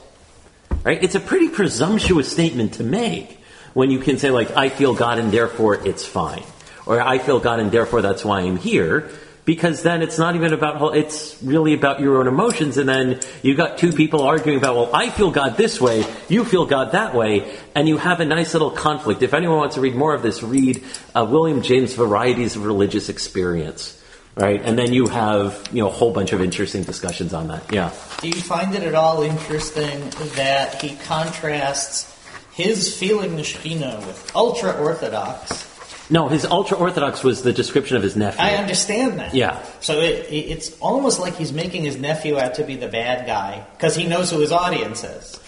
Right? 0.84 1.04
It's 1.04 1.16
a 1.16 1.20
pretty 1.20 1.50
presumptuous 1.50 2.32
statement 2.32 2.74
to 2.76 2.84
make 2.84 3.39
when 3.74 3.91
you 3.91 4.00
can 4.00 4.18
say, 4.18 4.32
like, 4.32 4.56
I 4.56 4.70
feel 4.70 4.93
God 4.93 5.20
and 5.20 5.32
therefore 5.32 5.76
it's 5.88 6.06
fine. 6.06 6.43
Or 6.86 7.02
I 7.02 7.20
feel 7.20 7.39
God 7.39 7.60
and 7.60 7.72
therefore 7.72 8.02
that's 8.02 8.26
why 8.26 8.41
I'm 8.41 8.58
here. 8.58 9.10
Because 9.50 9.82
then 9.82 10.04
it's 10.04 10.20
not 10.20 10.36
even 10.36 10.54
about, 10.54 10.95
it's 10.95 11.41
really 11.41 11.74
about 11.74 12.00
your 12.00 12.20
own 12.20 12.28
emotions. 12.28 12.78
And 12.78 12.88
then 12.88 13.20
you've 13.41 13.58
got 13.58 13.80
two 13.80 13.91
people 13.91 14.22
arguing 14.22 14.60
about, 14.60 14.76
well, 14.76 14.91
I 14.93 15.10
feel 15.10 15.32
God 15.32 15.58
this 15.58 15.82
way, 15.82 16.06
you 16.28 16.45
feel 16.45 16.68
God 16.68 16.91
that 16.91 17.16
way. 17.16 17.52
And 17.74 17.88
you 17.88 17.97
have 17.97 18.20
a 18.20 18.26
nice 18.26 18.54
little 18.54 18.70
conflict. 18.70 19.24
If 19.24 19.34
anyone 19.34 19.58
wants 19.58 19.74
to 19.74 19.82
read 19.82 19.95
more 19.95 20.14
of 20.14 20.22
this, 20.22 20.43
read 20.43 20.84
uh, 21.16 21.26
William 21.28 21.64
James' 21.64 21.95
Varieties 21.95 22.58
of 22.58 22.64
Religious 22.64 23.10
Experience. 23.10 24.00
Right? 24.36 24.62
And 24.64 24.78
then 24.78 24.93
you 24.93 25.08
have, 25.08 25.68
you 25.74 25.82
know, 25.82 25.88
a 25.88 25.91
whole 25.91 26.14
bunch 26.14 26.32
of 26.32 26.41
interesting 26.41 26.84
discussions 26.84 27.34
on 27.34 27.47
that. 27.47 27.74
Yeah. 27.74 27.91
Do 28.22 28.28
you 28.28 28.39
find 28.39 28.76
it 28.76 28.84
at 28.84 28.93
all 28.93 29.24
interesting 29.24 30.12
that 30.36 30.80
he 30.80 30.95
contrasts 30.95 32.16
his 32.54 32.95
feeling 32.95 33.36
the 33.36 33.41
Shekhinah 33.41 34.06
with 34.06 34.32
ultra 34.36 34.74
Orthodox? 34.74 35.68
No, 36.10 36.28
his 36.28 36.43
ultra 36.45 36.78
orthodox 36.78 37.24
was 37.24 37.43
the 37.43 37.53
description 37.53 37.95
of 37.97 38.03
his 38.03 38.16
nephew. 38.16 38.41
I 38.43 38.55
understand 38.55 39.20
that. 39.20 39.34
Yeah. 39.36 39.62
So 39.80 39.99
it, 39.99 40.26
it- 40.30 40.49
it's 40.51 40.78
almost 40.80 41.20
like 41.20 41.36
he's 41.36 41.53
making 41.53 41.84
his 41.84 41.97
nephew 41.97 42.39
out 42.39 42.55
to 42.55 42.64
be 42.64 42.76
the 42.76 42.88
bad 42.88 43.28
guy 43.28 43.64
because 43.78 43.95
he 43.95 44.05
knows 44.07 44.32
who 44.32 44.39
his 44.39 44.51
audience 44.51 45.03
is. 45.03 45.39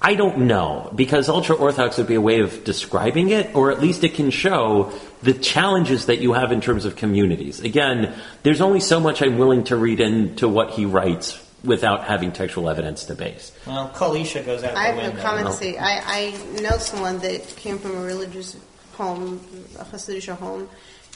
I 0.00 0.14
don't 0.14 0.40
know 0.46 0.92
because 0.94 1.28
ultra 1.28 1.56
orthodox 1.56 1.96
would 1.98 2.06
be 2.06 2.14
a 2.16 2.20
way 2.20 2.40
of 2.40 2.64
describing 2.64 3.30
it, 3.30 3.54
or 3.56 3.70
at 3.72 3.80
least 3.80 4.04
it 4.04 4.14
can 4.14 4.30
show 4.30 4.92
the 5.22 5.32
challenges 5.32 6.06
that 6.06 6.18
you 6.20 6.34
have 6.34 6.52
in 6.52 6.60
terms 6.60 6.84
of 6.84 6.96
communities. 6.96 7.60
Again, 7.60 8.14
there's 8.42 8.60
only 8.60 8.80
so 8.80 9.00
much 9.00 9.22
I'm 9.22 9.38
willing 9.38 9.64
to 9.64 9.76
read 9.76 10.00
into 10.00 10.48
what 10.48 10.70
he 10.72 10.84
writes 10.84 11.42
without 11.64 12.04
having 12.04 12.30
textual 12.30 12.68
evidence 12.68 13.04
to 13.06 13.14
base. 13.14 13.50
Well, 13.66 13.88
Kalisha 13.94 14.44
goes 14.44 14.62
out 14.62 14.76
I 14.76 14.92
the 14.92 15.00
have 15.00 15.12
window. 15.14 15.16
no 15.16 15.28
comment 15.28 15.46
to 15.48 15.52
say. 15.54 15.76
I, 15.78 16.02
I 16.04 16.60
know 16.60 16.76
someone 16.76 17.18
that 17.20 17.46
came 17.56 17.78
from 17.78 17.96
a 17.96 18.00
religious 18.02 18.54
home, 18.96 19.40
a 19.78 19.84
Hasidic 19.84 20.28
home, 20.36 20.68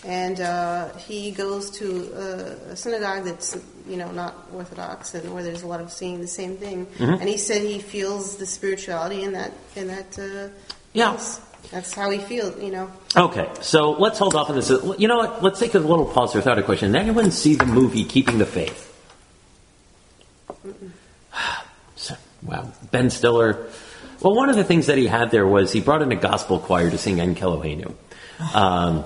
and 0.05 0.41
uh, 0.41 0.95
he 0.97 1.31
goes 1.31 1.71
to 1.79 1.87
a, 2.15 2.73
a 2.73 2.77
synagogue 2.77 3.25
that's 3.25 3.59
you 3.89 3.97
know 3.97 4.11
not 4.13 4.35
Orthodox 4.55 5.15
and 5.15 5.33
where 5.35 5.43
there's 5.43 5.63
a 5.63 5.67
lot 5.67 5.81
of 5.81 5.91
seeing 5.93 6.21
the 6.21 6.27
same 6.29 6.57
thing. 6.57 6.87
Mm-hmm. 6.87 7.21
And 7.21 7.29
he 7.29 7.37
said 7.37 7.63
he 7.63 7.79
feels 7.79 8.37
the 8.37 8.47
spirituality 8.47 9.23
in 9.23 9.33
that 9.33 9.53
in 9.77 9.89
that. 9.89 10.19
Uh, 10.19 10.49
Yeah. 10.93 11.11
place. 11.13 11.41
That's 11.71 11.93
how 11.95 12.11
he 12.11 12.19
feels. 12.19 12.61
You 12.63 12.71
know. 12.73 12.91
Okay, 13.17 13.47
so 13.61 13.93
let's 13.93 14.19
hold 14.19 14.35
off 14.35 14.49
on 14.51 14.57
this. 14.57 14.71
You 14.99 15.07
know 15.09 15.19
what? 15.19 15.43
Let's 15.43 15.61
take 15.61 15.75
a 15.75 15.79
little 15.79 16.07
pause 16.07 16.35
without 16.35 16.59
a 16.59 16.63
question. 16.63 16.93
Did 16.93 17.03
anyone 17.03 17.31
see 17.31 17.55
the 17.55 17.67
movie 17.67 18.05
Keeping 18.05 18.39
the 18.39 18.47
Faith? 18.47 18.87
So- 21.97 22.17
Wow, 22.43 22.73
Ben 22.91 23.11
Stiller. 23.11 23.69
Well, 24.21 24.35
one 24.35 24.51
of 24.51 24.57
the 24.57 24.65
things 24.65 24.87
that 24.87 24.99
he 24.99 25.07
had 25.07 25.31
there 25.31 25.47
was 25.47 25.73
he 25.73 25.81
brought 25.81 26.03
in 26.03 26.13
a 26.13 26.17
gospel 26.17 26.59
choir 26.59 26.91
to 26.91 26.99
sing 26.99 27.21
En 27.21 27.35
Kelohenu. 27.35 27.95
Um, 28.55 29.05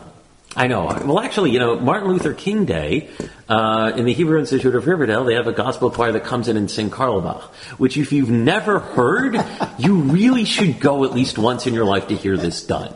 I 0.57 0.67
know. 0.67 0.87
Well, 0.87 1.21
actually, 1.21 1.51
you 1.51 1.59
know, 1.59 1.79
Martin 1.79 2.09
Luther 2.09 2.35
King 2.35 2.65
Day 2.65 3.11
uh, 3.49 3.93
in 3.97 4.07
the 4.07 4.12
Hebrew 4.12 4.39
Institute 4.39 4.75
of 4.75 4.87
Riverdale, 4.87 5.25
they 5.25 5.35
have 5.35 5.47
a 5.47 5.53
gospel 5.53 5.91
choir 5.91 6.12
that 6.12 6.25
comes 6.25 6.49
in 6.49 6.57
and 6.57 6.71
sing 6.71 6.91
Carlebach, 6.91 7.43
which, 7.79 7.97
if 7.97 8.12
you've 8.12 8.31
never 8.31 8.81
heard, 8.81 9.37
you 9.79 9.97
really 9.97 10.45
should 10.45 10.81
go 10.81 11.05
at 11.05 11.12
least 11.12 11.39
once 11.39 11.67
in 11.67 11.75
your 11.75 11.85
life 11.85 12.09
to 12.09 12.17
hear 12.17 12.37
this 12.37 12.65
done. 12.65 12.93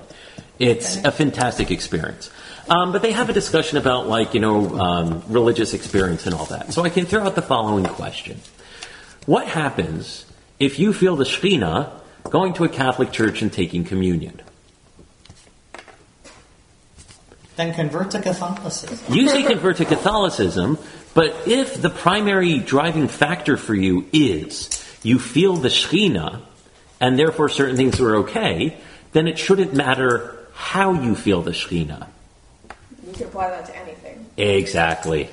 It's 0.59 0.97
a 1.05 1.12
fantastic 1.12 1.71
experience. 1.71 2.31
Um, 2.69 2.93
but 2.93 3.03
they 3.03 3.12
have 3.12 3.31
a 3.31 3.33
discussion 3.33 3.79
about 3.79 4.09
like 4.09 4.35
you 4.35 4.41
know 4.41 4.79
um, 4.79 5.23
religious 5.29 5.73
experience 5.73 6.27
and 6.27 6.35
all 6.35 6.47
that. 6.47 6.73
So 6.73 6.83
I 6.83 6.91
can 6.91 7.07
throw 7.07 7.23
out 7.23 7.35
the 7.35 7.43
following 7.43 7.85
question: 7.85 8.41
What 9.25 9.47
happens 9.47 10.27
if 10.59 10.79
you 10.79 10.93
feel 10.93 11.16
the 11.16 11.25
Shekhinah 11.25 11.97
going 12.25 12.55
to 12.55 12.64
a 12.64 12.69
Catholic 12.69 13.12
church 13.12 13.43
and 13.43 13.53
taking 13.53 13.85
communion? 13.85 14.41
Then 17.57 17.75
convert 17.75 18.12
to 18.12 18.21
Catholicism. 18.21 19.12
You 19.12 19.29
say 19.29 19.43
convert 19.43 19.79
to 19.79 19.85
Catholicism, 19.85 20.79
but 21.14 21.35
if 21.49 21.81
the 21.81 21.91
primary 21.91 22.59
driving 22.61 23.09
factor 23.09 23.57
for 23.57 23.75
you 23.75 24.07
is 24.12 24.71
you 25.03 25.19
feel 25.19 25.57
the 25.57 25.69
Shekhinah, 25.69 26.41
and 27.01 27.19
therefore 27.19 27.49
certain 27.49 27.77
things 27.77 28.01
are 28.01 28.16
okay, 28.16 28.77
then 29.12 29.27
it 29.27 29.39
shouldn't 29.39 29.75
matter 29.75 30.39
how 30.55 30.93
you 30.93 31.14
feel 31.14 31.43
the 31.43 31.51
Shekhinah. 31.53 32.07
You 33.07 33.12
can 33.12 33.25
apply 33.25 33.51
that 33.51 33.66
to 33.66 33.77
anything. 33.77 34.27
Exactly. 34.37 35.29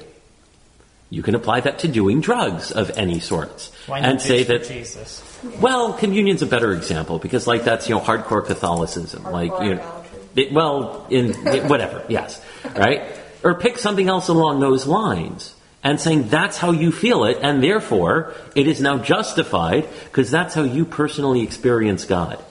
You 1.10 1.22
can 1.22 1.36
apply 1.36 1.62
that 1.62 1.80
to 1.80 1.88
doing 1.88 2.20
drugs 2.20 2.72
of 2.72 2.90
any 2.98 3.20
sorts. 3.20 3.72
Why 3.88 4.00
and 4.00 4.20
say 4.20 4.44
that 4.44 4.66
Jesus? 4.66 5.22
Well, 5.62 5.94
communion's 5.94 6.42
a 6.42 6.48
better 6.48 6.74
example 6.74 7.20
because, 7.20 7.46
like, 7.46 7.64
that's 7.64 7.88
you 7.88 7.96
know 7.96 8.02
hardcore 8.02 8.46
Catholicism. 8.46 9.24
like, 9.24 9.52
you 9.62 9.76
know, 9.76 10.04
it, 10.36 10.52
well, 10.52 11.06
in 11.10 11.30
it- 11.48 11.66
whatever, 11.66 12.04
yes, 12.10 12.44
right, 12.76 13.04
or 13.44 13.56
pick 13.56 13.78
something 13.78 14.10
else 14.10 14.28
along 14.28 14.60
those 14.60 14.88
lines, 14.88 15.54
and 15.84 16.02
saying 16.02 16.30
that's 16.30 16.58
how 16.58 16.72
you 16.72 16.92
feel 16.92 17.24
it, 17.26 17.38
and 17.44 17.62
therefore 17.62 18.34
it 18.56 18.68
is 18.68 18.82
now 18.82 18.98
justified 18.98 19.88
because 20.06 20.32
that's 20.32 20.56
how 20.56 20.64
you 20.64 20.84
personally 20.86 21.44
experience 21.44 22.06
God. 22.06 22.44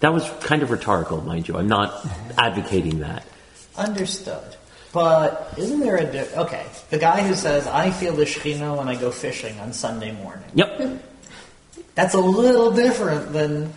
That 0.00 0.12
was 0.12 0.28
kind 0.40 0.62
of 0.62 0.70
rhetorical, 0.70 1.20
mind 1.22 1.48
you. 1.48 1.56
I'm 1.56 1.66
not 1.66 2.06
advocating 2.36 3.00
that. 3.00 3.24
Understood. 3.78 4.56
But 4.92 5.54
isn't 5.56 5.80
there 5.80 5.96
a 5.96 6.04
di- 6.04 6.34
okay? 6.34 6.64
The 6.90 6.98
guy 6.98 7.26
who 7.26 7.34
says 7.34 7.66
I 7.66 7.90
feel 7.90 8.14
the 8.14 8.24
Shekhinah 8.24 8.76
when 8.76 8.88
I 8.88 8.96
go 8.96 9.10
fishing 9.10 9.58
on 9.60 9.72
Sunday 9.72 10.12
morning. 10.12 10.48
Yep. 10.54 11.02
That's 11.94 12.14
a 12.14 12.20
little 12.20 12.70
different 12.72 13.32
than 13.32 13.72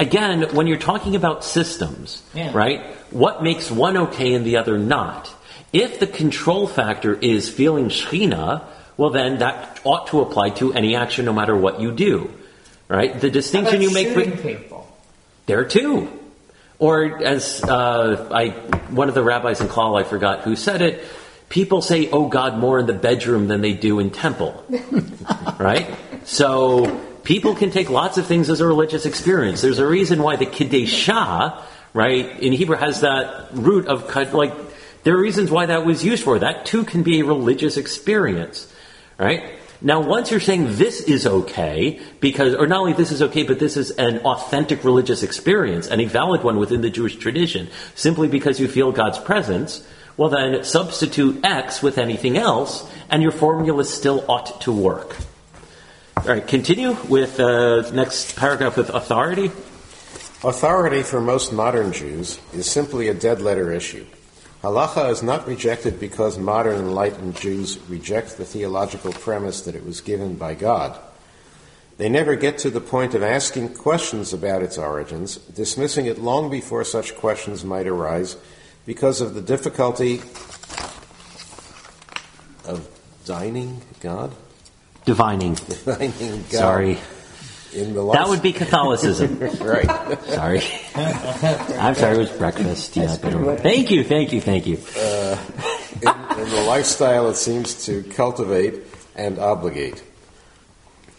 Again, 0.00 0.54
when 0.54 0.66
you're 0.66 0.76
talking 0.78 1.14
about 1.14 1.44
systems, 1.44 2.22
Yeah. 2.34 2.50
right? 2.52 2.82
What 3.10 3.42
makes 3.44 3.70
one 3.70 3.96
okay 3.96 4.34
and 4.34 4.44
the 4.44 4.56
other 4.56 4.76
not? 4.76 5.30
If 5.72 6.00
the 6.00 6.06
control 6.08 6.66
factor 6.66 7.14
is 7.14 7.48
feeling 7.48 7.88
Shekhinah, 7.90 8.62
well 8.96 9.10
then 9.10 9.38
that 9.38 9.80
ought 9.84 10.08
to 10.08 10.20
apply 10.20 10.50
to 10.50 10.72
any 10.72 10.94
action 10.96 11.24
no 11.24 11.32
matter 11.32 11.56
what 11.56 11.80
you 11.80 11.92
do. 11.92 12.30
Right? 12.88 13.18
The 13.20 13.30
distinction 13.30 13.82
you 13.82 13.92
make 13.92 14.08
shooting 14.08 14.30
with 14.32 14.42
people. 14.42 14.86
there 15.46 15.64
too. 15.64 16.08
Or 16.78 17.22
as 17.22 17.62
uh, 17.62 18.28
I, 18.32 18.50
one 18.90 19.08
of 19.08 19.14
the 19.14 19.22
rabbis 19.22 19.60
in 19.60 19.68
Klal, 19.68 20.00
I 20.00 20.04
forgot 20.04 20.42
who 20.42 20.56
said 20.56 20.82
it. 20.82 21.04
People 21.48 21.82
say, 21.82 22.10
"Oh 22.10 22.28
God," 22.28 22.58
more 22.58 22.80
in 22.80 22.86
the 22.86 22.94
bedroom 22.94 23.46
than 23.48 23.60
they 23.60 23.74
do 23.74 24.00
in 24.00 24.10
temple, 24.10 24.64
right? 25.58 25.94
So 26.24 27.00
people 27.22 27.54
can 27.54 27.70
take 27.70 27.90
lots 27.90 28.18
of 28.18 28.26
things 28.26 28.50
as 28.50 28.60
a 28.60 28.66
religious 28.66 29.06
experience. 29.06 29.62
There's 29.62 29.78
a 29.78 29.86
reason 29.86 30.22
why 30.22 30.36
the 30.36 30.46
Kiddushah, 30.46 31.62
right, 31.92 32.40
in 32.40 32.52
Hebrew 32.52 32.76
has 32.76 33.02
that 33.02 33.48
root 33.52 33.86
of 33.86 34.14
like. 34.34 34.52
There 35.04 35.14
are 35.14 35.20
reasons 35.20 35.50
why 35.50 35.66
that 35.66 35.84
was 35.84 36.02
used 36.02 36.24
for. 36.24 36.38
That 36.38 36.64
too 36.64 36.82
can 36.84 37.02
be 37.02 37.20
a 37.20 37.24
religious 37.24 37.76
experience, 37.76 38.72
right? 39.18 39.58
Now, 39.84 40.00
once 40.00 40.30
you're 40.30 40.40
saying 40.40 40.76
this 40.76 41.02
is 41.02 41.26
okay, 41.26 42.00
because, 42.18 42.54
or 42.54 42.66
not 42.66 42.80
only 42.80 42.94
this 42.94 43.12
is 43.12 43.20
okay, 43.20 43.42
but 43.42 43.58
this 43.58 43.76
is 43.76 43.90
an 43.90 44.20
authentic 44.20 44.82
religious 44.82 45.22
experience 45.22 45.88
and 45.88 46.00
a 46.00 46.06
valid 46.06 46.42
one 46.42 46.58
within 46.58 46.80
the 46.80 46.88
Jewish 46.88 47.16
tradition, 47.16 47.68
simply 47.94 48.26
because 48.26 48.58
you 48.58 48.66
feel 48.66 48.92
God's 48.92 49.18
presence, 49.18 49.86
well 50.16 50.30
then 50.30 50.64
substitute 50.64 51.44
X 51.44 51.82
with 51.82 51.98
anything 51.98 52.38
else, 52.38 52.90
and 53.10 53.22
your 53.22 53.30
formula 53.30 53.84
still 53.84 54.24
ought 54.26 54.58
to 54.62 54.72
work. 54.72 55.16
All 56.16 56.24
right, 56.24 56.48
continue 56.48 56.96
with 57.10 57.38
uh, 57.38 57.90
next 57.90 58.36
paragraph 58.36 58.78
with 58.78 58.88
authority. 58.88 59.50
Authority 60.42 61.02
for 61.02 61.20
most 61.20 61.52
modern 61.52 61.92
Jews 61.92 62.40
is 62.54 62.70
simply 62.70 63.08
a 63.08 63.14
dead 63.14 63.42
letter 63.42 63.70
issue. 63.70 64.06
Halacha 64.64 65.10
is 65.10 65.22
not 65.22 65.46
rejected 65.46 66.00
because 66.00 66.38
modern 66.38 66.78
enlightened 66.78 67.36
Jews 67.36 67.78
reject 67.86 68.38
the 68.38 68.46
theological 68.46 69.12
premise 69.12 69.60
that 69.60 69.74
it 69.74 69.84
was 69.84 70.00
given 70.00 70.36
by 70.36 70.54
God. 70.54 70.98
They 71.98 72.08
never 72.08 72.34
get 72.34 72.56
to 72.60 72.70
the 72.70 72.80
point 72.80 73.14
of 73.14 73.22
asking 73.22 73.74
questions 73.74 74.32
about 74.32 74.62
its 74.62 74.78
origins, 74.78 75.36
dismissing 75.36 76.06
it 76.06 76.18
long 76.18 76.50
before 76.50 76.82
such 76.82 77.14
questions 77.14 77.62
might 77.62 77.86
arise 77.86 78.38
because 78.86 79.20
of 79.20 79.34
the 79.34 79.42
difficulty 79.42 80.22
of 82.64 82.88
dining 83.26 83.82
God? 84.00 84.34
Divining. 85.04 85.58
Dining 85.84 86.42
God. 86.50 86.50
Sorry. 86.50 86.98
In 87.74 87.94
the 87.94 88.12
That 88.12 88.28
would 88.28 88.42
be 88.42 88.52
Catholicism. 88.52 89.38
right. 89.60 90.24
Sorry. 90.24 90.62
I'm 90.94 91.94
sorry, 91.94 92.14
it 92.14 92.18
was 92.18 92.30
breakfast. 92.30 92.96
Yeah, 92.96 93.08
thank 93.08 93.90
you, 93.90 94.04
thank 94.04 94.32
you, 94.32 94.40
thank 94.40 94.66
you. 94.66 94.78
Uh, 94.96 95.38
in, 96.02 96.08
in 96.38 96.50
the 96.50 96.64
lifestyle 96.66 97.28
it 97.28 97.36
seems 97.36 97.86
to 97.86 98.02
cultivate 98.02 98.82
and 99.16 99.38
obligate. 99.38 100.02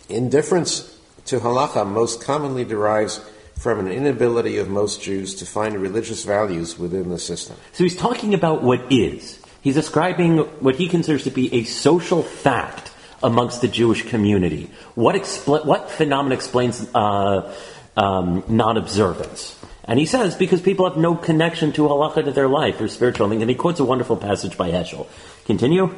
Indifference 0.10 0.98
to 1.26 1.40
halacha 1.40 1.88
most 1.88 2.24
commonly 2.24 2.64
derives 2.64 3.20
from 3.58 3.80
an 3.80 3.88
inability 3.88 4.58
of 4.58 4.70
most 4.70 5.02
Jews 5.02 5.36
to 5.36 5.46
find 5.46 5.76
religious 5.78 6.24
values 6.24 6.78
within 6.78 7.10
the 7.10 7.20
system. 7.20 7.56
So 7.74 7.84
he's 7.84 7.96
talking 7.96 8.34
about 8.34 8.64
what 8.64 8.92
is. 8.92 9.40
He's 9.62 9.76
describing 9.76 10.40
what 10.62 10.76
he 10.76 10.88
considers 10.88 11.24
to 11.24 11.32
be 11.32 11.54
a 11.54 11.64
social 11.64 12.22
fact 12.22 12.92
amongst 13.24 13.62
the 13.62 13.68
Jewish 13.68 14.04
community. 14.04 14.70
What, 14.96 15.16
expl- 15.16 15.66
what 15.66 15.90
phenomenon 15.90 16.34
explains 16.34 16.88
uh, 16.94 17.54
um, 17.98 18.44
non-observance? 18.48 19.60
And 19.86 20.00
he 20.00 20.06
says 20.06 20.36
because 20.36 20.62
people 20.62 20.90
have 20.90 20.98
no 20.98 21.16
connection 21.16 21.72
to 21.74 21.84
halacha 21.84 22.26
to 22.26 22.32
their 22.32 22.48
life 22.48 22.82
or 22.82 22.88
spiritual 22.88 23.30
thing. 23.30 23.42
And 23.42 23.50
he 23.50 23.56
quotes 23.56 23.80
a 23.80 23.86
wonderful 23.86 24.18
passage 24.18 24.58
by 24.58 24.72
Heschel. 24.72 25.08
Continue. 25.46 25.94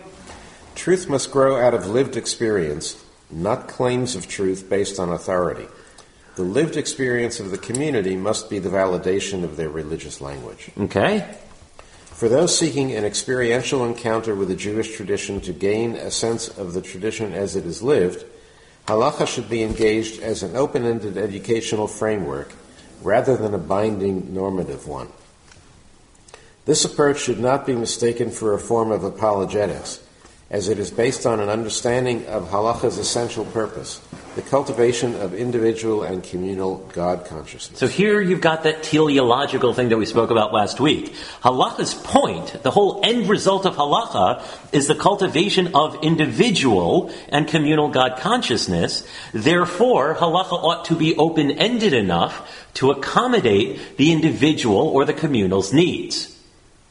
Truth 0.75 1.09
must 1.09 1.31
grow 1.31 1.59
out 1.59 1.73
of 1.73 1.87
lived 1.87 2.17
experience, 2.17 3.03
not 3.31 3.67
claims 3.67 4.15
of 4.15 4.27
truth 4.27 4.69
based 4.69 4.99
on 4.99 5.09
authority. 5.09 5.67
The 6.35 6.43
lived 6.43 6.77
experience 6.77 7.39
of 7.39 7.49
the 7.49 7.57
community 7.57 8.15
must 8.15 8.49
be 8.49 8.59
the 8.59 8.69
validation 8.69 9.43
of 9.43 9.57
their 9.57 9.69
religious 9.69 10.21
language. 10.21 10.69
Okay. 10.77 11.35
For 12.17 12.27
those 12.27 12.57
seeking 12.57 12.93
an 12.93 13.05
experiential 13.05 13.85
encounter 13.85 14.33
with 14.33 14.47
the 14.47 14.55
Jewish 14.55 14.95
tradition 14.95 15.39
to 15.41 15.53
gain 15.53 15.93
a 15.95 16.09
sense 16.09 16.47
of 16.47 16.73
the 16.73 16.81
tradition 16.81 17.31
as 17.31 17.55
it 17.55 17.63
is 17.63 17.83
lived, 17.83 18.25
halacha 18.87 19.27
should 19.27 19.51
be 19.51 19.61
engaged 19.61 20.19
as 20.23 20.41
an 20.41 20.55
open 20.55 20.83
ended 20.83 21.15
educational 21.15 21.85
framework 21.85 22.53
rather 23.03 23.37
than 23.37 23.53
a 23.53 23.59
binding 23.59 24.33
normative 24.33 24.87
one. 24.87 25.09
This 26.65 26.83
approach 26.83 27.19
should 27.19 27.39
not 27.39 27.67
be 27.67 27.75
mistaken 27.75 28.31
for 28.31 28.55
a 28.55 28.59
form 28.59 28.89
of 28.91 29.03
apologetics, 29.03 29.99
as 30.49 30.69
it 30.69 30.79
is 30.79 30.91
based 30.91 31.25
on 31.25 31.41
an 31.41 31.49
understanding 31.49 32.25
of 32.27 32.49
halacha's 32.49 32.97
essential 32.97 33.43
purpose, 33.43 33.99
the 34.35 34.41
cultivation 34.41 35.13
of 35.15 35.33
individual 35.33 36.03
and 36.03 36.23
communal 36.23 36.77
God 36.93 37.25
consciousness. 37.25 37.77
So 37.77 37.87
here 37.87 38.21
you've 38.21 38.39
got 38.39 38.63
that 38.63 38.81
teleological 38.81 39.73
thing 39.73 39.89
that 39.89 39.97
we 39.97 40.05
spoke 40.05 40.29
about 40.31 40.53
last 40.53 40.79
week. 40.79 41.13
Halacha's 41.41 41.93
point, 41.93 42.63
the 42.63 42.71
whole 42.71 43.01
end 43.03 43.27
result 43.27 43.65
of 43.65 43.75
halacha, 43.75 44.41
is 44.71 44.87
the 44.87 44.95
cultivation 44.95 45.75
of 45.75 46.01
individual 46.01 47.11
and 47.27 47.45
communal 47.45 47.89
God 47.89 48.17
consciousness. 48.17 49.05
Therefore, 49.33 50.15
halacha 50.15 50.53
ought 50.53 50.85
to 50.85 50.95
be 50.95 51.17
open-ended 51.17 51.91
enough 51.91 52.65
to 52.75 52.91
accommodate 52.91 53.97
the 53.97 54.13
individual 54.13 54.87
or 54.87 55.03
the 55.03 55.13
communal's 55.13 55.73
needs. 55.73 56.33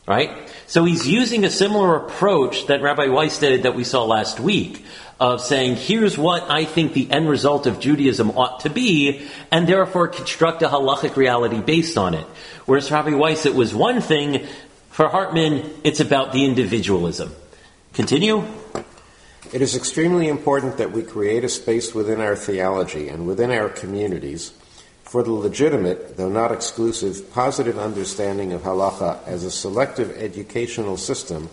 Right? 0.06 0.30
So 0.68 0.84
he's 0.84 1.06
using 1.06 1.44
a 1.44 1.50
similar 1.50 1.96
approach 1.96 2.66
that 2.66 2.82
Rabbi 2.82 3.06
Weiss 3.06 3.38
did 3.38 3.62
that 3.62 3.76
we 3.76 3.84
saw 3.84 4.04
last 4.04 4.40
week 4.40 4.84
of 5.20 5.40
saying, 5.40 5.76
here's 5.76 6.18
what 6.18 6.50
I 6.50 6.64
think 6.64 6.92
the 6.92 7.10
end 7.10 7.28
result 7.28 7.66
of 7.66 7.80
Judaism 7.80 8.32
ought 8.32 8.60
to 8.60 8.70
be, 8.70 9.26
and 9.50 9.66
therefore 9.66 10.08
construct 10.08 10.62
a 10.62 10.68
halachic 10.68 11.16
reality 11.16 11.60
based 11.60 11.96
on 11.96 12.14
it. 12.14 12.26
Whereas 12.66 12.90
Rabbi 12.90 13.14
Weiss, 13.14 13.46
it 13.46 13.54
was 13.54 13.74
one 13.74 14.00
thing. 14.00 14.46
For 14.90 15.08
Hartman, 15.08 15.70
it's 15.84 16.00
about 16.00 16.32
the 16.32 16.44
individualism. 16.44 17.34
Continue. 17.92 18.44
It 19.52 19.62
is 19.62 19.76
extremely 19.76 20.26
important 20.26 20.78
that 20.78 20.90
we 20.90 21.02
create 21.02 21.44
a 21.44 21.48
space 21.48 21.94
within 21.94 22.20
our 22.20 22.34
theology 22.34 23.08
and 23.08 23.26
within 23.26 23.52
our 23.52 23.68
communities 23.68 24.52
for 25.06 25.22
the 25.22 25.32
legitimate, 25.32 26.16
though 26.16 26.28
not 26.28 26.52
exclusive, 26.52 27.32
positive 27.32 27.78
understanding 27.78 28.52
of 28.52 28.62
halacha 28.62 29.26
as 29.26 29.42
a 29.44 29.50
selective 29.50 30.10
educational 30.18 30.96
system 30.96 31.48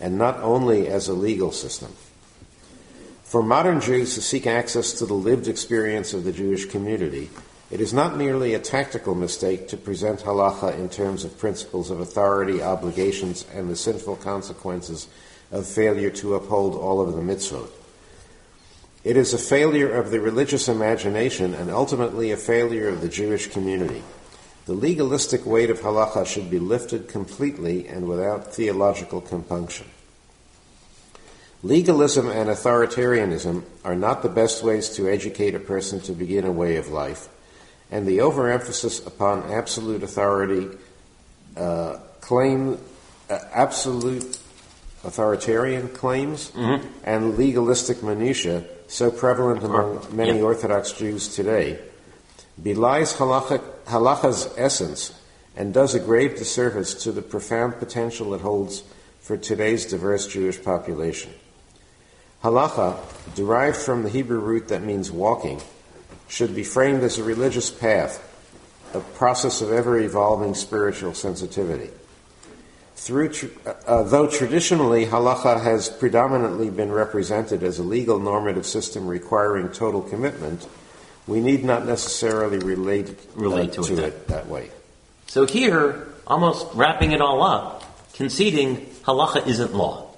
and 0.00 0.16
not 0.16 0.38
only 0.40 0.86
as 0.86 1.08
a 1.08 1.12
legal 1.12 1.50
system. 1.50 1.92
For 3.24 3.42
modern 3.42 3.80
Jews 3.80 4.14
who 4.14 4.20
seek 4.20 4.46
access 4.46 4.92
to 4.94 5.06
the 5.06 5.14
lived 5.14 5.48
experience 5.48 6.14
of 6.14 6.24
the 6.24 6.32
Jewish 6.32 6.66
community, 6.66 7.30
It 7.70 7.82
is 7.82 7.92
not 7.92 8.16
merely 8.16 8.54
a 8.54 8.58
tactical 8.58 9.14
mistake 9.14 9.68
to 9.68 9.76
present 9.76 10.20
halacha 10.20 10.78
in 10.78 10.88
terms 10.88 11.24
of 11.24 11.36
principles 11.36 11.90
of 11.90 12.00
authority, 12.00 12.62
obligations, 12.62 13.44
and 13.52 13.68
the 13.68 13.76
sinful 13.76 14.16
consequences 14.16 15.06
of 15.52 15.66
failure 15.66 16.08
to 16.10 16.34
uphold 16.34 16.74
all 16.74 16.98
of 16.98 17.14
the 17.14 17.20
mitzvot. 17.20 17.68
It 19.08 19.16
is 19.16 19.32
a 19.32 19.38
failure 19.38 19.90
of 19.90 20.10
the 20.10 20.20
religious 20.20 20.68
imagination 20.68 21.54
and 21.54 21.70
ultimately 21.70 22.30
a 22.30 22.36
failure 22.36 22.90
of 22.90 23.00
the 23.00 23.08
Jewish 23.08 23.46
community. 23.46 24.02
The 24.66 24.74
legalistic 24.74 25.46
weight 25.46 25.70
of 25.70 25.80
halacha 25.80 26.26
should 26.26 26.50
be 26.50 26.58
lifted 26.58 27.08
completely 27.08 27.88
and 27.88 28.06
without 28.06 28.52
theological 28.52 29.22
compunction. 29.22 29.86
Legalism 31.62 32.28
and 32.28 32.50
authoritarianism 32.50 33.62
are 33.82 33.94
not 33.96 34.22
the 34.22 34.28
best 34.28 34.62
ways 34.62 34.90
to 34.96 35.08
educate 35.08 35.54
a 35.54 35.58
person 35.58 36.02
to 36.02 36.12
begin 36.12 36.44
a 36.44 36.52
way 36.52 36.76
of 36.76 36.90
life, 36.90 37.30
and 37.90 38.06
the 38.06 38.20
overemphasis 38.20 39.06
upon 39.06 39.50
absolute 39.50 40.02
authority 40.02 40.68
uh, 41.56 41.96
claim 42.20 42.76
uh, 43.30 43.38
absolute 43.54 44.38
authoritarian 45.02 45.88
claims 45.88 46.50
Mm-hmm. 46.50 46.86
and 47.04 47.38
legalistic 47.38 48.02
minutiae 48.02 48.68
so 48.88 49.10
prevalent 49.10 49.62
among 49.62 50.04
many 50.16 50.38
yeah. 50.38 50.44
Orthodox 50.44 50.92
Jews 50.92 51.34
today 51.34 51.78
belies 52.60 53.12
halacha, 53.14 53.60
halacha's 53.84 54.52
essence 54.56 55.14
and 55.54 55.72
does 55.72 55.94
a 55.94 56.00
grave 56.00 56.36
disservice 56.36 56.94
to 56.94 57.12
the 57.12 57.22
profound 57.22 57.78
potential 57.78 58.34
it 58.34 58.40
holds 58.40 58.82
for 59.20 59.36
today's 59.36 59.86
diverse 59.86 60.26
Jewish 60.26 60.62
population. 60.62 61.32
Halacha, 62.42 62.96
derived 63.34 63.76
from 63.76 64.04
the 64.04 64.08
Hebrew 64.08 64.38
root 64.38 64.68
that 64.68 64.82
means 64.82 65.10
walking, 65.10 65.60
should 66.28 66.54
be 66.54 66.64
framed 66.64 67.02
as 67.02 67.18
a 67.18 67.24
religious 67.24 67.70
path, 67.70 68.24
a 68.94 69.00
process 69.00 69.60
of 69.60 69.72
ever 69.72 69.98
evolving 69.98 70.54
spiritual 70.54 71.12
sensitivity. 71.14 71.90
Through, 72.98 73.28
tr- 73.28 73.46
uh, 73.86 74.02
though 74.02 74.26
traditionally 74.26 75.06
halacha 75.06 75.62
has 75.62 75.88
predominantly 75.88 76.68
been 76.68 76.90
represented 76.90 77.62
as 77.62 77.78
a 77.78 77.82
legal 77.84 78.18
normative 78.18 78.66
system 78.66 79.06
requiring 79.06 79.68
total 79.68 80.02
commitment, 80.02 80.66
we 81.26 81.40
need 81.40 81.64
not 81.64 81.86
necessarily 81.86 82.58
relate, 82.58 83.16
Relate 83.36 83.78
uh, 83.78 83.82
to 83.82 83.92
it 83.92 83.96
that- 83.96 84.04
it 84.04 84.28
that 84.28 84.48
way. 84.48 84.70
So 85.28 85.46
here, 85.46 86.08
almost 86.26 86.66
wrapping 86.74 87.12
it 87.12 87.20
all 87.20 87.42
up, 87.44 87.84
conceding 88.14 88.86
halacha 89.04 89.46
isn't 89.46 89.74
law. 89.74 90.08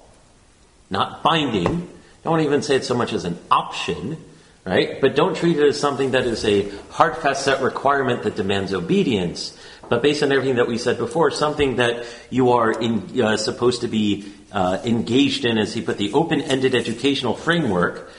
Not 0.89 1.21
binding. 1.21 1.87
Don't 2.23 2.41
even 2.41 2.63
say 2.63 2.77
it 2.77 2.83
so 2.83 2.95
much 2.95 3.13
as 3.13 3.25
an 3.25 3.37
option, 3.51 4.17
right? 4.65 4.99
But 4.99 5.15
don't 5.15 5.35
treat 5.35 5.57
it 5.57 5.67
as 5.67 5.79
something 5.79 6.11
that 6.11 6.25
is 6.25 6.43
a 6.45 6.69
hard, 6.89 7.17
fast 7.17 7.45
set 7.45 7.61
requirement 7.61 8.23
that 8.23 8.35
demands 8.35 8.73
obedience. 8.73 9.55
But 9.91 10.01
based 10.01 10.23
on 10.23 10.31
everything 10.31 10.55
that 10.55 10.69
we 10.69 10.77
said 10.77 10.97
before, 10.97 11.31
something 11.31 11.75
that 11.75 12.05
you 12.29 12.51
are 12.53 12.71
in, 12.71 13.21
uh, 13.21 13.35
supposed 13.35 13.81
to 13.81 13.89
be 13.89 14.31
uh, 14.49 14.79
engaged 14.85 15.43
in, 15.43 15.57
as 15.57 15.73
he 15.73 15.81
put 15.81 15.97
the 15.97 16.13
open-ended 16.13 16.73
educational 16.73 17.35
framework, 17.35 18.09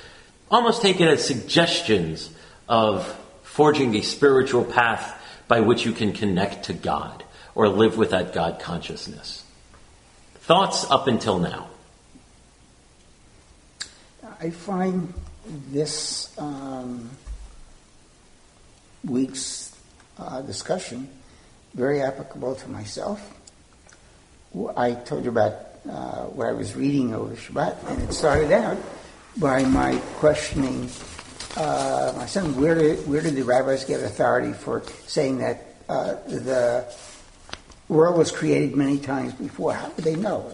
almost 0.51 0.83
take 0.83 1.01
it 1.01 1.09
as 1.09 1.27
suggestions 1.27 2.29
of 2.69 3.07
forging 3.43 3.95
a 3.95 4.03
spiritual 4.03 4.67
path 4.67 5.19
by 5.49 5.61
which 5.61 5.87
you 5.87 5.93
can 5.93 6.13
connect 6.13 6.65
to 6.67 6.75
God 6.75 7.25
or 7.55 7.71
live 7.71 7.97
with 7.97 8.11
that 8.11 8.35
God 8.35 8.61
consciousness. 8.61 9.43
Thoughts 10.41 10.85
up 10.91 11.07
until 11.07 11.39
now? 11.39 11.71
I 14.43 14.51
find 14.51 15.15
this 15.71 16.39
um, 16.39 17.09
week's 19.07 19.75
uh, 20.19 20.43
discussion 20.43 21.09
very 21.75 22.01
applicable 22.01 22.55
to 22.57 22.69
myself. 22.69 23.21
I 24.77 24.93
told 24.93 25.25
you 25.25 25.31
about 25.31 25.55
uh, 25.89 26.25
what 26.27 26.47
I 26.47 26.53
was 26.53 26.77
reading 26.77 27.15
over 27.15 27.35
Shabbat, 27.35 27.89
and 27.89 28.03
it 28.03 28.13
started 28.13 28.53
out 28.53 28.79
by 29.37 29.65
my 29.65 29.97
questioning 30.17 30.91
uh, 31.57 32.15
my 32.17 32.27
son, 32.27 32.59
where 32.61 32.75
did, 32.75 33.07
where 33.07 33.21
did 33.21 33.35
the 33.35 33.43
rabbis 33.43 33.85
get 33.85 34.03
authority 34.03 34.53
for 34.53 34.83
saying 35.07 35.39
that 35.39 35.75
uh, 35.89 36.15
the 36.27 36.85
world 37.89 38.17
was 38.17 38.31
created 38.31 38.75
many 38.75 38.99
times 38.99 39.35
before? 39.35 39.75
How 39.75 39.89
would 39.91 40.05
they 40.05 40.17
know? 40.17 40.51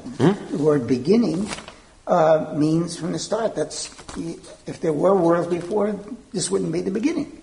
The 0.51 0.59
word 0.59 0.87
beginning 0.87 1.49
uh, 2.07 2.53
means 2.57 2.97
from 2.99 3.13
the 3.13 3.19
start. 3.19 3.55
That's 3.55 3.95
if 4.67 4.81
there 4.81 4.93
were 4.93 5.15
worlds 5.15 5.49
before, 5.49 5.99
this 6.33 6.51
wouldn't 6.51 6.73
be 6.73 6.81
the 6.81 6.91
beginning. 6.91 7.41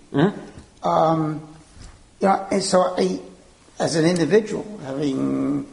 Um, 0.83 1.47
you 2.19 2.27
know, 2.27 2.47
and 2.51 2.61
so 2.61 2.95
I, 2.97 3.19
as 3.79 3.95
an 3.95 4.05
individual, 4.05 4.65
having 4.83 5.65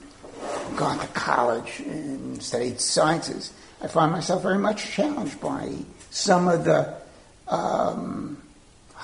gone 0.76 0.98
to 0.98 1.07
college 1.09 1.80
and 1.80 2.42
studied 2.42 2.80
sciences, 2.80 3.53
I 3.80 3.86
find 3.86 4.12
myself 4.12 4.42
very 4.42 4.59
much 4.59 4.90
challenged 4.90 5.40
by 5.40 5.72
some 6.11 6.48
of 6.48 6.64
the 6.64 6.94
um, 7.48 8.38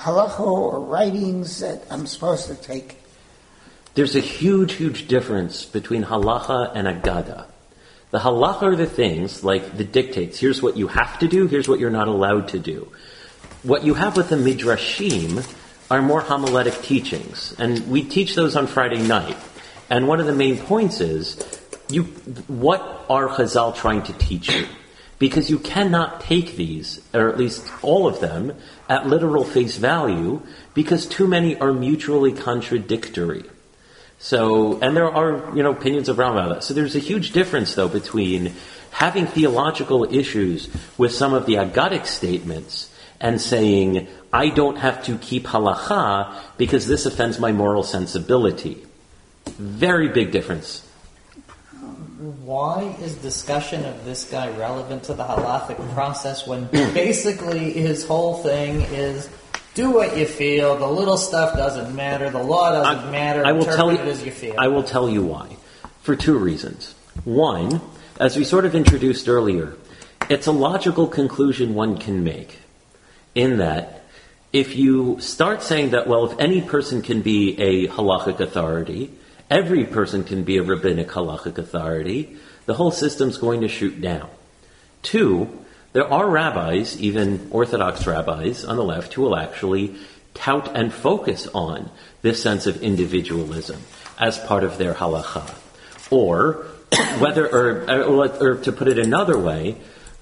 or 0.06 0.80
writings 0.80 1.60
that 1.60 1.82
I'm 1.90 2.06
supposed 2.06 2.46
to 2.46 2.54
take. 2.54 2.96
There's 3.94 4.14
a 4.14 4.20
huge, 4.20 4.74
huge 4.74 5.08
difference 5.08 5.64
between 5.64 6.04
halacha 6.04 6.72
and 6.74 6.86
agada. 6.86 7.46
The 8.10 8.18
halacha 8.18 8.62
are 8.62 8.76
the 8.76 8.86
things 8.86 9.42
like 9.42 9.76
the 9.76 9.84
dictates. 9.84 10.38
Here's 10.38 10.62
what 10.62 10.76
you 10.76 10.88
have 10.88 11.18
to 11.18 11.28
do. 11.28 11.46
Here's 11.46 11.68
what 11.68 11.80
you're 11.80 11.90
not 11.90 12.08
allowed 12.08 12.48
to 12.48 12.58
do. 12.58 12.90
What 13.64 13.84
you 13.84 13.94
have 13.94 14.16
with 14.16 14.28
the 14.28 14.36
midrashim 14.36 15.44
are 15.90 16.02
more 16.02 16.20
homiletic 16.22 16.82
teachings, 16.82 17.54
and 17.58 17.88
we 17.90 18.02
teach 18.02 18.34
those 18.34 18.56
on 18.56 18.66
Friday 18.66 19.00
night. 19.00 19.36
And 19.90 20.06
one 20.06 20.20
of 20.20 20.26
the 20.26 20.34
main 20.34 20.58
points 20.58 21.00
is, 21.00 21.42
you, 21.88 22.04
what 22.46 23.06
are 23.08 23.28
Chazal 23.28 23.74
trying 23.74 24.02
to 24.02 24.12
teach 24.12 24.52
you? 24.52 24.66
Because 25.18 25.48
you 25.48 25.58
cannot 25.58 26.20
take 26.20 26.56
these, 26.56 27.00
or 27.14 27.28
at 27.28 27.38
least 27.38 27.66
all 27.82 28.06
of 28.06 28.20
them, 28.20 28.54
at 28.88 29.06
literal 29.06 29.44
face 29.44 29.78
value, 29.78 30.42
because 30.74 31.06
too 31.06 31.26
many 31.26 31.58
are 31.58 31.72
mutually 31.72 32.32
contradictory. 32.32 33.44
So, 34.18 34.78
and 34.80 34.96
there 34.96 35.10
are, 35.10 35.56
you 35.56 35.62
know, 35.62 35.70
opinions 35.70 36.08
around 36.08 36.36
about 36.36 36.54
that. 36.54 36.64
So 36.64 36.74
there's 36.74 36.96
a 36.96 37.00
huge 37.00 37.32
difference, 37.32 37.74
though, 37.74 37.88
between 37.88 38.52
having 38.90 39.26
theological 39.26 40.04
issues 40.12 40.68
with 40.98 41.12
some 41.12 41.32
of 41.32 41.46
the 41.46 41.54
agadic 41.54 42.06
statements 42.06 42.92
and 43.20 43.40
saying, 43.40 44.06
I 44.32 44.50
don't 44.50 44.76
have 44.76 45.04
to 45.04 45.18
keep 45.18 45.44
halacha 45.46 46.34
because 46.56 46.86
this 46.86 47.06
offends 47.06 47.38
my 47.38 47.52
moral 47.52 47.82
sensibility. 47.82 48.84
Very 49.46 50.08
big 50.08 50.30
difference. 50.30 50.84
Why 52.44 52.96
is 53.00 53.14
discussion 53.16 53.84
of 53.84 54.04
this 54.04 54.24
guy 54.24 54.48
relevant 54.56 55.04
to 55.04 55.14
the 55.14 55.24
halachic 55.24 55.76
process 55.94 56.46
when 56.46 56.66
basically 56.72 57.72
his 57.72 58.06
whole 58.06 58.42
thing 58.42 58.82
is 58.82 59.28
do 59.74 59.90
what 59.90 60.16
you 60.16 60.26
feel, 60.26 60.76
the 60.76 60.88
little 60.88 61.16
stuff 61.16 61.56
doesn't 61.56 61.94
matter, 61.94 62.30
the 62.30 62.42
law 62.42 62.72
doesn't 62.72 63.12
matter, 63.12 63.46
I 63.46 63.52
will 63.52 63.64
tell 63.64 63.92
you. 63.92 63.98
it 63.98 64.08
as 64.08 64.24
you 64.24 64.32
feel. 64.32 64.56
I 64.58 64.66
will 64.68 64.82
tell 64.82 65.08
you 65.08 65.22
why. 65.22 65.56
For 66.02 66.16
two 66.16 66.36
reasons. 66.36 66.94
One, 67.24 67.80
as 68.18 68.36
we 68.36 68.44
sort 68.44 68.64
of 68.64 68.74
introduced 68.74 69.28
earlier, 69.28 69.76
it's 70.28 70.48
a 70.48 70.52
logical 70.52 71.06
conclusion 71.06 71.74
one 71.74 71.96
can 71.96 72.24
make. 72.24 72.58
In 73.38 73.58
that, 73.58 74.02
if 74.52 74.74
you 74.74 75.20
start 75.20 75.62
saying 75.62 75.90
that, 75.90 76.08
well, 76.08 76.28
if 76.28 76.40
any 76.40 76.60
person 76.60 77.02
can 77.02 77.22
be 77.22 77.56
a 77.60 77.86
halachic 77.86 78.40
authority, 78.40 79.12
every 79.48 79.84
person 79.84 80.24
can 80.24 80.42
be 80.42 80.56
a 80.56 80.64
rabbinic 80.64 81.06
halachic 81.06 81.56
authority, 81.56 82.36
the 82.66 82.74
whole 82.74 82.90
system's 82.90 83.38
going 83.38 83.60
to 83.60 83.68
shoot 83.68 84.00
down. 84.00 84.28
Two, 85.02 85.56
there 85.92 86.12
are 86.12 86.28
rabbis, 86.28 87.00
even 87.00 87.46
Orthodox 87.52 88.08
rabbis 88.08 88.64
on 88.64 88.74
the 88.74 88.82
left, 88.82 89.14
who 89.14 89.22
will 89.22 89.36
actually 89.36 89.94
tout 90.34 90.74
and 90.74 90.92
focus 90.92 91.46
on 91.54 91.90
this 92.22 92.42
sense 92.42 92.66
of 92.66 92.82
individualism 92.82 93.80
as 94.18 94.36
part 94.36 94.64
of 94.64 94.78
their 94.78 94.94
halacha. 94.94 95.54
Or, 96.10 96.66
whether, 97.20 97.46
or, 97.46 97.88
or, 97.88 98.28
or 98.42 98.56
to 98.56 98.72
put 98.72 98.88
it 98.88 98.98
another 98.98 99.38
way, 99.38 99.76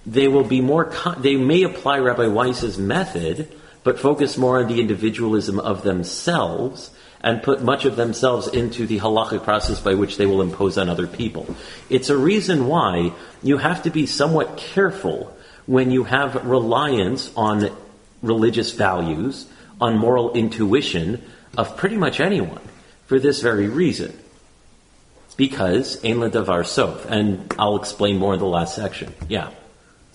they 0.07 0.29
will 0.29 0.45
be 0.45 0.61
more, 0.61 0.85
con- 0.85 1.21
they 1.21 1.37
may 1.37 1.65
apply 1.65 1.99
Rabbi 1.99 2.29
Weiss's 2.29 2.79
method, 2.79 3.53
but 3.83 3.99
focus 3.99 4.39
more 4.39 4.61
on 4.61 4.69
the 4.69 4.81
individualism 4.81 5.59
of 5.59 5.83
themselves 5.83 6.91
and 7.21 7.43
put 7.43 7.63
much 7.63 7.85
of 7.85 7.97
themselves 7.97 8.47
into 8.47 8.87
the 8.87 9.01
halachic 9.01 9.43
process 9.43 9.81
by 9.81 9.95
which 9.95 10.17
they 10.17 10.27
will 10.27 10.43
impose 10.43 10.79
on 10.79 10.89
other 10.89 11.09
people. 11.09 11.47
It's 11.91 12.09
a 12.09 12.17
reason 12.17 12.69
why 12.69 13.13
you 13.43 13.59
have 13.59 13.83
to 13.83 13.91
be 13.91 14.07
somewhat 14.07 14.57
careful 14.57 15.37
when 15.67 15.91
you 15.91 16.05
have 16.05 16.47
reliance 16.47 17.33
on 17.37 17.71
religious 18.23 18.73
values, 18.73 19.47
on 19.81 19.99
moral 19.99 20.33
intuition 20.35 21.23
of 21.59 21.77
pretty 21.77 21.97
much 21.97 22.21
anyone 22.21 22.63
for 23.07 23.19
this 23.19 23.41
very 23.41 23.69
reason. 23.69 24.17
Because 25.37 26.03
ein 26.05 26.19
davar 26.31 26.65
sof, 26.65 27.11
and 27.11 27.53
I'll 27.59 27.77
explain 27.77 28.19
more 28.19 28.35
in 28.35 28.41
the 28.41 28.47
last 28.47 28.75
section. 28.75 29.13
Yeah. 29.29 29.51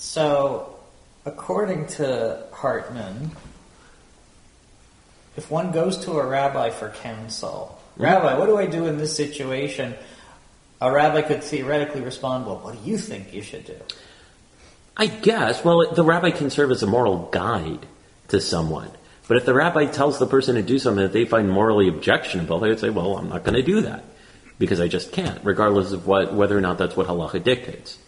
So, 0.02 0.80
according 1.26 1.86
to 1.98 2.44
Hartman, 2.52 3.32
If 5.38 5.50
one 5.50 5.72
goes 5.72 6.06
to 6.06 6.14
a 6.14 6.26
rabbi 6.26 6.72
for 6.72 6.90
counsel, 6.90 7.80
Rabbi, 7.98 8.36
what 8.38 8.48
do 8.48 8.58
I 8.58 8.66
do 8.66 8.88
in 8.88 8.98
this 8.98 9.16
situation? 9.16 9.94
A 10.82 10.92
rabbi 10.92 11.22
could 11.22 11.44
theoretically 11.44 12.02
respond, 12.02 12.48
Well, 12.48 12.58
what 12.58 12.84
do 12.84 12.90
you 12.90 12.98
think 12.98 13.32
you 13.32 13.44
should 13.44 13.64
do? 13.64 13.78
I 14.98 15.06
guess. 15.06 15.64
Well, 15.64 15.94
the 15.94 16.04
rabbi 16.04 16.32
can 16.32 16.50
serve 16.50 16.72
as 16.72 16.82
a 16.82 16.88
moral 16.88 17.30
guide 17.32 17.86
to 18.30 18.42
someone. 18.42 18.90
But 19.28 19.38
if 19.38 19.46
the 19.46 19.54
rabbi 19.54 19.86
tells 19.86 20.18
the 20.18 20.26
person 20.26 20.56
to 20.56 20.64
do 20.64 20.80
something 20.80 21.04
that 21.04 21.14
they 21.14 21.26
find 21.26 21.48
morally 21.50 21.88
objectionable, 21.88 22.60
they 22.60 22.70
would 22.70 22.80
say, 22.80 22.90
well, 22.90 23.18
I'm 23.18 23.30
not 23.30 23.44
going 23.44 23.54
to 23.54 23.62
do 23.62 23.82
that 23.82 24.04
because 24.58 24.82
I 24.82 24.88
just 24.88 25.12
can't, 25.12 25.40
regardless 25.44 25.92
of 25.92 26.08
what, 26.08 26.34
whether 26.34 26.58
or 26.58 26.62
not 26.62 26.80
that's 26.80 26.98
what 26.98 27.06
halacha 27.06 27.44
dictates. 27.44 28.00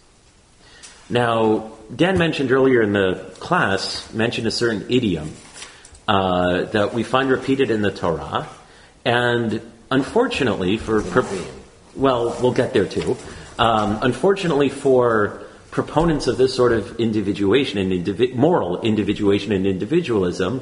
Now, 1.09 1.71
Dan 1.93 2.17
mentioned 2.17 2.51
earlier 2.51 2.81
in 2.81 2.93
the 2.93 3.33
class, 3.39 4.11
mentioned 4.13 4.47
a 4.47 4.51
certain 4.51 4.85
idiom 4.89 5.33
uh, 6.07 6.63
that 6.65 6.93
we 6.93 7.03
find 7.03 7.29
repeated 7.29 7.71
in 7.71 7.81
the 7.81 7.91
Torah, 7.91 8.47
and 9.05 9.61
unfortunately 9.91 10.77
for, 10.77 11.03
well, 11.95 12.37
we'll 12.41 12.53
get 12.53 12.73
there 12.73 12.85
too. 12.85 13.17
Um, 13.59 13.99
unfortunately 14.01 14.69
for 14.69 15.43
proponents 15.71 16.27
of 16.27 16.37
this 16.37 16.55
sort 16.55 16.71
of 16.71 16.99
individuation 16.99 17.77
and 17.79 17.91
indivi- 17.91 18.33
moral 18.33 18.81
individuation 18.81 19.51
and 19.51 19.67
individualism, 19.67 20.61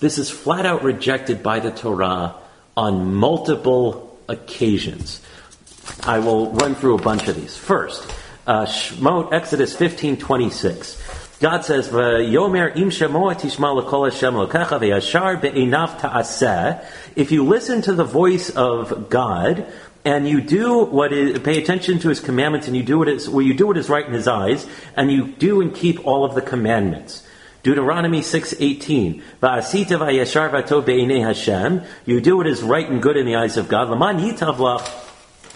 this 0.00 0.18
is 0.18 0.30
flat 0.30 0.66
out 0.66 0.82
rejected 0.82 1.42
by 1.42 1.60
the 1.60 1.70
Torah 1.70 2.34
on 2.76 3.14
multiple 3.14 4.16
occasions. 4.28 5.20
I 6.02 6.18
will 6.18 6.52
run 6.52 6.74
through 6.74 6.96
a 6.96 7.02
bunch 7.02 7.28
of 7.28 7.36
these. 7.36 7.56
First, 7.56 8.08
uh, 8.48 9.28
Exodus 9.30 9.76
15:26. 9.76 10.96
God 11.40 11.64
says, 11.64 11.88
"Yomer 11.88 12.74
im 12.76 12.90
tishma 12.90 13.80
lekol 13.80 14.10
Hashem 14.10 14.34
lokecha 14.34 14.80
ve'yashar 14.80 15.40
be'enav 15.40 16.00
ta'aseh." 16.00 16.82
If 17.14 17.30
you 17.30 17.44
listen 17.44 17.82
to 17.82 17.92
the 17.92 18.04
voice 18.04 18.50
of 18.50 19.10
God 19.10 19.66
and 20.04 20.26
you 20.26 20.40
do 20.40 20.84
what 20.84 21.12
is, 21.12 21.38
pay 21.40 21.58
attention 21.58 21.98
to 22.00 22.08
His 22.08 22.20
commandments, 22.20 22.66
and 22.66 22.76
you 22.76 22.82
do 22.82 22.98
what 22.98 23.08
is, 23.08 23.28
well, 23.28 23.42
you 23.42 23.54
do 23.54 23.66
what 23.66 23.76
is 23.76 23.88
right 23.88 24.06
in 24.06 24.14
His 24.14 24.26
eyes, 24.26 24.66
and 24.96 25.12
you 25.12 25.26
do 25.26 25.60
and 25.60 25.74
keep 25.74 26.04
all 26.06 26.24
of 26.24 26.34
the 26.34 26.42
commandments. 26.42 27.22
Deuteronomy 27.62 28.22
6:18. 28.22 29.22
Va'asita 29.42 29.98
va'yashar 29.98 30.50
v'tov 30.50 30.86
be'inei 30.86 31.22
Hashem. 31.22 31.82
You 32.06 32.20
do 32.20 32.38
what 32.38 32.46
is 32.46 32.62
right 32.62 32.88
and 32.88 33.02
good 33.02 33.16
in 33.18 33.26
the 33.26 33.36
eyes 33.36 33.58
of 33.58 33.68
God. 33.68 33.88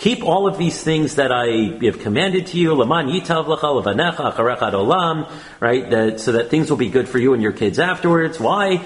Keep 0.00 0.24
all 0.24 0.48
of 0.48 0.56
these 0.56 0.82
things 0.82 1.16
that 1.16 1.30
I 1.30 1.76
have 1.84 1.98
commanded 1.98 2.46
to 2.48 2.58
you. 2.58 2.72
Laman 2.72 3.08
yitav 3.08 3.44
olam. 3.44 5.30
Right, 5.60 5.90
that, 5.90 6.20
so 6.20 6.32
that 6.32 6.48
things 6.48 6.70
will 6.70 6.78
be 6.78 6.88
good 6.88 7.06
for 7.06 7.18
you 7.18 7.34
and 7.34 7.42
your 7.42 7.52
kids 7.52 7.78
afterwards. 7.78 8.40
Why? 8.40 8.82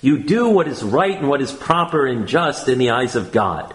You 0.00 0.18
do 0.24 0.48
what 0.48 0.66
is 0.66 0.82
right 0.82 1.16
and 1.16 1.28
what 1.28 1.40
is 1.40 1.52
proper 1.52 2.04
and 2.04 2.26
just 2.26 2.68
in 2.68 2.78
the 2.78 2.90
eyes 2.90 3.14
of 3.14 3.30
God. 3.30 3.72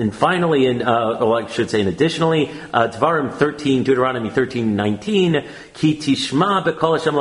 And 0.00 0.16
finally, 0.16 0.64
in, 0.64 0.80
uh, 0.80 1.18
oh, 1.20 1.34
I 1.34 1.46
should 1.46 1.68
say, 1.68 1.80
and 1.80 1.88
additionally, 1.90 2.50
uh, 2.72 2.88
Dvarim 2.88 3.34
13, 3.34 3.82
Deuteronomy 3.82 4.30
13, 4.30 4.74
19, 4.74 5.46
Ki 5.74 5.98
tishma 5.98 6.64
Hashem 6.64 6.78
kol 6.78 6.96
yom 6.96 7.16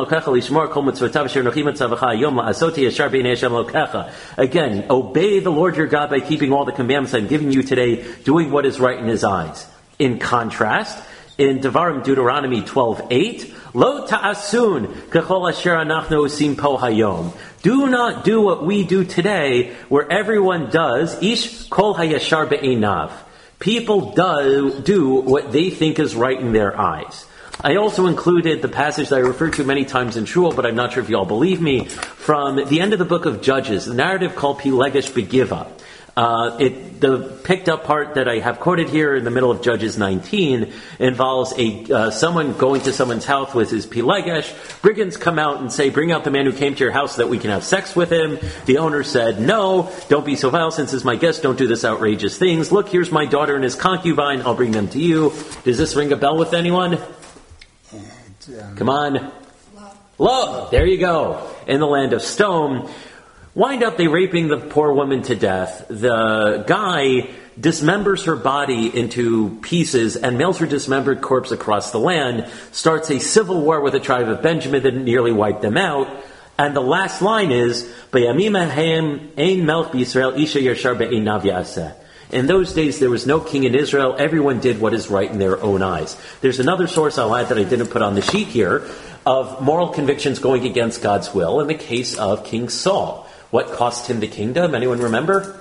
yashar 2.38 3.74
Hashem. 3.74 4.14
Again, 4.38 4.86
obey 4.90 5.42
the 5.42 5.50
Lord 5.50 5.76
your 5.76 5.88
God 5.88 6.10
by 6.10 6.22
keeping 6.22 6.54
all 6.54 6.64
the 6.64 6.72
commandments 6.72 7.14
I'm 7.14 7.28
giving 7.28 7.52
you 7.52 7.64
today, 7.64 8.06
doing 8.24 8.50
what 8.50 8.66
is 8.66 8.80
right 8.80 8.98
in 8.98 9.08
His 9.08 9.26
eyes. 9.26 9.68
In 10.00 10.18
contrast, 10.18 11.04
in 11.40 11.60
Devarim 11.60 12.04
Deuteronomy 12.04 12.62
12:8, 12.62 13.54
Lo 13.74 14.06
ta'asun 14.06 14.88
kechol 15.10 15.50
asher 15.50 15.76
anachnu 15.76 16.26
osim 16.26 16.58
po 16.58 16.78
hayom. 16.78 17.32
Do 17.62 17.88
not 17.88 18.26
do 18.26 18.42
what 18.42 18.66
we 18.66 18.84
do 18.84 19.04
today, 19.06 19.72
where 19.90 20.12
everyone 20.12 20.70
does 20.70 21.22
ish 21.24 21.70
kol 21.70 21.96
hayashar 21.96 22.50
be'enav. 22.50 23.12
People 23.60 24.12
do, 24.12 24.80
do 24.82 25.16
what 25.16 25.52
they 25.52 25.70
think 25.70 26.00
is 26.00 26.16
right 26.16 26.40
in 26.40 26.52
their 26.52 26.80
eyes. 26.80 27.26
I 27.62 27.76
also 27.76 28.08
included 28.08 28.62
the 28.62 28.70
passage 28.70 29.10
that 29.10 29.18
I 29.18 29.20
referred 29.20 29.54
to 29.54 29.66
many 29.66 29.84
times 29.84 30.16
in 30.16 30.24
Shul, 30.24 30.54
but 30.54 30.66
I'm 30.66 30.76
not 30.76 30.94
sure 30.94 31.04
if 31.04 31.10
you 31.10 31.18
all 31.18 31.26
believe 31.26 31.62
me, 31.62 31.86
from 31.86 32.56
the 32.56 32.80
end 32.80 32.94
of 32.94 33.00
the 33.00 33.06
book 33.06 33.26
of 33.26 33.42
Judges, 33.42 33.86
the 33.86 33.94
narrative 33.94 34.36
called 34.36 34.60
Pilegesh 34.60 35.12
Begiva. 35.12 35.68
Uh, 36.16 36.58
it, 36.60 37.00
the 37.00 37.40
picked 37.44 37.70
up 37.70 37.86
part 37.86 38.16
that 38.16 38.28
I 38.28 38.40
have 38.40 38.60
quoted 38.60 38.90
here 38.90 39.16
in 39.16 39.24
the 39.24 39.32
middle 39.32 39.52
of 39.52 39.62
Judges 39.62 39.98
19 39.98 40.74
involves 41.00 41.54
a 41.58 41.94
uh, 41.94 42.12
someone 42.12 42.54
going 42.54 42.82
to 42.82 42.94
someone's 42.94 43.26
house 43.26 43.54
with 43.54 43.70
his 43.70 43.86
pilegesh. 43.86 44.82
Brigands 44.82 45.18
come 45.18 45.40
out 45.40 45.62
and 45.62 45.72
say, 45.72 45.90
"Bring 45.90 46.12
out 46.12 46.24
the 46.24 46.32
man 46.32 46.46
who 46.46 46.52
came 46.52 46.76
to 46.76 46.84
your 46.84 46.92
house 46.92 47.16
so 47.16 47.22
that 47.22 47.30
we 47.30 47.38
can 47.38 47.52
have 47.52 47.64
sex 47.64 47.96
with 47.96 48.12
him." 48.12 48.40
The 48.66 48.80
owner 48.80 49.04
said, 49.04 49.40
"No, 49.40 49.92
don't 50.10 50.26
be 50.26 50.36
so 50.36 50.50
vile. 50.50 50.72
Since 50.72 50.92
he's 50.92 51.06
my 51.06 51.16
guest, 51.16 51.44
don't 51.44 51.58
do 51.58 51.68
this 51.68 51.86
outrageous 51.86 52.38
things. 52.38 52.72
Look, 52.72 52.90
here's 52.90 53.12
my 53.12 53.26
daughter 53.26 53.56
and 53.56 53.64
his 53.64 53.76
concubine. 53.76 54.42
I'll 54.42 54.56
bring 54.56 54.72
them 54.72 54.88
to 54.90 55.00
you." 55.00 55.34
Does 55.64 55.78
this 55.78 55.96
ring 55.96 56.12
a 56.12 56.18
bell 56.18 56.38
with 56.38 56.54
anyone? 56.54 56.98
Come 58.76 58.90
on. 58.90 59.32
Love. 60.18 60.72
There 60.72 60.86
you 60.86 60.98
go. 60.98 61.50
In 61.66 61.80
the 61.80 61.88
land 61.88 62.14
of 62.14 62.22
stone 62.22 62.90
wind 63.56 63.84
up 63.84 63.98
they 63.98 64.08
raping 64.08 64.48
the 64.48 64.58
poor 64.58 64.94
woman 64.94 65.24
to 65.24 65.36
death. 65.36 65.86
The 65.90 66.64
guy 66.68 67.30
dismembers 67.60 68.26
her 68.26 68.36
body 68.36 68.88
into 68.98 69.60
pieces 69.62 70.16
and 70.16 70.38
mails 70.38 70.60
her 70.60 70.66
dismembered 70.66 71.22
corpse 71.22 71.52
across 71.52 71.92
the 71.92 72.00
land, 72.00 72.50
starts 72.72 73.10
a 73.10 73.20
civil 73.20 73.62
war 73.62 73.82
with 73.82 73.94
the 73.94 74.00
tribe 74.00 74.30
of 74.30 74.42
Benjamin 74.42 74.84
that 74.84 74.96
nearly 74.96 75.32
wiped 75.32 75.62
them 75.62 75.78
out. 75.78 76.08
And 76.58 76.76
the 76.76 76.82
last 76.82 77.22
line 77.22 77.52
is, 77.52 77.90
in 82.32 82.46
those 82.46 82.74
days, 82.74 83.00
there 83.00 83.10
was 83.10 83.26
no 83.26 83.40
king 83.40 83.64
in 83.64 83.76
Israel. 83.76 84.16
Everyone 84.20 84.60
did 84.60 84.80
what 84.80 84.94
is 84.94 85.10
right 85.10 85.32
in 85.32 85.40
their 85.40 85.62
own 85.62 85.82
eyes. 85.82 86.16
There's 86.42 86.60
another 86.60 86.88
source 86.88 87.18
I'll 87.18 87.36
add 87.36 87.50
that 87.50 87.58
I 87.58 87.64
didn't 87.64 87.88
put 87.88 88.02
on 88.02 88.16
the 88.16 88.22
sheet 88.22 88.48
here 88.48 88.84
of 89.26 89.62
moral 89.62 89.90
convictions 89.90 90.40
going 90.40 90.66
against 90.66 91.02
God's 91.02 91.34
will 91.34 91.60
in 91.62 91.68
the 91.68 91.76
case 91.76 92.18
of 92.18 92.46
King 92.46 92.70
Saul. 92.70 93.29
What 93.52 93.72
cost 93.72 94.10
him 94.10 94.20
the 94.20 94.28
kingdom? 94.28 94.76
Anyone 94.76 95.00
remember? 95.00 95.60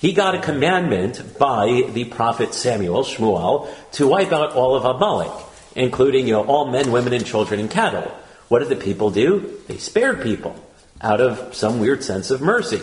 He 0.00 0.12
got 0.12 0.34
a 0.34 0.40
commandment 0.40 1.38
by 1.38 1.88
the 1.92 2.04
prophet 2.04 2.54
Samuel, 2.54 3.02
Shmuel, 3.02 3.68
to 3.92 4.06
wipe 4.06 4.32
out 4.32 4.52
all 4.52 4.76
of 4.76 4.84
Amalek, 4.84 5.32
including 5.74 6.26
you 6.26 6.34
know, 6.34 6.44
all 6.44 6.70
men, 6.70 6.92
women, 6.92 7.12
and 7.12 7.26
children 7.26 7.60
and 7.60 7.70
cattle. 7.70 8.12
What 8.48 8.60
did 8.60 8.68
the 8.68 8.76
people 8.76 9.10
do? 9.10 9.58
They 9.66 9.78
spared 9.78 10.22
people 10.22 10.54
out 11.00 11.20
of 11.20 11.54
some 11.54 11.80
weird 11.80 12.04
sense 12.04 12.30
of 12.30 12.40
mercy 12.40 12.82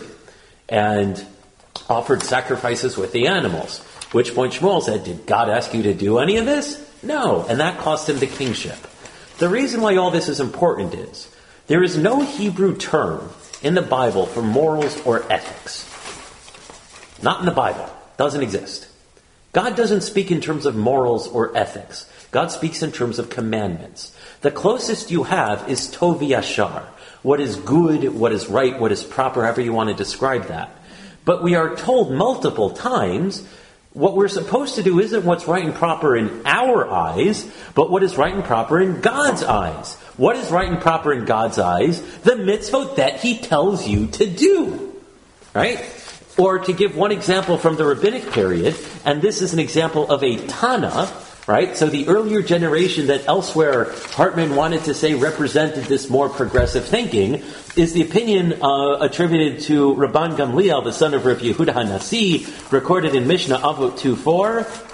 and 0.68 1.24
offered 1.88 2.22
sacrifices 2.22 2.96
with 2.96 3.12
the 3.12 3.28
animals. 3.28 3.78
Which 4.12 4.34
point 4.34 4.52
Shmuel 4.52 4.82
said, 4.82 5.04
Did 5.04 5.26
God 5.26 5.48
ask 5.48 5.72
you 5.72 5.84
to 5.84 5.94
do 5.94 6.18
any 6.18 6.36
of 6.36 6.46
this? 6.46 6.80
No. 7.02 7.46
And 7.48 7.60
that 7.60 7.78
cost 7.78 8.08
him 8.08 8.18
the 8.18 8.26
kingship. 8.26 8.76
The 9.38 9.48
reason 9.48 9.80
why 9.80 9.96
all 9.96 10.10
this 10.10 10.28
is 10.28 10.40
important 10.40 10.94
is 10.94 11.28
there 11.66 11.82
is 11.82 11.96
no 11.96 12.20
Hebrew 12.20 12.76
term 12.76 13.30
in 13.64 13.74
the 13.74 13.82
Bible 13.82 14.26
for 14.26 14.42
morals 14.42 15.00
or 15.06 15.24
ethics. 15.32 15.90
Not 17.22 17.40
in 17.40 17.46
the 17.46 17.52
Bible. 17.52 17.88
Doesn't 18.18 18.42
exist. 18.42 18.86
God 19.52 19.74
doesn't 19.74 20.02
speak 20.02 20.30
in 20.30 20.40
terms 20.40 20.66
of 20.66 20.76
morals 20.76 21.26
or 21.26 21.56
ethics. 21.56 22.08
God 22.30 22.50
speaks 22.50 22.82
in 22.82 22.92
terms 22.92 23.18
of 23.18 23.30
commandments. 23.30 24.14
The 24.42 24.50
closest 24.50 25.10
you 25.10 25.22
have 25.22 25.68
is 25.70 25.88
Tovi 25.88 26.28
Yashar. 26.28 26.84
What 27.22 27.40
is 27.40 27.56
good, 27.56 28.12
what 28.12 28.32
is 28.32 28.48
right, 28.48 28.78
what 28.78 28.92
is 28.92 29.02
proper, 29.02 29.42
however 29.42 29.62
you 29.62 29.72
want 29.72 29.88
to 29.88 29.94
describe 29.96 30.48
that. 30.48 30.70
But 31.24 31.42
we 31.42 31.54
are 31.54 31.74
told 31.74 32.12
multiple 32.12 32.70
times 32.70 33.46
what 33.94 34.16
we're 34.16 34.28
supposed 34.28 34.74
to 34.74 34.82
do 34.82 34.98
isn't 34.98 35.24
what's 35.24 35.46
right 35.46 35.64
and 35.64 35.74
proper 35.74 36.16
in 36.16 36.42
our 36.44 36.90
eyes, 36.90 37.48
but 37.74 37.90
what 37.90 38.02
is 38.02 38.18
right 38.18 38.34
and 38.34 38.44
proper 38.44 38.80
in 38.80 39.00
God's 39.00 39.44
eyes. 39.44 39.96
What 40.16 40.36
is 40.36 40.50
right 40.50 40.68
and 40.68 40.80
proper 40.80 41.12
in 41.12 41.24
God's 41.24 41.58
eyes? 41.58 42.00
The 42.20 42.32
mitzvot 42.32 42.96
that 42.96 43.20
He 43.20 43.38
tells 43.38 43.86
you 43.86 44.06
to 44.08 44.26
do. 44.26 44.92
Right? 45.52 45.80
Or 46.36 46.58
to 46.60 46.72
give 46.72 46.96
one 46.96 47.12
example 47.12 47.58
from 47.58 47.76
the 47.76 47.84
rabbinic 47.84 48.30
period, 48.32 48.76
and 49.04 49.22
this 49.22 49.40
is 49.42 49.52
an 49.52 49.60
example 49.60 50.10
of 50.10 50.22
a 50.24 50.36
Tana, 50.46 51.12
right? 51.46 51.76
So 51.76 51.88
the 51.88 52.08
earlier 52.08 52.42
generation 52.42 53.08
that 53.08 53.26
elsewhere 53.26 53.92
Hartman 54.12 54.56
wanted 54.56 54.84
to 54.84 54.94
say 54.94 55.14
represented 55.14 55.84
this 55.84 56.10
more 56.10 56.28
progressive 56.28 56.84
thinking 56.84 57.42
is 57.76 57.92
the 57.92 58.02
opinion 58.02 58.62
uh, 58.62 58.98
attributed 59.00 59.62
to 59.62 59.94
Rabban 59.94 60.36
Gamliel, 60.36 60.82
the 60.82 60.92
son 60.92 61.14
of 61.14 61.24
Rav 61.24 61.38
Yehuda 61.38 61.72
Hanasi, 61.72 62.72
recorded 62.72 63.14
in 63.14 63.26
Mishnah 63.26 63.58
Avot 63.58 63.98
2.4. 63.98 64.93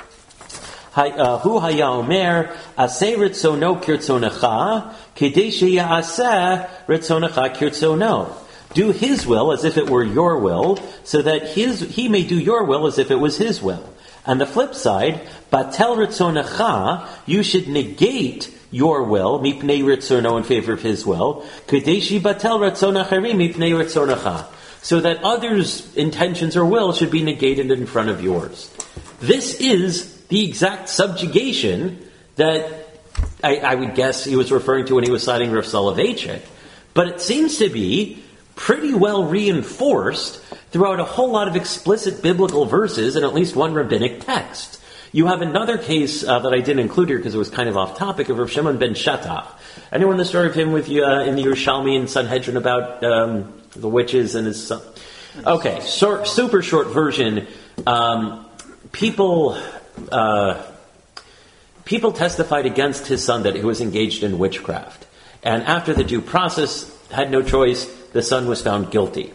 Uh, 0.95 1.39
hu 1.39 1.61
haya 1.61 1.87
omer 1.87 2.57
aseh 2.77 3.15
ritzono 3.15 3.81
kirtzonecha 3.81 4.93
kedei 5.15 5.49
sheyaseh 5.49 6.69
ritzonecha 6.87 7.55
kirtzono. 7.55 8.33
Do 8.75 8.91
his 8.91 9.25
will 9.27 9.53
as 9.53 9.65
if 9.65 9.77
it 9.77 9.89
were 9.89 10.03
your 10.03 10.39
will, 10.39 10.79
so 11.05 11.23
that 11.23 11.49
his 11.49 11.81
he 11.81 12.09
may 12.09 12.25
do 12.25 12.39
your 12.39 12.65
will 12.65 12.87
as 12.87 12.99
if 12.99 13.11
it 13.11 13.17
was 13.17 13.37
his 13.37 13.63
will. 13.63 13.89
On 14.27 14.39
the 14.39 14.47
flip 14.47 14.75
side, 14.75 15.27
batel 15.53 15.97
ritzonecha, 15.97 17.07
you 17.25 17.43
should 17.43 17.69
negate 17.69 18.53
your 18.73 19.05
will, 19.05 19.39
mipnei 19.41 19.83
ritzono 19.83 20.39
in 20.39 20.45
favor 20.45 20.73
of 20.73 20.83
his 20.83 21.07
will, 21.07 21.45
kadeshi 21.67 22.21
batel 22.21 22.61
ritzonachari 22.61 23.33
mipnei 23.33 23.73
ritzonecha, 23.73 24.47
so 24.83 25.01
that 25.01 25.23
others' 25.23 25.95
intentions 25.97 26.57
or 26.57 26.65
will 26.65 26.93
should 26.93 27.11
be 27.11 27.23
negated 27.23 27.71
in 27.71 27.87
front 27.87 28.09
of 28.09 28.23
yours. 28.23 28.73
This 29.21 29.61
is 29.61 30.20
the 30.31 30.49
exact 30.49 30.89
subjugation 30.89 31.99
that 32.37 32.89
I, 33.43 33.57
I 33.59 33.75
would 33.75 33.95
guess 33.95 34.25
he 34.25 34.37
was 34.37 34.51
referring 34.51 34.87
to 34.87 34.95
when 34.95 35.05
he 35.05 35.11
was 35.11 35.23
citing 35.23 35.51
Rav 35.51 35.65
Soloveitchik, 35.65 36.41
but 36.95 37.09
it 37.09 37.21
seems 37.21 37.59
to 37.59 37.69
be 37.69 38.23
pretty 38.55 38.95
well 38.95 39.25
reinforced 39.25 40.43
throughout 40.71 41.01
a 41.01 41.05
whole 41.05 41.31
lot 41.31 41.49
of 41.49 41.57
explicit 41.57 42.23
biblical 42.23 42.65
verses 42.65 43.17
and 43.17 43.25
at 43.25 43.35
least 43.35 43.57
one 43.57 43.75
rabbinic 43.75 44.21
text. 44.21 44.81
You 45.13 45.27
have 45.27 45.43
another 45.43 45.77
case 45.77 46.23
uh, 46.23 46.39
that 46.39 46.53
I 46.53 46.59
didn't 46.61 46.79
include 46.79 47.09
here 47.09 47.19
because 47.19 47.35
it 47.35 47.39
was 47.39 47.51
kind 47.51 47.69
of 47.69 47.77
off 47.77 47.99
topic 47.99 48.29
of 48.29 48.39
Rav 48.39 48.51
Shimon 48.51 48.79
ben 48.79 48.95
Shetach. 48.95 49.47
Anyone 49.91 50.17
the 50.17 50.25
story 50.25 50.47
of 50.47 50.55
him 50.55 50.71
with 50.71 50.89
you 50.89 51.05
uh, 51.05 51.25
in 51.25 51.35
the 51.35 51.43
Yerushalmi 51.43 51.99
and 51.99 52.09
Sanhedrin 52.09 52.57
about 52.57 53.03
um, 53.03 53.53
the 53.75 53.89
witches 53.89 54.37
and 54.37 54.47
his 54.47 54.65
son? 54.65 54.81
Okay, 55.45 55.81
super 55.81 56.63
short 56.63 56.89
version. 56.89 57.49
Um, 57.87 58.47
people 58.93 59.61
uh, 60.11 60.63
people 61.85 62.13
testified 62.13 62.67
against 62.67 63.07
his 63.07 63.25
son 63.25 63.43
that 63.45 63.55
he 63.55 63.63
was 63.63 63.81
engaged 63.81 64.23
in 64.23 64.39
witchcraft, 64.39 65.07
and 65.43 65.63
after 65.65 65.95
the 65.95 66.05
due 66.05 66.21
process, 66.21 66.97
had 67.11 67.31
no 67.31 67.43
choice 67.43 67.87
the 68.13 68.23
son 68.23 68.47
was 68.47 68.63
found 68.63 68.91
guilty 68.91 69.33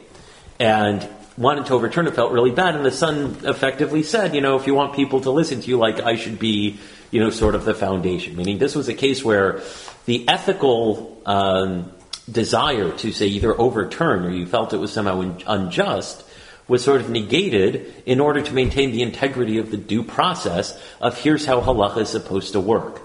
and 0.59 1.07
wanted 1.38 1.66
to 1.66 1.74
overturn 1.74 2.07
it, 2.07 2.16
felt 2.16 2.32
really 2.32 2.51
bad. 2.51 2.76
And 2.76 2.86
the 2.86 2.91
son 2.91 3.38
effectively 3.43 4.03
said, 4.03 4.36
you 4.36 4.41
know, 4.41 4.55
if 4.55 4.68
you 4.68 4.74
want 4.74 4.95
people 4.95 5.22
to 5.22 5.32
listen 5.32 5.61
to 5.61 5.68
you, 5.68 5.78
like 5.78 5.99
I 5.99 6.16
should 6.16 6.39
be, 6.39 6.80
you 7.11 7.20
know, 7.20 7.30
sort 7.30 7.55
of 7.55 7.66
the 7.66 7.74
foundation. 7.74 8.36
Meaning 8.36 8.57
this 8.57 8.76
was 8.76 8.88
a 8.88 8.93
case 8.93 9.24
where 9.24 9.61
the 10.05 10.28
ethical 10.28 11.22
um, 11.26 11.91
desire 12.32 12.91
to 12.97 13.11
say 13.11 13.28
either 13.28 13.59
overturn 13.59 14.26
or 14.26 14.30
you 14.30 14.45
felt 14.45 14.74
it 14.74 14.78
was 14.78 14.93
somehow 14.93 15.36
unjust 15.47 16.24
was 16.68 16.84
sort 16.84 17.01
of 17.01 17.09
negated 17.09 17.93
in 18.05 18.20
order 18.20 18.41
to 18.41 18.53
maintain 18.53 18.91
the 18.91 19.01
integrity 19.01 19.57
of 19.57 19.72
the 19.72 19.78
due 19.78 20.03
process 20.03 20.80
of 20.99 21.18
here's 21.18 21.45
how 21.45 21.61
halacha 21.61 21.97
is 21.97 22.09
supposed 22.09 22.53
to 22.53 22.59
work. 22.59 23.01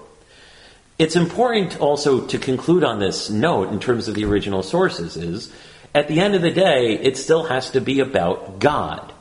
It's 0.97 1.15
important 1.15 1.79
also 1.79 2.27
to 2.27 2.37
conclude 2.37 2.83
on 2.83 2.99
this 2.99 3.29
note 3.29 3.69
in 3.69 3.79
terms 3.79 4.07
of 4.07 4.15
the 4.15 4.25
original 4.25 4.63
sources 4.63 5.17
is 5.17 5.51
at 5.93 6.07
the 6.07 6.19
end 6.19 6.35
of 6.35 6.41
the 6.41 6.51
day, 6.51 6.93
it 6.93 7.17
still 7.17 7.43
has 7.43 7.71
to 7.71 7.81
be 7.81 7.99
about 7.99 8.59
God. 8.59 9.11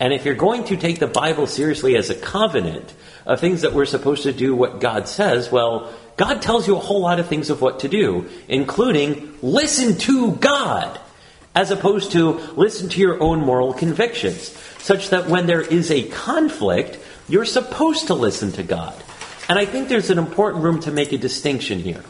And 0.00 0.12
if 0.12 0.24
you're 0.24 0.34
going 0.34 0.64
to 0.64 0.76
take 0.76 0.98
the 0.98 1.06
Bible 1.06 1.46
seriously 1.46 1.96
as 1.96 2.10
a 2.10 2.14
covenant 2.14 2.92
of 3.26 3.40
things 3.40 3.62
that 3.62 3.72
we're 3.72 3.84
supposed 3.84 4.24
to 4.24 4.32
do 4.32 4.54
what 4.54 4.80
God 4.80 5.06
says, 5.06 5.52
well, 5.52 5.92
God 6.16 6.42
tells 6.42 6.66
you 6.66 6.76
a 6.76 6.80
whole 6.80 7.00
lot 7.00 7.20
of 7.20 7.26
things 7.26 7.50
of 7.50 7.60
what 7.60 7.80
to 7.80 7.88
do, 7.88 8.28
including 8.48 9.34
listen 9.42 9.98
to 9.98 10.32
God, 10.32 10.98
as 11.54 11.70
opposed 11.70 12.12
to 12.12 12.32
listen 12.56 12.88
to 12.90 13.00
your 13.00 13.22
own 13.22 13.40
moral 13.40 13.72
convictions, 13.72 14.56
such 14.78 15.10
that 15.10 15.28
when 15.28 15.46
there 15.46 15.62
is 15.62 15.90
a 15.90 16.08
conflict, 16.08 16.98
you're 17.28 17.44
supposed 17.44 18.08
to 18.08 18.14
listen 18.14 18.52
to 18.52 18.62
God. 18.62 18.94
And 19.48 19.58
I 19.58 19.64
think 19.64 19.88
there's 19.88 20.10
an 20.10 20.18
important 20.18 20.64
room 20.64 20.80
to 20.80 20.90
make 20.90 21.12
a 21.12 21.18
distinction 21.18 21.80
here. 21.80 22.04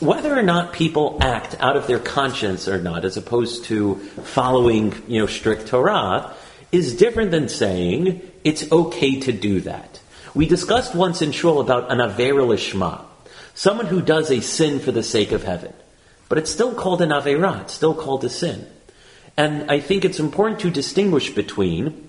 Whether 0.00 0.36
or 0.36 0.42
not 0.42 0.72
people 0.72 1.18
act 1.20 1.56
out 1.60 1.76
of 1.76 1.86
their 1.86 2.00
conscience 2.00 2.66
or 2.66 2.80
not, 2.80 3.04
as 3.04 3.16
opposed 3.16 3.64
to 3.66 3.96
following, 4.24 4.92
you 5.06 5.20
know, 5.20 5.26
strict 5.26 5.68
Torah, 5.68 6.34
is 6.72 6.96
different 6.96 7.30
than 7.30 7.48
saying 7.48 8.20
it's 8.42 8.70
okay 8.72 9.20
to 9.20 9.32
do 9.32 9.60
that. 9.60 10.00
We 10.34 10.46
discussed 10.46 10.96
once 10.96 11.22
in 11.22 11.30
Shul 11.30 11.60
about 11.60 11.92
an 11.92 11.98
Avera 11.98 12.44
Lishma, 12.44 13.04
someone 13.54 13.86
who 13.86 14.02
does 14.02 14.32
a 14.32 14.40
sin 14.40 14.80
for 14.80 14.90
the 14.90 15.04
sake 15.04 15.30
of 15.30 15.44
heaven. 15.44 15.72
But 16.28 16.38
it's 16.38 16.50
still 16.50 16.74
called 16.74 17.02
an 17.02 17.10
Avera, 17.10 17.62
it's 17.62 17.74
still 17.74 17.94
called 17.94 18.24
a 18.24 18.28
sin. 18.28 18.66
And 19.36 19.70
I 19.70 19.80
think 19.80 20.04
it's 20.04 20.20
important 20.20 20.60
to 20.60 20.70
distinguish 20.70 21.30
between 21.30 22.08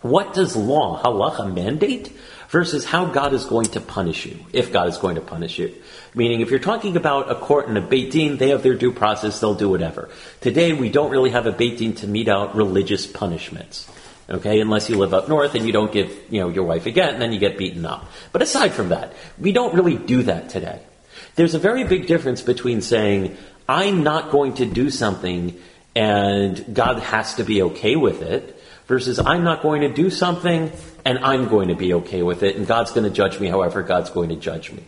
what 0.00 0.34
does 0.34 0.56
law, 0.56 1.02
halacha, 1.02 1.52
mandate 1.52 2.12
versus 2.48 2.84
how 2.84 3.06
God 3.06 3.32
is 3.32 3.44
going 3.44 3.66
to 3.66 3.80
punish 3.80 4.26
you, 4.26 4.38
if 4.52 4.72
God 4.72 4.88
is 4.88 4.98
going 4.98 5.14
to 5.14 5.20
punish 5.20 5.58
you. 5.58 5.74
Meaning, 6.14 6.40
if 6.40 6.50
you're 6.50 6.58
talking 6.58 6.96
about 6.96 7.30
a 7.30 7.34
court 7.34 7.68
and 7.68 7.78
a 7.78 7.80
Beit 7.80 8.10
Din, 8.10 8.36
they 8.36 8.50
have 8.50 8.62
their 8.62 8.74
due 8.74 8.92
process, 8.92 9.40
they'll 9.40 9.54
do 9.54 9.70
whatever. 9.70 10.10
Today, 10.40 10.72
we 10.72 10.90
don't 10.90 11.10
really 11.10 11.30
have 11.30 11.46
a 11.46 11.52
Beit 11.52 11.78
Din 11.78 11.94
to 11.96 12.06
mete 12.06 12.28
out 12.28 12.54
religious 12.54 13.06
punishments. 13.06 13.88
Okay, 14.30 14.60
unless 14.60 14.88
you 14.88 14.96
live 14.96 15.12
up 15.12 15.28
north 15.28 15.54
and 15.54 15.66
you 15.66 15.72
don't 15.72 15.92
give, 15.92 16.10
you 16.30 16.40
know, 16.40 16.48
your 16.48 16.64
wife 16.64 16.86
a 16.86 16.90
get 16.90 17.12
and 17.12 17.20
then 17.20 17.32
you 17.32 17.38
get 17.38 17.58
beaten 17.58 17.84
up. 17.84 18.06
But 18.30 18.40
aside 18.40 18.72
from 18.72 18.88
that, 18.90 19.12
we 19.38 19.52
don't 19.52 19.74
really 19.74 19.96
do 19.96 20.22
that 20.22 20.48
today. 20.48 20.80
There's 21.34 21.54
a 21.54 21.58
very 21.58 21.84
big 21.84 22.06
difference 22.06 22.40
between 22.40 22.82
saying, 22.82 23.36
I'm 23.72 24.02
not 24.02 24.30
going 24.30 24.56
to 24.56 24.66
do 24.66 24.90
something 24.90 25.58
and 25.96 26.74
God 26.74 26.98
has 26.98 27.36
to 27.36 27.44
be 27.44 27.62
okay 27.62 27.96
with 27.96 28.20
it, 28.20 28.62
versus 28.86 29.18
I'm 29.18 29.44
not 29.44 29.62
going 29.62 29.80
to 29.80 29.88
do 29.88 30.10
something 30.10 30.70
and 31.06 31.18
I'm 31.20 31.48
going 31.48 31.68
to 31.68 31.74
be 31.74 31.94
okay 31.94 32.22
with 32.22 32.42
it, 32.42 32.56
and 32.56 32.66
God's 32.66 32.92
going 32.92 33.04
to 33.04 33.10
judge 33.10 33.40
me 33.40 33.48
however 33.48 33.82
God's 33.82 34.10
going 34.10 34.28
to 34.28 34.36
judge 34.36 34.70
me. 34.70 34.84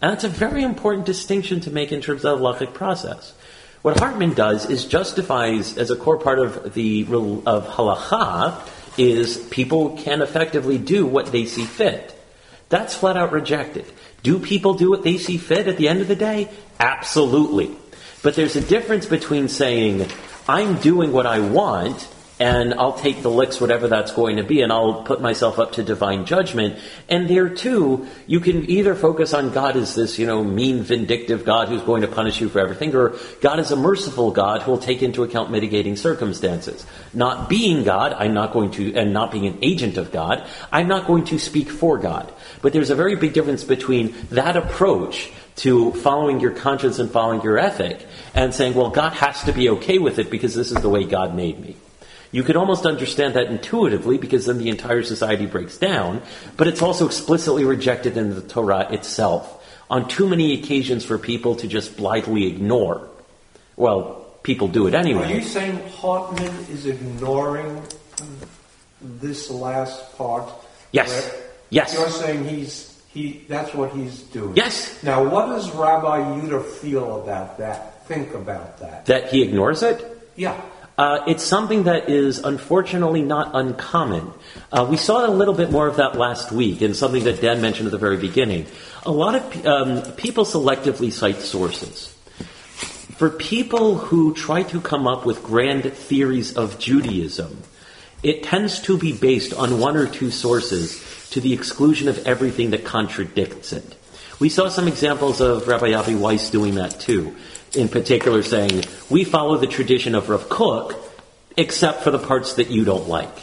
And 0.00 0.12
that's 0.12 0.22
a 0.22 0.28
very 0.28 0.62
important 0.62 1.04
distinction 1.04 1.60
to 1.62 1.70
make 1.70 1.90
in 1.90 2.00
terms 2.00 2.24
of 2.24 2.38
the 2.38 2.44
halachic 2.44 2.74
process. 2.74 3.34
What 3.82 3.98
Hartman 3.98 4.34
does 4.34 4.70
is 4.70 4.84
justifies 4.84 5.76
as 5.76 5.90
a 5.90 5.96
core 5.96 6.18
part 6.18 6.38
of 6.38 6.74
the 6.74 7.02
of 7.02 7.66
halacha 7.66 8.68
is 8.96 9.36
people 9.50 9.96
can 9.96 10.22
effectively 10.22 10.78
do 10.78 11.06
what 11.06 11.32
they 11.32 11.44
see 11.44 11.64
fit. 11.64 12.14
That's 12.68 12.94
flat 12.94 13.16
out 13.16 13.32
rejected. 13.32 13.86
Do 14.22 14.38
people 14.38 14.74
do 14.74 14.90
what 14.90 15.02
they 15.02 15.18
see 15.18 15.38
fit 15.38 15.66
at 15.66 15.76
the 15.76 15.88
end 15.88 16.00
of 16.00 16.08
the 16.08 16.16
day? 16.16 16.50
Absolutely. 16.78 17.76
But 18.22 18.36
there's 18.36 18.56
a 18.56 18.60
difference 18.60 19.06
between 19.06 19.48
saying, 19.48 20.06
I'm 20.48 20.76
doing 20.80 21.12
what 21.12 21.26
I 21.26 21.40
want 21.40 22.08
and 22.42 22.74
I'll 22.74 22.94
take 22.94 23.22
the 23.22 23.30
licks, 23.30 23.60
whatever 23.60 23.86
that's 23.86 24.10
going 24.10 24.38
to 24.38 24.42
be, 24.42 24.62
and 24.62 24.72
I'll 24.72 25.04
put 25.04 25.20
myself 25.20 25.60
up 25.60 25.72
to 25.72 25.84
divine 25.84 26.24
judgment. 26.24 26.76
And 27.08 27.28
there 27.28 27.48
too, 27.48 28.08
you 28.26 28.40
can 28.40 28.68
either 28.68 28.96
focus 28.96 29.32
on 29.32 29.50
God 29.50 29.76
as 29.76 29.94
this, 29.94 30.18
you 30.18 30.26
know, 30.26 30.42
mean, 30.42 30.82
vindictive 30.82 31.44
God 31.44 31.68
who's 31.68 31.82
going 31.82 32.02
to 32.02 32.08
punish 32.08 32.40
you 32.40 32.48
for 32.48 32.58
everything, 32.58 32.96
or 32.96 33.16
God 33.40 33.60
is 33.60 33.70
a 33.70 33.76
merciful 33.76 34.32
God 34.32 34.62
who 34.62 34.72
will 34.72 34.78
take 34.78 35.04
into 35.04 35.22
account 35.22 35.52
mitigating 35.52 35.94
circumstances. 35.94 36.84
Not 37.14 37.48
being 37.48 37.84
God, 37.84 38.12
I'm 38.12 38.34
not 38.34 38.52
going 38.52 38.72
to, 38.72 38.92
and 38.94 39.12
not 39.12 39.30
being 39.30 39.46
an 39.46 39.58
agent 39.62 39.96
of 39.96 40.10
God, 40.10 40.44
I'm 40.72 40.88
not 40.88 41.06
going 41.06 41.26
to 41.26 41.38
speak 41.38 41.70
for 41.70 41.96
God. 41.96 42.32
But 42.60 42.72
there's 42.72 42.90
a 42.90 42.96
very 42.96 43.14
big 43.14 43.34
difference 43.34 43.62
between 43.62 44.16
that 44.30 44.56
approach 44.56 45.30
to 45.54 45.92
following 45.92 46.40
your 46.40 46.52
conscience 46.52 46.98
and 46.98 47.10
following 47.10 47.42
your 47.42 47.58
ethic 47.58 48.04
and 48.34 48.54
saying, 48.54 48.74
well, 48.74 48.90
God 48.90 49.12
has 49.12 49.42
to 49.44 49.52
be 49.52 49.68
okay 49.70 49.98
with 49.98 50.18
it 50.18 50.30
because 50.30 50.54
this 50.54 50.70
is 50.70 50.80
the 50.80 50.88
way 50.88 51.04
God 51.04 51.34
made 51.34 51.60
me. 51.60 51.76
You 52.30 52.42
could 52.42 52.56
almost 52.56 52.86
understand 52.86 53.34
that 53.34 53.48
intuitively 53.48 54.16
because 54.16 54.46
then 54.46 54.56
the 54.56 54.70
entire 54.70 55.02
society 55.02 55.44
breaks 55.44 55.76
down, 55.76 56.22
but 56.56 56.66
it's 56.66 56.80
also 56.80 57.04
explicitly 57.04 57.64
rejected 57.64 58.16
in 58.16 58.34
the 58.34 58.40
Torah 58.40 58.90
itself 58.90 59.62
on 59.90 60.08
too 60.08 60.26
many 60.26 60.58
occasions 60.58 61.04
for 61.04 61.18
people 61.18 61.56
to 61.56 61.68
just 61.68 61.98
blithely 61.98 62.46
ignore. 62.46 63.06
Well, 63.76 64.26
people 64.42 64.68
do 64.68 64.86
it 64.86 64.94
anyway. 64.94 65.30
Are 65.30 65.34
you 65.36 65.42
saying 65.42 65.78
Hartman 65.90 66.54
is 66.70 66.86
ignoring 66.86 67.82
this 69.02 69.50
last 69.50 70.16
part? 70.16 70.50
Yes. 70.92 71.30
Yes. 71.68 71.92
You're 71.92 72.08
saying 72.08 72.48
he's 72.48 72.88
he 73.08 73.44
that's 73.46 73.74
what 73.74 73.92
he's 73.92 74.22
doing. 74.22 74.56
Yes. 74.56 75.02
Now 75.02 75.22
what 75.28 75.46
does 75.46 75.70
Rabbi 75.72 76.40
Yuter 76.40 76.64
feel 76.64 77.22
about 77.22 77.58
that? 77.58 77.91
Think 78.06 78.34
about 78.34 78.78
that. 78.78 79.06
That 79.06 79.30
he 79.30 79.42
ignores 79.42 79.82
it? 79.82 80.04
Yeah. 80.36 80.60
Uh, 80.98 81.24
it's 81.26 81.42
something 81.42 81.84
that 81.84 82.10
is 82.10 82.38
unfortunately 82.38 83.22
not 83.22 83.50
uncommon. 83.54 84.30
Uh, 84.70 84.86
we 84.88 84.96
saw 84.96 85.26
a 85.26 85.30
little 85.30 85.54
bit 85.54 85.70
more 85.70 85.88
of 85.88 85.96
that 85.96 86.16
last 86.16 86.52
week, 86.52 86.82
and 86.82 86.94
something 86.94 87.24
that 87.24 87.40
Dan 87.40 87.62
mentioned 87.62 87.86
at 87.86 87.92
the 87.92 87.98
very 87.98 88.18
beginning. 88.18 88.66
A 89.04 89.10
lot 89.10 89.34
of 89.34 89.66
um, 89.66 90.02
people 90.16 90.44
selectively 90.44 91.10
cite 91.10 91.40
sources. 91.40 92.08
For 93.16 93.30
people 93.30 93.96
who 93.96 94.34
try 94.34 94.64
to 94.64 94.80
come 94.80 95.06
up 95.06 95.24
with 95.24 95.42
grand 95.42 95.90
theories 95.92 96.56
of 96.56 96.78
Judaism, 96.78 97.62
it 98.22 98.42
tends 98.42 98.80
to 98.80 98.98
be 98.98 99.12
based 99.12 99.54
on 99.54 99.80
one 99.80 99.96
or 99.96 100.06
two 100.06 100.30
sources 100.30 101.28
to 101.30 101.40
the 101.40 101.52
exclusion 101.52 102.08
of 102.08 102.26
everything 102.26 102.70
that 102.70 102.84
contradicts 102.84 103.72
it. 103.72 103.96
We 104.38 104.48
saw 104.48 104.68
some 104.68 104.88
examples 104.88 105.40
of 105.40 105.68
Rabbi 105.68 105.94
Avi 105.94 106.16
Weiss 106.16 106.50
doing 106.50 106.74
that 106.74 107.00
too 107.00 107.34
in 107.74 107.88
particular 107.88 108.42
saying, 108.42 108.84
we 109.10 109.24
follow 109.24 109.56
the 109.56 109.66
tradition 109.66 110.14
of 110.14 110.28
Rav 110.28 110.48
Kook, 110.48 110.94
except 111.56 112.02
for 112.02 112.10
the 112.10 112.18
parts 112.18 112.54
that 112.54 112.70
you 112.70 112.84
don't 112.84 113.08
like. 113.08 113.34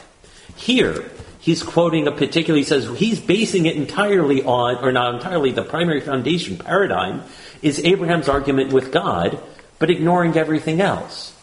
Here, 0.56 1.10
he's 1.40 1.64
quoting 1.64 2.08
a 2.08 2.12
particular, 2.12 2.58
he 2.58 2.64
says 2.64 2.88
he's 2.98 3.20
basing 3.20 3.66
it 3.66 3.76
entirely 3.76 4.44
on, 4.44 4.78
or 4.78 4.92
not 4.92 5.16
entirely, 5.16 5.52
the 5.52 5.64
primary 5.64 6.02
foundation 6.02 6.58
paradigm 6.58 7.24
is 7.62 7.84
Abraham's 7.84 8.30
argument 8.30 8.74
with 8.74 8.92
God, 8.92 9.42
but 9.80 9.90
ignoring 9.90 10.38
everything 10.38 10.82
else. 10.82 11.34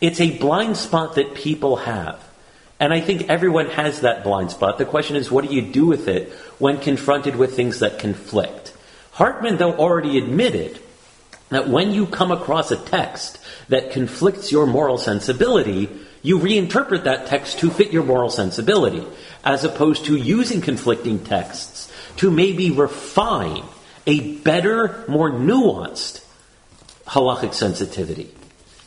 It's 0.00 0.20
a 0.20 0.36
blind 0.38 0.76
spot 0.76 1.16
that 1.16 1.34
people 1.34 1.76
have. 1.76 2.22
And 2.78 2.94
I 2.94 3.00
think 3.00 3.28
everyone 3.28 3.66
has 3.66 4.00
that 4.00 4.24
blind 4.24 4.50
spot. 4.50 4.78
The 4.78 4.86
question 4.86 5.16
is, 5.16 5.30
what 5.30 5.46
do 5.46 5.54
you 5.54 5.60
do 5.60 5.84
with 5.84 6.08
it 6.08 6.32
when 6.58 6.78
confronted 6.78 7.36
with 7.36 7.54
things 7.54 7.80
that 7.80 7.98
conflict? 7.98 8.72
Hartman, 9.12 9.58
though, 9.58 9.74
already 9.74 10.16
admitted 10.16 10.80
that 11.50 11.68
when 11.68 11.92
you 11.92 12.06
come 12.06 12.32
across 12.32 12.70
a 12.70 12.76
text 12.76 13.38
that 13.68 13.92
conflicts 13.92 14.50
your 14.50 14.66
moral 14.66 14.98
sensibility, 14.98 15.88
you 16.22 16.38
reinterpret 16.38 17.04
that 17.04 17.26
text 17.26 17.58
to 17.60 17.70
fit 17.70 17.92
your 17.92 18.04
moral 18.04 18.30
sensibility, 18.30 19.04
as 19.44 19.64
opposed 19.64 20.06
to 20.06 20.16
using 20.16 20.60
conflicting 20.60 21.22
texts 21.24 21.92
to 22.16 22.30
maybe 22.30 22.70
refine 22.70 23.62
a 24.06 24.36
better, 24.38 25.04
more 25.08 25.30
nuanced 25.30 26.24
halachic 27.06 27.54
sensitivity. 27.54 28.34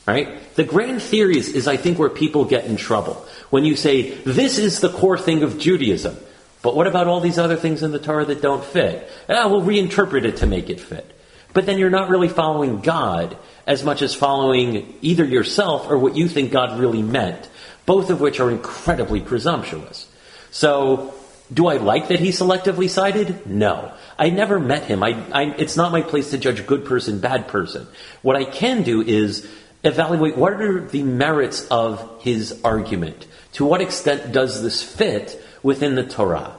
Right? 0.05 0.53
The 0.55 0.65
grand 0.65 1.01
theories 1.01 1.47
is, 1.47 1.67
I 1.67 1.77
think, 1.77 1.97
where 1.97 2.09
people 2.09 2.43
get 2.43 2.65
in 2.65 2.75
trouble. 2.75 3.25
When 3.49 3.63
you 3.63 3.77
say, 3.77 4.11
this 4.11 4.57
is 4.57 4.81
the 4.81 4.89
core 4.89 5.17
thing 5.17 5.43
of 5.43 5.57
Judaism, 5.57 6.17
but 6.61 6.75
what 6.75 6.87
about 6.87 7.07
all 7.07 7.21
these 7.21 7.37
other 7.37 7.55
things 7.55 7.83
in 7.83 7.91
the 7.91 7.99
Torah 7.99 8.25
that 8.25 8.41
don't 8.41 8.63
fit? 8.63 9.09
Ah, 9.29 9.47
we'll 9.47 9.61
reinterpret 9.61 10.25
it 10.25 10.37
to 10.37 10.45
make 10.45 10.69
it 10.69 10.79
fit. 10.79 11.12
But 11.53 11.65
then 11.65 11.77
you're 11.77 11.89
not 11.89 12.09
really 12.09 12.29
following 12.29 12.81
God 12.81 13.37
as 13.65 13.83
much 13.83 14.01
as 14.01 14.13
following 14.13 14.95
either 15.01 15.23
yourself 15.23 15.89
or 15.89 15.97
what 15.97 16.15
you 16.15 16.27
think 16.27 16.51
God 16.51 16.79
really 16.79 17.01
meant, 17.01 17.49
both 17.85 18.09
of 18.09 18.19
which 18.19 18.39
are 18.39 18.51
incredibly 18.51 19.21
presumptuous. 19.21 20.07
So, 20.51 21.13
do 21.53 21.67
I 21.67 21.77
like 21.77 22.07
that 22.07 22.19
he 22.19 22.29
selectively 22.29 22.89
cited? 22.89 23.45
No. 23.45 23.93
I 24.17 24.29
never 24.29 24.59
met 24.59 24.85
him. 24.85 25.03
I, 25.03 25.23
I, 25.31 25.43
it's 25.57 25.75
not 25.75 25.91
my 25.91 26.01
place 26.01 26.31
to 26.31 26.37
judge 26.37 26.65
good 26.65 26.85
person, 26.85 27.19
bad 27.19 27.47
person. 27.47 27.87
What 28.21 28.35
I 28.35 28.45
can 28.45 28.83
do 28.83 29.01
is 29.01 29.47
evaluate 29.83 30.37
what 30.37 30.53
are 30.53 30.85
the 30.85 31.03
merits 31.03 31.67
of 31.67 32.21
his 32.21 32.61
argument. 32.63 33.27
To 33.53 33.65
what 33.65 33.81
extent 33.81 34.31
does 34.31 34.63
this 34.63 34.81
fit 34.81 35.39
within 35.61 35.95
the 35.95 36.05
Torah? 36.05 36.55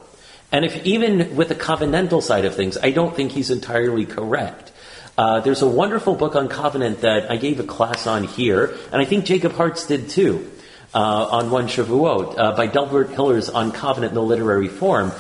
And 0.53 0.65
if 0.65 0.85
even 0.85 1.35
with 1.35 1.49
the 1.49 1.55
covenantal 1.57 2.23
side 2.23 2.45
of 2.45 2.55
things, 2.55 2.77
I 2.77 2.91
don't 2.91 3.17
think 3.17 3.33
he's 3.33 3.51
entirely 3.51 4.07
correct. 4.07 4.71
Uh, 5.17 5.41
there's 5.41 5.63
a 5.63 5.67
wonderful 5.67 6.15
book 6.15 6.35
on 6.35 6.49
covenant 6.49 7.03
that 7.03 7.31
I 7.31 7.37
gave 7.37 7.61
a 7.61 7.65
class 7.65 8.07
on 8.07 8.25
here, 8.25 8.77
and 8.93 9.01
I 9.01 9.05
think 9.05 9.25
Jacob 9.25 9.53
Hartz 9.53 9.87
did 9.87 10.09
too, 10.09 10.51
uh, 10.93 10.99
on 10.99 11.51
one 11.51 11.69
Shavuot, 11.69 12.37
uh, 12.37 12.57
by 12.57 12.67
Delbert 12.67 13.11
Hillers 13.11 13.49
on 13.49 13.71
covenant 13.71 14.11
in 14.11 14.15
the 14.17 14.23
literary 14.23 14.69
form. 14.69 15.13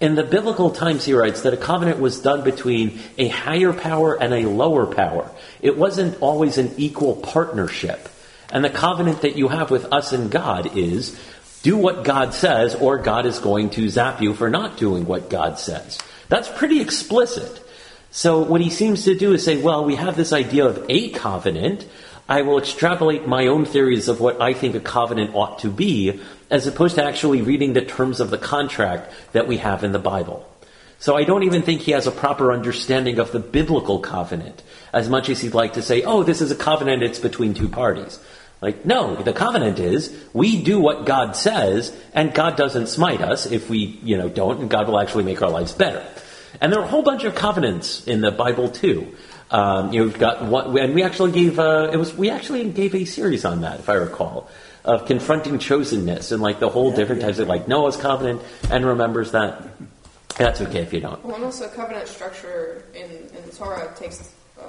In 0.00 0.14
the 0.14 0.24
biblical 0.24 0.70
times, 0.70 1.04
he 1.04 1.12
writes 1.12 1.42
that 1.42 1.52
a 1.52 1.58
covenant 1.58 2.00
was 2.00 2.20
done 2.20 2.42
between 2.42 2.98
a 3.18 3.28
higher 3.28 3.72
power 3.72 4.20
and 4.20 4.32
a 4.32 4.48
lower 4.48 4.86
power. 4.86 5.30
It 5.60 5.76
wasn't 5.76 6.20
always 6.20 6.58
an 6.58 6.72
equal 6.76 7.16
partnership. 7.16 8.08
And 8.50 8.64
the 8.64 8.70
covenant 8.70 9.20
that 9.20 9.36
you 9.36 9.48
have 9.48 9.70
with 9.70 9.84
us 9.92 10.12
and 10.12 10.30
God 10.30 10.76
is 10.76 11.18
do 11.62 11.76
what 11.76 12.04
God 12.04 12.34
says, 12.34 12.74
or 12.74 12.98
God 12.98 13.26
is 13.26 13.38
going 13.38 13.70
to 13.70 13.88
zap 13.88 14.20
you 14.20 14.34
for 14.34 14.50
not 14.50 14.76
doing 14.76 15.06
what 15.06 15.30
God 15.30 15.58
says. 15.58 15.98
That's 16.28 16.48
pretty 16.48 16.80
explicit. 16.80 17.61
So 18.14 18.40
what 18.40 18.60
he 18.60 18.68
seems 18.68 19.04
to 19.04 19.14
do 19.14 19.32
is 19.32 19.42
say, 19.42 19.56
well, 19.56 19.86
we 19.86 19.96
have 19.96 20.16
this 20.16 20.34
idea 20.34 20.66
of 20.66 20.84
a 20.90 21.08
covenant. 21.08 21.88
I 22.28 22.42
will 22.42 22.58
extrapolate 22.58 23.26
my 23.26 23.46
own 23.46 23.64
theories 23.64 24.06
of 24.08 24.20
what 24.20 24.40
I 24.40 24.52
think 24.52 24.74
a 24.74 24.80
covenant 24.80 25.34
ought 25.34 25.60
to 25.60 25.70
be, 25.70 26.20
as 26.50 26.66
opposed 26.66 26.96
to 26.96 27.04
actually 27.04 27.40
reading 27.40 27.72
the 27.72 27.80
terms 27.80 28.20
of 28.20 28.28
the 28.28 28.36
contract 28.36 29.10
that 29.32 29.48
we 29.48 29.56
have 29.56 29.82
in 29.82 29.92
the 29.92 29.98
Bible. 29.98 30.46
So 30.98 31.16
I 31.16 31.24
don't 31.24 31.44
even 31.44 31.62
think 31.62 31.80
he 31.80 31.92
has 31.92 32.06
a 32.06 32.12
proper 32.12 32.52
understanding 32.52 33.18
of 33.18 33.32
the 33.32 33.40
biblical 33.40 33.98
covenant, 33.98 34.62
as 34.92 35.08
much 35.08 35.30
as 35.30 35.40
he'd 35.40 35.54
like 35.54 35.72
to 35.72 35.82
say, 35.82 36.02
oh, 36.02 36.22
this 36.22 36.42
is 36.42 36.50
a 36.50 36.56
covenant, 36.56 37.02
it's 37.02 37.18
between 37.18 37.54
two 37.54 37.68
parties. 37.68 38.20
Like, 38.60 38.84
no, 38.84 39.16
the 39.16 39.32
covenant 39.32 39.78
is 39.78 40.14
we 40.34 40.62
do 40.62 40.78
what 40.78 41.06
God 41.06 41.34
says, 41.34 41.96
and 42.12 42.34
God 42.34 42.56
doesn't 42.56 42.88
smite 42.88 43.22
us 43.22 43.46
if 43.46 43.70
we, 43.70 43.98
you 44.04 44.18
know, 44.18 44.28
don't, 44.28 44.60
and 44.60 44.70
God 44.70 44.86
will 44.86 45.00
actually 45.00 45.24
make 45.24 45.40
our 45.40 45.50
lives 45.50 45.72
better. 45.72 46.06
And 46.60 46.72
there 46.72 46.80
are 46.80 46.84
a 46.84 46.88
whole 46.88 47.02
bunch 47.02 47.24
of 47.24 47.34
covenants 47.34 48.06
in 48.06 48.20
the 48.20 48.30
Bible 48.30 48.68
too. 48.68 49.14
Um, 49.50 49.92
you've 49.92 50.18
got 50.18 50.44
one, 50.44 50.78
and 50.78 50.94
we 50.94 51.02
actually 51.02 51.32
gave 51.32 51.58
uh, 51.58 51.90
it 51.92 51.96
was 51.96 52.14
we 52.14 52.30
actually 52.30 52.68
gave 52.70 52.94
a 52.94 53.04
series 53.04 53.44
on 53.44 53.60
that, 53.60 53.80
if 53.80 53.88
I 53.88 53.94
recall, 53.94 54.48
of 54.84 55.06
confronting 55.06 55.58
chosenness 55.58 56.32
and 56.32 56.40
like 56.40 56.58
the 56.58 56.70
whole 56.70 56.90
yeah, 56.90 56.96
different 56.96 57.20
yeah. 57.20 57.26
types 57.28 57.38
of 57.38 57.48
like 57.48 57.68
Noah's 57.68 57.96
covenant 57.96 58.42
and 58.70 58.84
remembers 58.84 59.32
that. 59.32 59.62
That's 60.38 60.62
okay 60.62 60.80
if 60.80 60.94
you 60.94 61.00
don't. 61.00 61.22
Well, 61.22 61.34
and 61.34 61.44
also 61.44 61.68
covenant 61.68 62.08
structure 62.08 62.84
in, 62.94 63.10
in 63.10 63.44
the 63.44 63.52
Torah 63.54 63.92
takes 63.94 64.32
uh, 64.58 64.64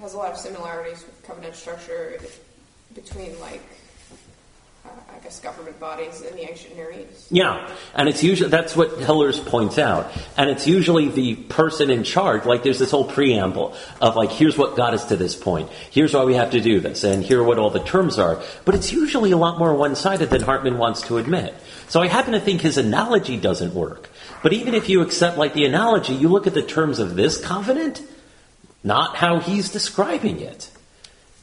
has 0.00 0.14
a 0.14 0.16
lot 0.16 0.32
of 0.32 0.38
similarities 0.38 1.04
with 1.04 1.22
covenant 1.22 1.54
structure 1.54 2.18
between 2.94 3.38
like 3.38 3.62
I 5.14 5.18
guess, 5.24 5.40
government 5.40 5.78
bodies 5.78 6.22
in 6.22 6.34
the 6.34 6.50
ancient 6.50 6.76
Near 6.76 6.90
East. 6.92 7.30
Yeah, 7.30 7.70
and 7.94 8.08
it's 8.08 8.22
usually 8.22 8.50
that's 8.50 8.74
what 8.74 8.98
Hillers 8.98 9.38
points 9.38 9.78
out, 9.78 10.10
and 10.36 10.50
it's 10.50 10.66
usually 10.66 11.08
the 11.08 11.36
person 11.36 11.90
in 11.90 12.02
charge. 12.02 12.44
Like, 12.44 12.62
there's 12.62 12.78
this 12.78 12.90
whole 12.90 13.04
preamble 13.04 13.76
of 14.00 14.16
like, 14.16 14.30
here's 14.30 14.58
what 14.58 14.76
got 14.76 14.94
us 14.94 15.04
to 15.06 15.16
this 15.16 15.36
point. 15.36 15.70
Here's 15.90 16.12
why 16.14 16.24
we 16.24 16.34
have 16.34 16.50
to 16.50 16.60
do 16.60 16.80
this, 16.80 17.04
and 17.04 17.22
here 17.22 17.40
are 17.40 17.44
what 17.44 17.58
all 17.58 17.70
the 17.70 17.84
terms 17.84 18.18
are. 18.18 18.42
But 18.64 18.74
it's 18.74 18.92
usually 18.92 19.30
a 19.30 19.36
lot 19.36 19.58
more 19.58 19.74
one-sided 19.74 20.30
than 20.30 20.42
Hartman 20.42 20.78
wants 20.78 21.02
to 21.02 21.18
admit. 21.18 21.54
So 21.88 22.00
I 22.00 22.08
happen 22.08 22.32
to 22.32 22.40
think 22.40 22.60
his 22.60 22.78
analogy 22.78 23.36
doesn't 23.36 23.74
work. 23.74 24.10
But 24.42 24.52
even 24.52 24.74
if 24.74 24.88
you 24.88 25.02
accept 25.02 25.38
like 25.38 25.54
the 25.54 25.66
analogy, 25.66 26.14
you 26.14 26.28
look 26.28 26.46
at 26.46 26.54
the 26.54 26.62
terms 26.62 26.98
of 26.98 27.14
this 27.14 27.40
covenant, 27.40 28.02
not 28.82 29.14
how 29.14 29.38
he's 29.38 29.68
describing 29.68 30.40
it, 30.40 30.68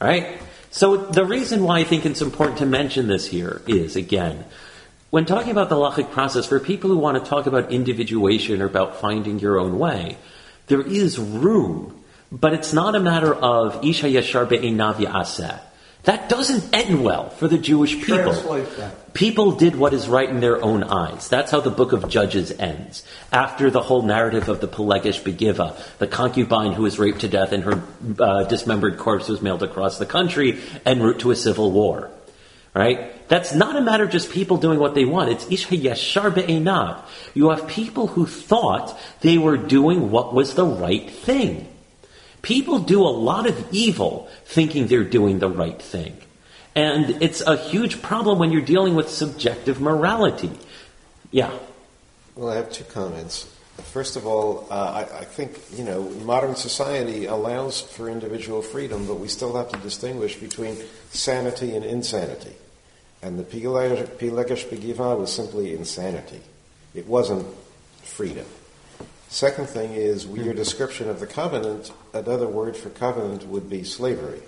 right? 0.00 0.38
So 0.70 0.96
the 0.96 1.24
reason 1.24 1.64
why 1.64 1.80
I 1.80 1.84
think 1.84 2.06
it's 2.06 2.22
important 2.22 2.58
to 2.58 2.66
mention 2.66 3.08
this 3.08 3.26
here 3.26 3.60
is, 3.66 3.96
again, 3.96 4.44
when 5.10 5.24
talking 5.24 5.50
about 5.50 5.68
the 5.68 5.74
halachic 5.74 6.12
process, 6.12 6.46
for 6.46 6.60
people 6.60 6.90
who 6.90 6.96
want 6.96 7.22
to 7.22 7.28
talk 7.28 7.46
about 7.46 7.72
individuation 7.72 8.62
or 8.62 8.66
about 8.66 9.00
finding 9.00 9.40
your 9.40 9.58
own 9.58 9.78
way, 9.80 10.16
there 10.68 10.80
is 10.80 11.18
room, 11.18 12.00
but 12.30 12.54
it's 12.54 12.72
not 12.72 12.94
a 12.94 13.00
matter 13.00 13.34
of 13.34 13.84
ish 13.84 14.02
hayashar 14.02 14.48
be'enav 14.48 14.94
aseh. 14.94 15.60
That 16.04 16.30
doesn't 16.30 16.74
end 16.74 17.04
well 17.04 17.28
for 17.28 17.46
the 17.46 17.58
Jewish 17.58 18.02
people. 18.02 18.32
People 19.12 19.52
did 19.52 19.76
what 19.76 19.92
is 19.92 20.08
right 20.08 20.28
in 20.28 20.40
their 20.40 20.62
own 20.64 20.82
eyes. 20.82 21.28
That's 21.28 21.50
how 21.50 21.60
the 21.60 21.70
book 21.70 21.92
of 21.92 22.08
Judges 22.08 22.52
ends. 22.52 23.04
After 23.32 23.70
the 23.70 23.82
whole 23.82 24.02
narrative 24.02 24.48
of 24.48 24.60
the 24.60 24.68
Pilegesh 24.68 25.22
Begiva, 25.22 25.76
the 25.98 26.06
concubine 26.06 26.72
who 26.72 26.84
was 26.84 26.98
raped 26.98 27.20
to 27.20 27.28
death 27.28 27.52
and 27.52 27.64
her 27.64 27.82
uh, 28.18 28.44
dismembered 28.44 28.98
corpse 28.98 29.28
was 29.28 29.42
mailed 29.42 29.62
across 29.62 29.98
the 29.98 30.06
country 30.06 30.60
en 30.86 31.02
route 31.02 31.20
to 31.20 31.32
a 31.32 31.36
civil 31.36 31.70
war. 31.70 32.10
Right? 32.72 33.28
That's 33.28 33.52
not 33.52 33.76
a 33.76 33.80
matter 33.80 34.04
of 34.04 34.10
just 34.10 34.30
people 34.30 34.56
doing 34.56 34.78
what 34.78 34.94
they 34.94 35.04
want. 35.04 35.30
It's 35.30 35.50
ish 35.50 35.66
hayashar 35.66 36.34
be'enav. 36.34 37.02
You 37.34 37.50
have 37.50 37.66
people 37.66 38.06
who 38.06 38.26
thought 38.26 38.98
they 39.20 39.38
were 39.38 39.56
doing 39.56 40.10
what 40.10 40.32
was 40.32 40.54
the 40.54 40.64
right 40.64 41.10
thing. 41.10 41.66
People 42.42 42.78
do 42.78 43.02
a 43.02 43.10
lot 43.10 43.46
of 43.46 43.66
evil 43.72 44.28
thinking 44.44 44.86
they're 44.86 45.04
doing 45.04 45.38
the 45.38 45.48
right 45.48 45.80
thing. 45.80 46.16
And 46.74 47.22
it's 47.22 47.40
a 47.40 47.56
huge 47.56 48.00
problem 48.00 48.38
when 48.38 48.52
you're 48.52 48.62
dealing 48.62 48.94
with 48.94 49.10
subjective 49.10 49.80
morality. 49.80 50.50
Yeah. 51.30 51.52
Well, 52.36 52.50
I 52.50 52.56
have 52.56 52.70
two 52.70 52.84
comments. 52.84 53.48
First 53.92 54.16
of 54.16 54.26
all, 54.26 54.66
uh, 54.70 55.06
I, 55.10 55.18
I, 55.20 55.24
think 55.24 55.58
you 55.72 55.84
know 55.84 56.02
modern 56.24 56.54
society 56.54 57.26
allows 57.26 57.80
for 57.80 58.08
individual 58.08 58.62
freedom, 58.62 59.06
but 59.06 59.16
we 59.16 59.26
still 59.26 59.56
have 59.56 59.70
to 59.70 59.78
distinguish 59.78 60.36
between 60.36 60.76
sanity 61.10 61.74
and 61.74 61.84
insanity. 61.84 62.54
And 63.22 63.38
the 63.38 63.42
Pilegesh 63.42 64.66
Begiva 64.68 65.18
was 65.18 65.32
simply 65.32 65.74
insanity; 65.74 66.40
it 66.94 67.06
wasn't 67.06 67.46
freedom. 68.02 68.46
Second 69.30 69.68
thing 69.68 69.92
is 69.92 70.26
your 70.26 70.36
mm-hmm. 70.36 70.56
description 70.56 71.08
of 71.08 71.20
the 71.20 71.26
covenant. 71.26 71.92
Another 72.12 72.48
word 72.48 72.76
for 72.76 72.90
covenant 72.90 73.46
would 73.46 73.70
be 73.70 73.84
slavery. 73.84 74.42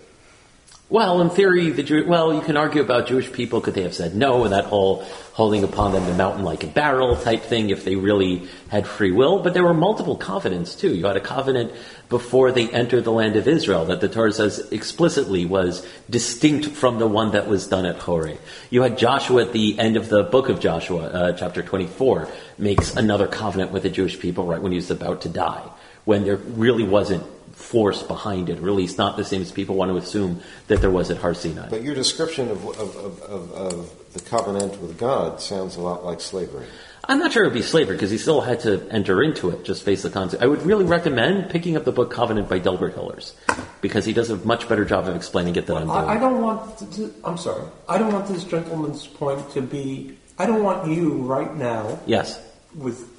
Well, 0.93 1.23
in 1.23 1.31
theory, 1.31 1.71
the 1.71 1.83
Jew- 1.83 2.05
well, 2.07 2.35
you 2.35 2.43
can 2.43 2.59
argue 2.59 2.83
about 2.83 3.07
Jewish 3.07 3.33
people. 3.33 3.63
Could 3.63 3.73
they 3.73 3.83
have 3.85 3.95
said 3.95 4.15
no? 4.15 4.45
And 4.45 4.53
that 4.53 4.67
whole 4.67 5.03
holding 5.33 5.65
upon 5.65 5.93
them 5.93 6.05
the 6.05 6.13
mountain 6.13 6.45
like 6.45 6.65
a 6.65 6.67
barrel 6.67 7.17
type 7.17 7.45
thing, 7.45 7.71
if 7.71 7.83
they 7.83 7.97
really 7.97 8.47
had 8.69 8.87
free 8.87 9.11
will. 9.11 9.39
But 9.39 9.55
there 9.55 9.65
were 9.65 9.73
multiple 9.73 10.17
covenants 10.17 10.75
too. 10.75 10.95
You 10.95 11.07
had 11.07 11.17
a 11.17 11.21
covenant 11.21 11.73
before 12.11 12.53
they 12.53 12.69
entered 12.69 13.05
the 13.05 13.11
land 13.11 13.37
of 13.37 13.49
Israel 13.49 13.87
that 13.87 14.03
the 14.03 14.09
Torah 14.11 14.35
says 14.35 14.71
explicitly 14.71 15.47
was 15.47 15.83
distinct 16.11 16.67
from 16.67 16.99
the 16.99 17.07
one 17.07 17.31
that 17.31 17.49
was 17.49 17.67
done 17.67 17.87
at 17.87 17.97
Horeb. 17.97 18.39
You 18.69 18.83
had 18.83 18.99
Joshua 18.99 19.47
at 19.47 19.55
the 19.55 19.79
end 19.79 19.97
of 19.97 20.11
the 20.11 20.23
book 20.23 20.51
of 20.51 20.61
Joshua, 20.61 21.05
uh, 21.05 21.33
chapter 21.33 21.63
24, 21.63 22.29
makes 22.59 22.95
another 22.95 23.27
covenant 23.27 23.73
with 23.73 23.85
the 23.85 23.89
Jewish 23.89 24.21
people 24.21 24.45
right 24.45 24.61
when 24.61 24.73
he's 24.73 24.91
about 24.91 25.23
to 25.23 25.31
die, 25.31 25.67
when 26.05 26.25
there 26.25 26.37
really 26.37 26.85
wasn't 26.85 27.25
force 27.63 28.03
behind 28.03 28.51
it, 28.51 28.59
or 28.59 28.69
at 28.69 28.75
least 28.75 28.99
not 28.99 29.17
the 29.17 29.25
same 29.25 29.41
as 29.41 29.53
people 29.53 29.77
want 29.77 29.91
to 29.91 29.97
assume 29.97 30.41
that 30.67 30.81
there 30.81 30.91
was 30.91 31.11
at 31.11 31.19
Har 31.19 31.33
Sinai. 31.35 31.69
But 31.69 31.83
your 31.83 31.95
description 31.95 32.51
of, 32.51 32.67
of, 32.79 32.97
of, 33.23 33.53
of 33.53 34.13
the 34.13 34.21
covenant 34.21 34.81
with 34.81 34.99
God 34.99 35.41
sounds 35.41 35.77
a 35.77 35.81
lot 35.81 36.05
like 36.05 36.21
slavery. 36.21 36.67
I'm 37.05 37.19
not 37.19 37.33
sure 37.33 37.43
it 37.43 37.47
would 37.49 37.55
be 37.55 37.63
slavery 37.63 37.97
because 37.97 38.11
he 38.11 38.19
still 38.19 38.41
had 38.41 38.61
to 38.61 38.87
enter 38.91 39.23
into 39.23 39.51
it, 39.51 39.65
just 39.65 39.83
face 39.83 40.03
the 40.03 40.11
concept. 40.11 40.43
I 40.43 40.47
would 40.47 40.63
really 40.63 40.85
recommend 40.85 41.51
picking 41.51 41.77
up 41.77 41.85
the 41.85 41.91
book 41.93 42.13
Covenant 42.13 42.49
by 42.49 42.59
Delbert 42.59 42.95
Hillers 42.95 43.35
because 43.81 44.05
he 44.05 44.13
does 44.13 44.31
a 44.31 44.37
much 44.37 44.69
better 44.69 44.85
job 44.85 45.09
of 45.09 45.17
explaining 45.17 45.57
it 45.57 45.67
than 45.67 45.77
I'm 45.79 45.87
doing. 45.87 45.99
I, 45.99 46.15
I 46.15 46.19
don't 46.19 46.41
want. 46.41 46.79
To, 46.79 46.87
to- 46.97 47.15
I'm 47.25 47.39
sorry. 47.39 47.65
I 47.89 47.99
don't 47.99 48.13
want 48.13 48.29
this 48.29 48.45
gentleman's 48.45 49.07
point 49.07 49.51
to 49.53 49.63
be. 49.63 50.17
I 50.39 50.47
don't 50.47 50.63
want 50.63 50.91
you 50.91 51.15
right 51.23 51.55
now, 51.55 51.99
yes. 52.07 52.41
with 52.75 53.12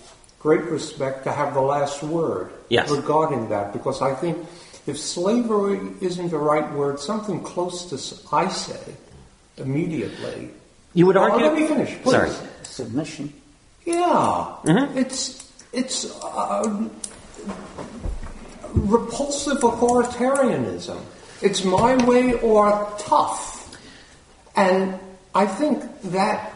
great 0.44 0.64
respect, 0.66 1.24
to 1.24 1.32
have 1.32 1.54
the 1.56 1.62
last 1.62 2.04
word 2.04 2.52
Yes. 2.70 2.92
regarding 2.92 3.48
that, 3.50 3.72
because 3.74 4.02
I 4.02 4.14
think 4.14 4.38
if 4.86 5.00
slavery 5.00 5.80
isn't 6.02 6.30
the 6.30 6.38
right 6.38 6.70
word, 6.74 7.00
something 7.00 7.42
close 7.42 7.86
to 7.90 7.96
I 8.36 8.50
say 8.50 8.80
immediately. 9.58 10.50
You 10.94 11.08
would 11.08 11.16
Oh, 11.18 11.22
argue. 11.24 11.46
let 11.48 11.56
me 11.56 11.66
finish, 11.66 11.96
please. 12.04 12.12
Sorry. 12.12 12.32
Submission. 12.64 13.34
Yeah, 13.86 14.56
Mm-hmm. 14.68 14.98
it's 14.98 15.48
it's 15.72 16.06
uh, 16.22 16.88
repulsive 18.74 19.60
authoritarianism. 19.62 21.00
It's 21.42 21.64
my 21.64 21.96
way 22.06 22.34
or 22.42 22.88
tough, 23.00 23.76
and 24.56 25.00
I 25.36 25.46
think 25.46 25.84
that 26.12 26.52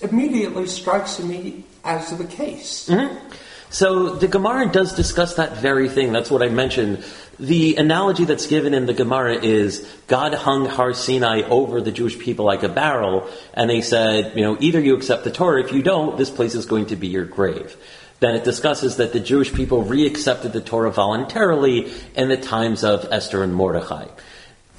immediately 0.00 0.66
strikes 0.66 1.18
me 1.20 1.64
as 1.84 2.16
the 2.16 2.24
case. 2.24 2.88
Mm-hmm. 2.88 3.28
So 3.70 4.10
the 4.16 4.28
Gemara 4.28 4.70
does 4.70 4.94
discuss 4.94 5.34
that 5.36 5.56
very 5.56 5.88
thing. 5.88 6.12
That's 6.12 6.30
what 6.30 6.42
I 6.42 6.50
mentioned. 6.50 7.04
The 7.38 7.76
analogy 7.76 8.26
that's 8.26 8.46
given 8.46 8.74
in 8.74 8.84
the 8.84 8.92
Gemara 8.92 9.36
is 9.36 9.90
God 10.06 10.34
hung 10.34 10.66
Har 10.66 10.92
Sinai 10.92 11.40
over 11.48 11.80
the 11.80 11.90
Jewish 11.90 12.18
people 12.18 12.44
like 12.44 12.62
a 12.62 12.68
barrel, 12.68 13.28
and 13.54 13.70
they 13.70 13.80
said, 13.80 14.36
you 14.36 14.42
know, 14.42 14.58
either 14.60 14.78
you 14.78 14.94
accept 14.94 15.24
the 15.24 15.30
Torah, 15.30 15.64
if 15.64 15.72
you 15.72 15.82
don't, 15.82 16.18
this 16.18 16.28
place 16.28 16.54
is 16.54 16.66
going 16.66 16.86
to 16.86 16.96
be 16.96 17.08
your 17.08 17.24
grave. 17.24 17.74
Then 18.20 18.34
it 18.34 18.44
discusses 18.44 18.96
that 18.98 19.14
the 19.14 19.20
Jewish 19.20 19.52
people 19.52 19.82
re-accepted 19.82 20.52
the 20.52 20.60
Torah 20.60 20.92
voluntarily 20.92 21.92
in 22.14 22.28
the 22.28 22.36
times 22.36 22.84
of 22.84 23.08
Esther 23.10 23.42
and 23.42 23.54
Mordechai. 23.54 24.06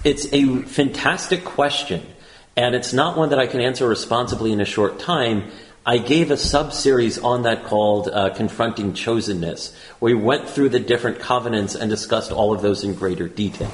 It's 0.03 0.31
a 0.31 0.61
fantastic 0.61 1.43
question, 1.43 2.05
and 2.55 2.75
it's 2.75 2.93
not 2.93 3.17
one 3.17 3.29
that 3.29 3.39
I 3.39 3.47
can 3.47 3.59
answer 3.59 3.87
responsibly 3.87 4.51
in 4.51 4.61
a 4.61 4.65
short 4.65 4.99
time. 4.99 5.49
I 5.85 5.97
gave 5.97 6.31
a 6.31 6.37
sub-series 6.37 7.17
on 7.19 7.43
that 7.43 7.65
called 7.65 8.07
uh, 8.07 8.29
Confronting 8.29 8.93
Chosenness, 8.93 9.75
where 9.99 10.15
we 10.15 10.21
went 10.21 10.47
through 10.47 10.69
the 10.69 10.79
different 10.79 11.19
covenants 11.19 11.75
and 11.75 11.89
discussed 11.89 12.31
all 12.31 12.53
of 12.53 12.61
those 12.61 12.85
in 12.85 12.95
greater 12.95 13.27
detail. 13.27 13.71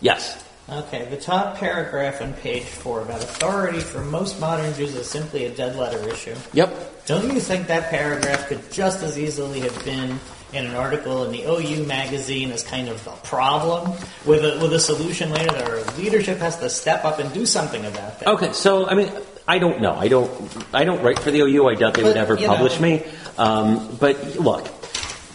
Yes. 0.00 0.42
Okay, 0.70 1.04
the 1.10 1.18
top 1.18 1.56
paragraph 1.56 2.22
on 2.22 2.32
page 2.34 2.64
four 2.64 3.02
about 3.02 3.22
authority 3.22 3.80
for 3.80 4.00
most 4.00 4.40
modern 4.40 4.72
Jews 4.74 4.94
is 4.94 5.06
simply 5.06 5.44
a 5.44 5.54
dead 5.54 5.76
letter 5.76 6.08
issue. 6.08 6.34
Yep. 6.54 7.04
Don't 7.04 7.30
you 7.34 7.40
think 7.40 7.66
that 7.66 7.90
paragraph 7.90 8.48
could 8.48 8.70
just 8.72 9.02
as 9.02 9.18
easily 9.18 9.60
have 9.60 9.84
been 9.84 10.18
in 10.54 10.66
an 10.66 10.74
article 10.74 11.24
in 11.24 11.32
the 11.32 11.42
OU 11.42 11.84
magazine 11.84 12.50
as 12.52 12.62
kind 12.62 12.88
of 12.88 13.06
a 13.06 13.16
problem 13.26 13.90
with 14.24 14.44
a, 14.44 14.58
with 14.62 14.72
a 14.72 14.80
solution 14.80 15.30
later 15.30 15.52
that 15.52 15.68
our 15.68 15.82
leadership 15.98 16.38
has 16.38 16.58
to 16.58 16.70
step 16.70 17.04
up 17.04 17.18
and 17.18 17.32
do 17.34 17.44
something 17.44 17.84
about 17.84 18.18
that? 18.20 18.28
Okay, 18.28 18.52
so 18.52 18.86
I 18.86 18.94
mean, 18.94 19.12
I 19.46 19.58
don't 19.58 19.80
know. 19.80 19.94
I 19.94 20.08
don't. 20.08 20.30
I 20.72 20.84
don't 20.84 21.02
write 21.02 21.18
for 21.18 21.30
the 21.30 21.40
OU. 21.40 21.68
I 21.68 21.74
doubt 21.74 21.94
they 21.94 22.04
would 22.04 22.16
ever 22.16 22.36
publish 22.36 22.78
know. 22.78 22.88
me. 22.88 23.04
Um, 23.38 23.96
but 23.98 24.36
look, 24.36 24.68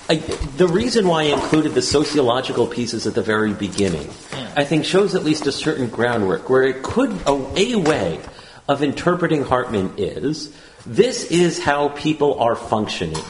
I, 0.10 0.16
the 0.16 0.68
reason 0.68 1.08
why 1.08 1.24
I 1.24 1.26
included 1.26 1.74
the 1.74 1.82
sociological 1.82 2.68
pieces 2.68 3.06
at 3.06 3.16
the 3.16 3.22
very 3.22 3.54
beginning, 3.54 4.08
I 4.56 4.64
think, 4.64 4.86
shows 4.86 5.16
at 5.16 5.24
least 5.24 5.48
a 5.48 5.52
certain 5.52 5.88
groundwork 5.88 6.50
where 6.50 6.64
it 6.64 6.84
could 6.84 7.12
a, 7.26 7.32
a 7.58 7.76
way 7.76 8.20
of 8.70 8.84
interpreting 8.84 9.44
Hartman 9.44 9.94
is 9.98 10.56
this 10.86 11.26
is 11.26 11.60
how 11.60 11.90
people 11.90 12.40
are 12.40 12.56
functioning. 12.56 13.22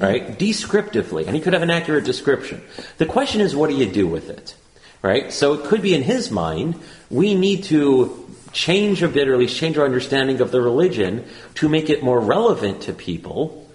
Right? 0.00 0.38
Descriptively. 0.38 1.26
And 1.26 1.34
he 1.34 1.42
could 1.42 1.54
have 1.54 1.62
an 1.62 1.70
accurate 1.70 2.04
description. 2.04 2.62
The 2.98 3.06
question 3.06 3.40
is, 3.40 3.56
what 3.56 3.68
do 3.68 3.76
you 3.76 3.86
do 3.90 4.06
with 4.06 4.30
it? 4.30 4.54
Right? 5.02 5.32
So 5.32 5.54
it 5.54 5.64
could 5.64 5.82
be 5.82 5.92
in 5.92 6.02
his 6.02 6.30
mind, 6.30 6.80
we 7.10 7.34
need 7.34 7.64
to 7.64 8.27
change 8.52 9.02
a 9.02 9.08
bit, 9.08 9.28
or 9.28 9.34
at 9.34 9.38
least 9.38 9.56
change 9.56 9.78
our 9.78 9.84
understanding 9.84 10.40
of 10.40 10.50
the 10.50 10.60
religion 10.60 11.24
to 11.54 11.68
make 11.68 11.90
it 11.90 12.02
more 12.02 12.20
relevant 12.20 12.82
to 12.82 12.92
people. 12.92 13.66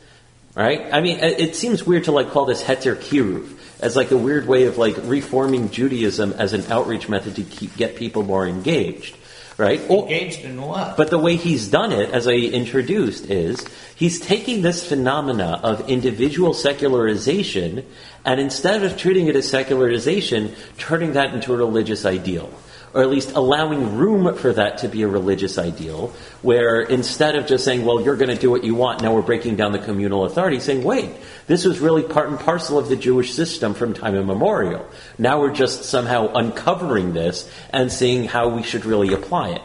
Right? 0.56 0.94
I 0.94 1.02
mean, 1.02 1.20
it 1.20 1.56
seems 1.56 1.84
weird 1.84 2.04
to 2.04 2.12
like 2.12 2.30
call 2.30 2.46
this 2.46 2.62
heter 2.62 2.96
kiruv 2.96 3.58
as 3.80 3.96
like 3.96 4.12
a 4.12 4.18
weird 4.18 4.48
way 4.48 4.66
of 4.66 4.78
like 4.78 4.96
reforming 5.04 5.70
Judaism 5.72 6.32
as 6.34 6.54
an 6.54 6.72
outreach 6.72 7.10
method 7.10 7.36
to 7.36 7.44
keep, 7.44 7.76
get 7.76 7.96
people 7.96 8.24
more 8.24 8.48
engaged. 8.48 9.18
Right? 9.58 9.80
Engaged 9.82 10.40
in 10.46 10.60
what? 10.60 10.98
but 10.98 11.12
the 11.12 11.20
way 11.20 11.36
he's 11.36 11.68
done 11.68 11.92
it, 11.92 12.10
as 12.10 12.28
I 12.28 12.34
introduced, 12.34 13.30
is 13.30 13.64
he's 13.96 14.20
taking 14.20 14.64
this 14.64 14.88
phenomena 14.88 15.60
of 15.62 15.90
individual 15.90 16.56
secularization 16.56 17.86
and 18.26 18.40
instead 18.40 18.84
of 18.84 18.98
treating 18.98 19.28
it 19.28 19.36
as 19.36 19.48
secularization, 19.48 20.56
turning 20.78 21.14
that 21.14 21.36
into 21.36 21.54
a 21.54 21.58
religious 21.58 22.06
ideal. 22.06 22.52
Or 22.94 23.02
at 23.02 23.10
least 23.10 23.32
allowing 23.32 23.98
room 23.98 24.36
for 24.36 24.54
that 24.54 24.78
to 24.80 24.88
be 24.88 25.02
a 25.02 25.08
religious 25.08 25.58
ideal, 25.58 26.14
where 26.44 26.82
instead 26.82 27.36
of 27.36 27.48
just 27.48 27.66
saying, 27.66 27.84
well, 27.86 28.02
you're 28.02 28.16
going 28.16 28.30
to 28.30 28.40
do 28.40 28.52
what 28.52 28.64
you 28.64 28.76
want, 28.76 29.02
now 29.02 29.16
we're 29.16 29.24
breaking 29.24 29.56
down 29.56 29.72
the 29.72 29.80
communal 29.80 30.26
authority, 30.26 30.60
saying, 30.60 30.84
wait, 30.84 31.12
this 31.48 31.66
was 31.66 31.80
really 31.80 32.04
part 32.04 32.30
and 32.30 32.40
parcel 32.40 32.78
of 32.78 32.90
the 32.90 32.96
Jewish 32.96 33.34
system 33.34 33.74
from 33.74 33.96
time 33.96 34.14
immemorial. 34.14 34.88
Now 35.18 35.42
we're 35.42 35.56
just 35.56 35.86
somehow 35.86 36.32
uncovering 36.36 37.14
this 37.14 37.50
and 37.72 37.92
seeing 37.92 38.26
how 38.26 38.50
we 38.50 38.62
should 38.62 38.86
really 38.86 39.12
apply 39.12 39.50
it. 39.50 39.64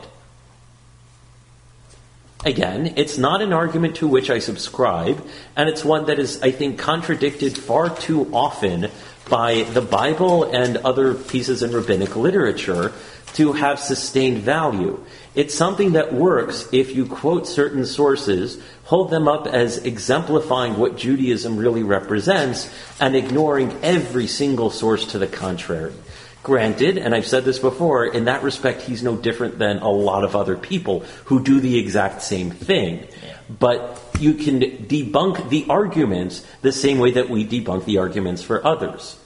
Again, 2.47 2.95
it's 2.97 3.19
not 3.19 3.43
an 3.43 3.53
argument 3.53 3.97
to 3.97 4.07
which 4.07 4.31
I 4.31 4.39
subscribe, 4.39 5.23
and 5.55 5.69
it's 5.69 5.85
one 5.85 6.07
that 6.07 6.19
is, 6.19 6.41
I 6.41 6.53
think, 6.53 6.79
contradicted 6.79 7.59
far 7.59 7.95
too 7.95 8.31
often 8.33 8.91
by 9.29 9.65
the 9.65 9.83
Bible 9.83 10.45
and 10.45 10.79
other 10.79 11.15
pieces 11.15 11.63
in 11.63 11.73
rabbinic 11.73 12.17
literature 12.17 12.93
to 13.39 13.53
have 13.53 13.79
sustained 13.79 14.39
value. 14.39 14.99
It's 15.37 15.55
something 15.55 15.93
that 15.93 16.13
works 16.13 16.69
if 16.73 16.97
you 16.97 17.07
quote 17.07 17.47
certain 17.47 17.87
sources, 17.87 18.61
hold 18.83 19.11
them 19.11 19.29
up 19.29 19.47
as 19.47 19.79
exemplifying 19.79 20.77
what 20.77 20.97
Judaism 20.97 21.57
really 21.57 21.85
represents, 21.85 22.69
and 22.99 23.15
ignoring 23.15 23.79
every 23.85 24.27
single 24.27 24.71
source 24.71 25.07
to 25.13 25.21
the 25.21 25.29
contrary. 25.29 25.93
Granted, 26.43 26.99
and 26.99 27.15
I've 27.15 27.29
said 27.29 27.45
this 27.45 27.61
before, 27.61 28.07
in 28.07 28.25
that 28.25 28.43
respect, 28.43 28.83
he's 28.83 29.05
no 29.05 29.15
different 29.17 29.61
than 29.61 29.79
a 29.79 29.89
lot 29.89 30.25
of 30.25 30.35
other 30.35 30.57
people 30.57 31.05
who 31.27 31.45
do 31.45 31.61
the 31.61 31.79
exact 31.79 32.23
same 32.23 32.51
thing. 32.51 33.07
But 33.49 34.05
you 34.19 34.35
can 34.35 34.61
debunk 34.61 35.49
the 35.49 35.67
arguments 35.69 36.45
the 36.63 36.73
same 36.73 36.99
way 36.99 37.13
that 37.13 37.31
we 37.31 37.47
debunk 37.47 37.85
the 37.85 37.99
arguments 37.99 38.43
for 38.43 38.67
others. 38.67 39.17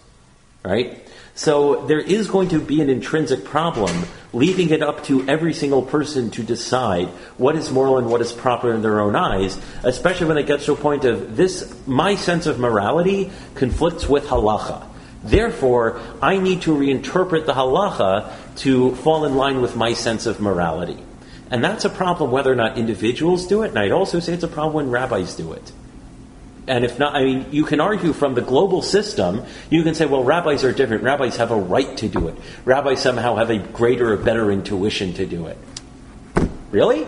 Right? 0.63 0.99
So 1.35 1.87
there 1.87 2.01
is 2.01 2.29
going 2.29 2.51
to 2.51 2.61
be 2.61 2.83
an 2.83 2.91
intrinsic 2.91 3.45
problem, 3.45 4.05
leaving 4.33 4.71
it 4.71 4.83
up 4.83 5.05
to 5.05 5.27
every 5.29 5.55
single 5.55 5.83
person 5.83 6.31
to 6.33 6.43
decide 6.43 7.09
what 7.39 7.57
is 7.57 7.71
moral 7.71 7.99
and 7.99 8.09
what 8.09 8.21
is 8.21 8.33
proper 8.33 8.73
in 8.73 8.83
their 8.83 9.01
own 9.01 9.17
eyes, 9.17 9.59
especially 9.83 10.27
when 10.27 10.37
it 10.37 10.47
gets 10.47 10.67
to 10.67 10.73
a 10.73 10.77
point 10.77 11.05
of 11.05 11.37
this, 11.37 11.75
my 11.87 12.15
sense 12.17 12.47
of 12.47 12.59
morality 12.59 13.31
conflicts 13.55 14.09
with 14.09 14.27
halacha. 14.27 14.87
Therefore, 15.25 16.01
I 16.21 16.39
need 16.39 16.63
to 16.63 16.75
reinterpret 16.75 17.47
the 17.47 17.55
halacha 17.55 18.31
to 18.59 18.95
fall 18.97 19.25
in 19.25 19.37
line 19.37 19.63
with 19.63 19.75
my 19.75 19.95
sense 19.95 20.27
of 20.27 20.41
morality. 20.41 21.03
And 21.51 21.63
that's 21.63 21.85
a 21.85 21.91
problem 21.91 22.31
whether 22.31 22.53
or 22.53 22.57
not 22.57 22.77
individuals 22.77 23.47
do 23.47 23.63
it, 23.63 23.69
and 23.69 23.79
I'd 23.79 23.93
also 23.93 24.21
say 24.21 24.33
it's 24.33 24.43
a 24.43 24.49
problem 24.49 24.75
when 24.75 24.91
rabbis 24.91 25.35
do 25.37 25.53
it. 25.53 25.73
And 26.69 26.85
if 26.85 26.99
not, 26.99 27.17
I 27.17 27.25
mean, 27.25 27.47
you 27.51 27.65
can 27.65 27.81
argue 27.81 28.13
from 28.13 28.35
the 28.35 28.41
global 28.41 28.83
system, 28.83 29.45
you 29.69 29.83
can 29.83 29.95
say, 29.95 30.07
well, 30.07 30.23
rabbis 30.23 30.63
are 30.63 30.73
different. 30.73 31.03
Rabbis 31.03 31.37
have 31.37 31.51
a 31.51 31.57
right 31.57 31.97
to 31.99 32.09
do 32.09 32.29
it. 32.29 32.37
Rabbis 32.65 33.01
somehow 33.03 33.35
have 33.37 33.51
a 33.51 33.59
greater 33.59 34.13
or 34.13 34.17
better 34.17 34.51
intuition 34.53 35.13
to 35.15 35.27
do 35.27 35.47
it. 35.49 35.59
Really? 36.71 37.07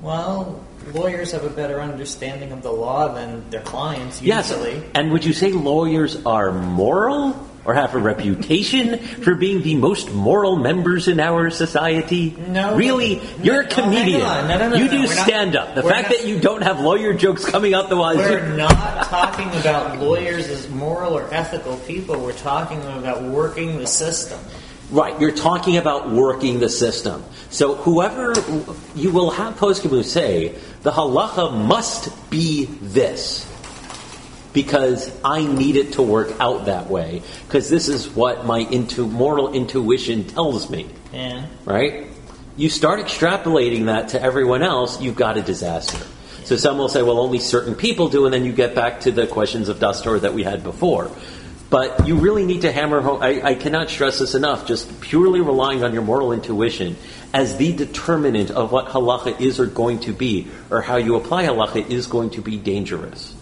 Well, 0.00 0.64
lawyers 0.94 1.32
have 1.32 1.44
a 1.44 1.50
better 1.50 1.80
understanding 1.80 2.52
of 2.52 2.62
the 2.62 2.72
law 2.72 3.12
than 3.12 3.48
their 3.50 3.60
clients 3.60 4.22
Yes. 4.22 4.50
usually. 4.50 4.82
And 4.94 5.12
would 5.12 5.24
you 5.26 5.34
say 5.34 5.52
lawyers 5.52 6.24
are 6.24 6.50
moral 6.50 7.36
or 7.64 7.74
have 7.74 7.94
a 7.94 7.98
reputation 7.98 8.98
for 8.98 9.34
being 9.34 9.62
the 9.62 9.74
most 9.74 10.10
moral 10.12 10.56
members 10.56 11.08
in 11.08 11.20
our 11.20 11.50
society? 11.50 12.34
No. 12.48 12.74
Really? 12.76 13.20
You're 13.42 13.60
a 13.62 13.64
No, 13.64 13.70
comedian. 13.70 14.20
No, 14.20 14.58
no, 14.58 14.68
no, 14.70 14.76
you 14.76 14.88
do 14.88 15.06
stand 15.06 15.56
up. 15.56 15.74
The 15.74 15.82
fact 15.82 16.10
not- 16.10 16.18
that 16.18 16.26
you 16.26 16.38
don't 16.40 16.62
have 16.62 16.80
lawyer 16.80 17.12
jokes 17.12 17.44
coming 17.44 17.74
out 17.74 17.88
the 17.88 17.96
wazoo. 17.96 18.18
We're 18.18 18.56
not 18.56 19.04
talking 19.04 19.48
about 19.60 19.98
lawyers 19.98 20.48
as 20.48 20.68
moral 20.70 21.16
or 21.16 21.28
ethical 21.32 21.76
people. 21.78 22.18
We're 22.18 22.32
talking 22.32 22.80
about 22.82 23.22
working 23.22 23.78
the 23.78 23.86
system. 23.86 24.38
Right, 24.90 25.18
you're 25.20 25.30
talking 25.30 25.76
about 25.76 26.10
working 26.10 26.58
the 26.58 26.68
system. 26.68 27.22
So 27.50 27.76
whoever 27.76 28.34
you 28.96 29.12
will 29.12 29.30
have 29.30 29.56
Poskimu 29.56 30.04
say, 30.04 30.56
the 30.82 30.90
halacha 30.90 31.52
must 31.66 32.08
be 32.30 32.64
this. 32.82 33.46
Because 34.52 35.16
I 35.24 35.44
need 35.44 35.76
it 35.76 35.92
to 35.92 36.02
work 36.02 36.32
out 36.40 36.66
that 36.66 36.88
way. 36.88 37.22
Because 37.46 37.68
this 37.68 37.88
is 37.88 38.08
what 38.08 38.44
my 38.44 38.58
intu- 38.58 39.06
moral 39.06 39.52
intuition 39.52 40.24
tells 40.24 40.68
me. 40.68 40.88
Yeah. 41.12 41.46
Right? 41.64 42.06
You 42.56 42.68
start 42.68 43.00
extrapolating 43.00 43.86
that 43.86 44.10
to 44.10 44.22
everyone 44.22 44.62
else, 44.62 45.00
you've 45.00 45.16
got 45.16 45.36
a 45.36 45.42
disaster. 45.42 46.04
So 46.44 46.56
some 46.56 46.78
will 46.78 46.88
say, 46.88 47.02
well, 47.02 47.20
only 47.20 47.38
certain 47.38 47.76
people 47.76 48.08
do, 48.08 48.24
and 48.24 48.34
then 48.34 48.44
you 48.44 48.52
get 48.52 48.74
back 48.74 49.00
to 49.02 49.12
the 49.12 49.26
questions 49.26 49.68
of 49.68 49.78
Dastor 49.78 50.20
that 50.20 50.34
we 50.34 50.42
had 50.42 50.64
before. 50.64 51.10
But 51.70 52.08
you 52.08 52.16
really 52.16 52.44
need 52.44 52.62
to 52.62 52.72
hammer 52.72 53.00
home. 53.00 53.22
I, 53.22 53.40
I 53.42 53.54
cannot 53.54 53.88
stress 53.88 54.18
this 54.18 54.34
enough. 54.34 54.66
Just 54.66 55.00
purely 55.00 55.40
relying 55.40 55.84
on 55.84 55.92
your 55.92 56.02
moral 56.02 56.32
intuition 56.32 56.96
as 57.32 57.56
the 57.56 57.72
determinant 57.72 58.50
of 58.50 58.72
what 58.72 58.88
halacha 58.88 59.40
is 59.40 59.60
or 59.60 59.66
going 59.66 60.00
to 60.00 60.12
be, 60.12 60.48
or 60.68 60.80
how 60.80 60.96
you 60.96 61.14
apply 61.14 61.44
halacha 61.44 61.88
is 61.88 62.08
going 62.08 62.30
to 62.30 62.42
be 62.42 62.56
dangerous. 62.56 63.36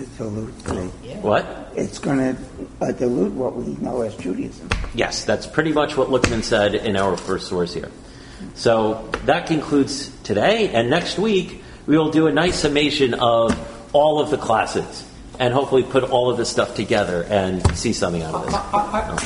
It's 0.00 0.16
going 0.16 0.46
to 0.46 0.62
dilute 0.62 1.02
the, 1.02 1.14
What? 1.16 1.72
it's 1.74 1.98
going 1.98 2.18
to 2.18 2.36
uh, 2.80 2.92
dilute 2.92 3.32
what 3.32 3.56
we 3.56 3.74
know 3.76 4.02
as 4.02 4.16
Judaism. 4.16 4.68
Yes, 4.94 5.24
that's 5.24 5.46
pretty 5.46 5.72
much 5.72 5.96
what 5.96 6.08
Luckmann 6.08 6.42
said 6.42 6.74
in 6.74 6.96
our 6.96 7.16
first 7.16 7.48
source 7.48 7.74
here. 7.74 7.90
So 8.54 9.08
that 9.24 9.46
concludes 9.46 10.10
today, 10.22 10.70
and 10.70 10.88
next 10.90 11.18
week 11.18 11.62
we 11.86 11.98
will 11.98 12.10
do 12.10 12.26
a 12.28 12.32
nice 12.32 12.58
summation 12.58 13.14
of 13.14 13.56
all 13.92 14.20
of 14.20 14.30
the 14.30 14.38
classes 14.38 15.04
and 15.38 15.54
hopefully 15.54 15.82
put 15.82 16.04
all 16.04 16.30
of 16.30 16.36
this 16.36 16.48
stuff 16.48 16.74
together 16.74 17.24
and 17.24 17.64
see 17.76 17.92
something 17.92 18.22
out 18.22 18.34
of 18.34 18.44
this. 18.46 18.54
Uh, 18.54 18.58
uh, 18.58 18.90
uh, 18.92 19.16